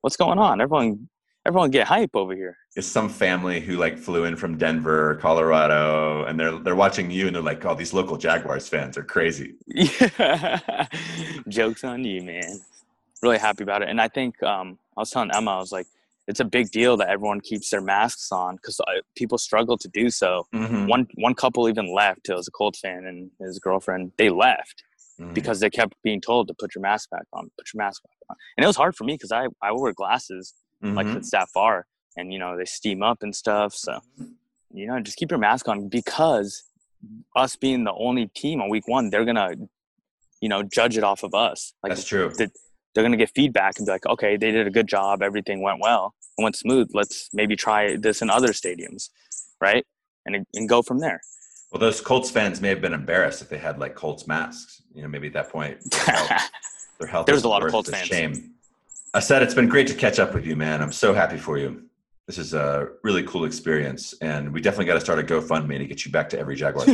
what's 0.00 0.16
going 0.16 0.38
on? 0.38 0.60
Everyone, 0.60 1.08
everyone 1.46 1.70
get 1.70 1.86
hype 1.86 2.14
over 2.14 2.34
here. 2.34 2.56
It's 2.76 2.86
some 2.86 3.08
family 3.08 3.60
who 3.60 3.76
like 3.76 3.98
flew 3.98 4.24
in 4.24 4.36
from 4.36 4.56
Denver, 4.56 5.16
Colorado, 5.16 6.24
and 6.24 6.38
they're 6.38 6.58
they're 6.58 6.74
watching 6.74 7.10
you 7.10 7.26
and 7.26 7.36
they're 7.36 7.42
like, 7.42 7.64
"Oh, 7.64 7.74
these 7.74 7.92
local 7.92 8.16
Jaguars 8.16 8.68
fans 8.68 8.96
are 8.98 9.04
crazy." 9.04 9.54
Yeah, 9.66 10.86
jokes 11.48 11.84
on 11.84 12.04
you, 12.04 12.22
man. 12.22 12.60
Really 13.22 13.38
happy 13.38 13.62
about 13.62 13.82
it, 13.82 13.88
and 13.88 14.00
I 14.00 14.08
think 14.08 14.42
um, 14.42 14.78
I 14.96 15.00
was 15.00 15.10
telling 15.10 15.30
Emma, 15.32 15.52
I 15.52 15.58
was 15.58 15.72
like, 15.72 15.86
it's 16.26 16.40
a 16.40 16.44
big 16.44 16.70
deal 16.70 16.96
that 16.96 17.08
everyone 17.08 17.40
keeps 17.40 17.70
their 17.70 17.80
masks 17.80 18.32
on 18.32 18.56
because 18.56 18.80
uh, 18.80 19.00
people 19.16 19.38
struggle 19.38 19.76
to 19.78 19.88
do 19.88 20.10
so. 20.10 20.46
Mm-hmm. 20.54 20.86
One 20.86 21.06
one 21.14 21.34
couple 21.34 21.68
even 21.68 21.92
left. 21.94 22.28
It 22.28 22.34
was 22.34 22.48
a 22.48 22.50
Colts 22.50 22.80
fan 22.80 23.04
and 23.06 23.30
his 23.40 23.58
girlfriend. 23.58 24.12
They 24.16 24.30
left 24.30 24.82
mm-hmm. 25.20 25.32
because 25.32 25.60
they 25.60 25.70
kept 25.70 25.94
being 26.02 26.20
told 26.20 26.48
to 26.48 26.54
put 26.54 26.74
your 26.74 26.82
mask 26.82 27.10
back 27.10 27.26
on, 27.32 27.50
put 27.56 27.72
your 27.72 27.82
mask 27.82 28.02
back 28.02 28.16
on, 28.30 28.36
and 28.56 28.64
it 28.64 28.66
was 28.66 28.76
hard 28.76 28.96
for 28.96 29.04
me 29.04 29.14
because 29.14 29.32
I 29.32 29.46
I 29.62 29.72
wear 29.72 29.92
glasses 29.92 30.54
mm-hmm. 30.84 30.96
like 30.96 31.12
the 31.12 31.24
staff 31.24 31.50
are, 31.56 31.86
and 32.16 32.32
you 32.32 32.38
know 32.38 32.56
they 32.56 32.64
steam 32.64 33.02
up 33.02 33.22
and 33.22 33.34
stuff. 33.34 33.74
So 33.74 34.00
you 34.72 34.86
know 34.86 35.00
just 35.00 35.16
keep 35.16 35.30
your 35.30 35.38
mask 35.38 35.68
on 35.68 35.88
because 35.88 36.64
us 37.36 37.56
being 37.56 37.84
the 37.84 37.92
only 37.92 38.28
team 38.28 38.60
on 38.60 38.68
week 38.68 38.86
one, 38.86 39.10
they're 39.10 39.24
gonna 39.24 39.54
you 40.40 40.48
know 40.48 40.62
judge 40.62 40.96
it 40.96 41.04
off 41.04 41.22
of 41.22 41.34
us. 41.34 41.74
Like 41.82 41.90
that's 41.90 42.04
true. 42.04 42.30
The, 42.36 42.50
they're 42.94 43.04
gonna 43.04 43.16
get 43.16 43.30
feedback 43.34 43.78
and 43.78 43.86
be 43.86 43.92
like, 43.92 44.06
okay, 44.06 44.36
they 44.36 44.50
did 44.50 44.66
a 44.66 44.70
good 44.70 44.86
job, 44.86 45.22
everything 45.22 45.62
went 45.62 45.80
well, 45.80 46.14
it 46.38 46.42
went 46.42 46.56
smooth. 46.56 46.90
Let's 46.92 47.30
maybe 47.32 47.56
try 47.56 47.96
this 47.96 48.22
in 48.22 48.30
other 48.30 48.48
stadiums, 48.48 49.10
right? 49.60 49.84
And 50.26 50.46
and 50.54 50.68
go 50.68 50.82
from 50.82 51.00
there. 51.00 51.20
Well, 51.74 51.80
those 51.80 52.00
Colts 52.00 52.30
fans 52.30 52.60
may 52.60 52.68
have 52.68 52.80
been 52.80 52.92
embarrassed 52.94 53.42
if 53.42 53.48
they 53.48 53.58
had 53.58 53.80
like 53.80 53.96
Colts 53.96 54.28
masks. 54.28 54.82
You 54.94 55.02
know, 55.02 55.08
maybe 55.08 55.26
at 55.26 55.32
that 55.32 55.50
point, 55.50 55.78
their 55.90 56.04
health, 56.04 56.50
their 57.00 57.08
health 57.08 57.26
There's 57.26 57.42
a 57.42 57.48
lot 57.48 57.64
of 57.64 57.72
Colts 57.72 57.90
fans. 57.90 58.06
Shame. 58.06 58.54
I 59.14 59.20
said 59.20 59.44
it's 59.44 59.54
been 59.54 59.68
great 59.68 59.86
to 59.86 59.94
catch 59.94 60.18
up 60.18 60.34
with 60.34 60.44
you, 60.44 60.56
man. 60.56 60.82
I'm 60.82 60.90
so 60.90 61.14
happy 61.14 61.36
for 61.36 61.56
you. 61.56 61.84
This 62.26 62.36
is 62.36 62.52
a 62.52 62.88
really 63.04 63.22
cool 63.22 63.44
experience, 63.44 64.12
and 64.20 64.52
we 64.52 64.60
definitely 64.60 64.86
got 64.86 64.94
to 64.94 65.00
start 65.00 65.20
a 65.20 65.22
GoFundMe 65.22 65.78
to 65.78 65.86
get 65.86 66.04
you 66.04 66.10
back 66.10 66.28
to 66.30 66.38
every 66.38 66.56
Jaguar. 66.56 66.84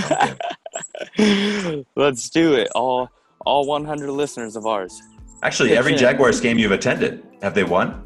game. 1.16 1.86
Let's 1.96 2.28
do 2.28 2.54
it. 2.54 2.68
All 2.74 3.08
all 3.46 3.66
100 3.66 4.10
listeners 4.10 4.54
of 4.54 4.66
ours. 4.66 5.00
Actually, 5.42 5.74
every 5.74 5.94
Jaguars 6.04 6.42
game 6.42 6.58
you've 6.58 6.72
attended, 6.72 7.26
have 7.40 7.54
they 7.54 7.64
won? 7.64 8.04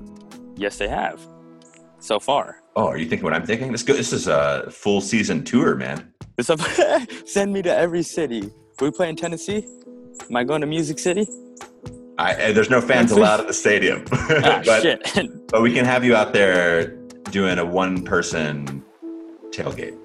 Yes, 0.56 0.78
they 0.78 0.86
have. 0.86 1.20
So 1.98 2.20
far. 2.20 2.62
Oh, 2.76 2.86
are 2.86 2.96
you 2.96 3.08
thinking 3.08 3.24
what 3.24 3.34
I'm 3.34 3.44
thinking? 3.44 3.72
This 3.72 3.82
go, 3.82 3.94
this 3.94 4.12
is 4.12 4.28
a 4.28 4.70
full 4.70 5.00
season 5.00 5.42
tour, 5.42 5.74
man. 5.74 6.12
Send 7.26 7.52
me 7.52 7.62
to 7.62 7.74
every 7.74 8.04
city. 8.04 8.48
we 8.80 8.92
play 8.92 9.08
in 9.08 9.16
Tennessee? 9.16 9.66
Am 10.30 10.36
I 10.36 10.44
going 10.44 10.60
to 10.60 10.68
Music 10.68 11.00
City? 11.00 11.26
I, 12.18 12.52
there's 12.52 12.70
no 12.70 12.80
fans 12.80 13.10
allowed 13.10 13.40
at 13.40 13.46
the 13.46 13.54
stadium. 13.54 14.04
ah, 14.12 14.62
but, 14.64 15.00
but 15.48 15.62
we 15.62 15.72
can 15.72 15.84
have 15.84 16.04
you 16.04 16.14
out 16.14 16.32
there 16.32 16.88
doing 17.30 17.58
a 17.58 17.64
one 17.64 18.04
person 18.04 18.84
tailgate. 19.50 19.98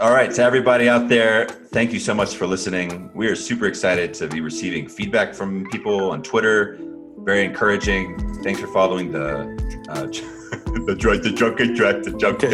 All 0.00 0.12
right, 0.12 0.32
to 0.32 0.42
everybody 0.42 0.88
out 0.88 1.08
there, 1.08 1.46
thank 1.46 1.92
you 1.92 2.00
so 2.00 2.14
much 2.14 2.36
for 2.36 2.46
listening. 2.46 3.10
We 3.14 3.28
are 3.28 3.36
super 3.36 3.66
excited 3.66 4.14
to 4.14 4.26
be 4.26 4.40
receiving 4.40 4.88
feedback 4.88 5.34
from 5.34 5.66
people 5.70 6.10
on 6.10 6.22
Twitter. 6.22 6.78
Very 7.18 7.44
encouraging. 7.44 8.42
Thanks 8.42 8.60
for 8.60 8.66
following 8.68 9.12
the 9.12 9.42
uh, 9.90 10.06
the, 10.86 10.96
drunk, 10.98 11.22
the 11.22 11.30
drunken 11.30 11.74
drunk, 11.74 12.04
the, 12.04 12.10
drunk, 12.12 12.40
the, 12.40 12.48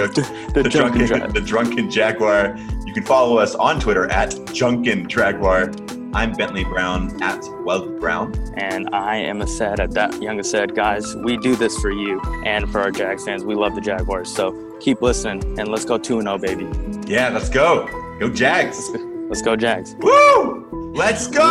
the, 0.52 0.62
the, 0.62 0.68
drunken, 0.68 1.32
the 1.32 1.40
drunken 1.40 1.90
jaguar. 1.90 2.56
You 2.84 2.92
can 2.92 3.04
follow 3.04 3.38
us 3.38 3.54
on 3.54 3.80
Twitter 3.80 4.10
at 4.10 4.30
Junkin 4.52 5.08
Jaguar. 5.08 5.70
I'm 6.14 6.32
Bentley 6.32 6.64
Brown 6.64 7.22
at 7.22 7.44
Weld 7.64 8.00
Brown. 8.00 8.34
And 8.56 8.88
I 8.94 9.16
am 9.16 9.42
Asad 9.42 9.78
at 9.78 9.90
That 9.92 10.20
Young 10.22 10.38
Asad. 10.38 10.74
Guys, 10.74 11.14
we 11.16 11.36
do 11.36 11.54
this 11.54 11.78
for 11.78 11.90
you 11.90 12.20
and 12.44 12.70
for 12.70 12.80
our 12.80 12.90
Jags 12.90 13.24
fans. 13.24 13.44
We 13.44 13.54
love 13.54 13.74
the 13.74 13.80
Jaguars. 13.80 14.34
So 14.34 14.76
keep 14.80 15.02
listening 15.02 15.58
and 15.58 15.68
let's 15.68 15.84
go 15.84 15.98
2 15.98 16.22
0, 16.22 16.38
baby. 16.38 16.66
Yeah, 17.06 17.28
let's 17.28 17.48
go. 17.48 17.86
Go 18.18 18.30
Jags. 18.30 18.90
Let's 19.28 19.42
go, 19.42 19.56
Jags. 19.56 19.94
Woo! 20.00 20.92
Let's 20.94 21.26
go! 21.26 21.42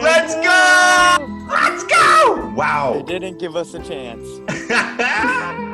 Let's 0.00 0.34
go! 0.36 1.46
Let's 1.50 1.82
go! 1.82 2.52
Wow. 2.54 3.02
They 3.04 3.18
didn't 3.18 3.40
give 3.40 3.56
us 3.56 3.74
a 3.74 3.80
chance. 3.80 4.40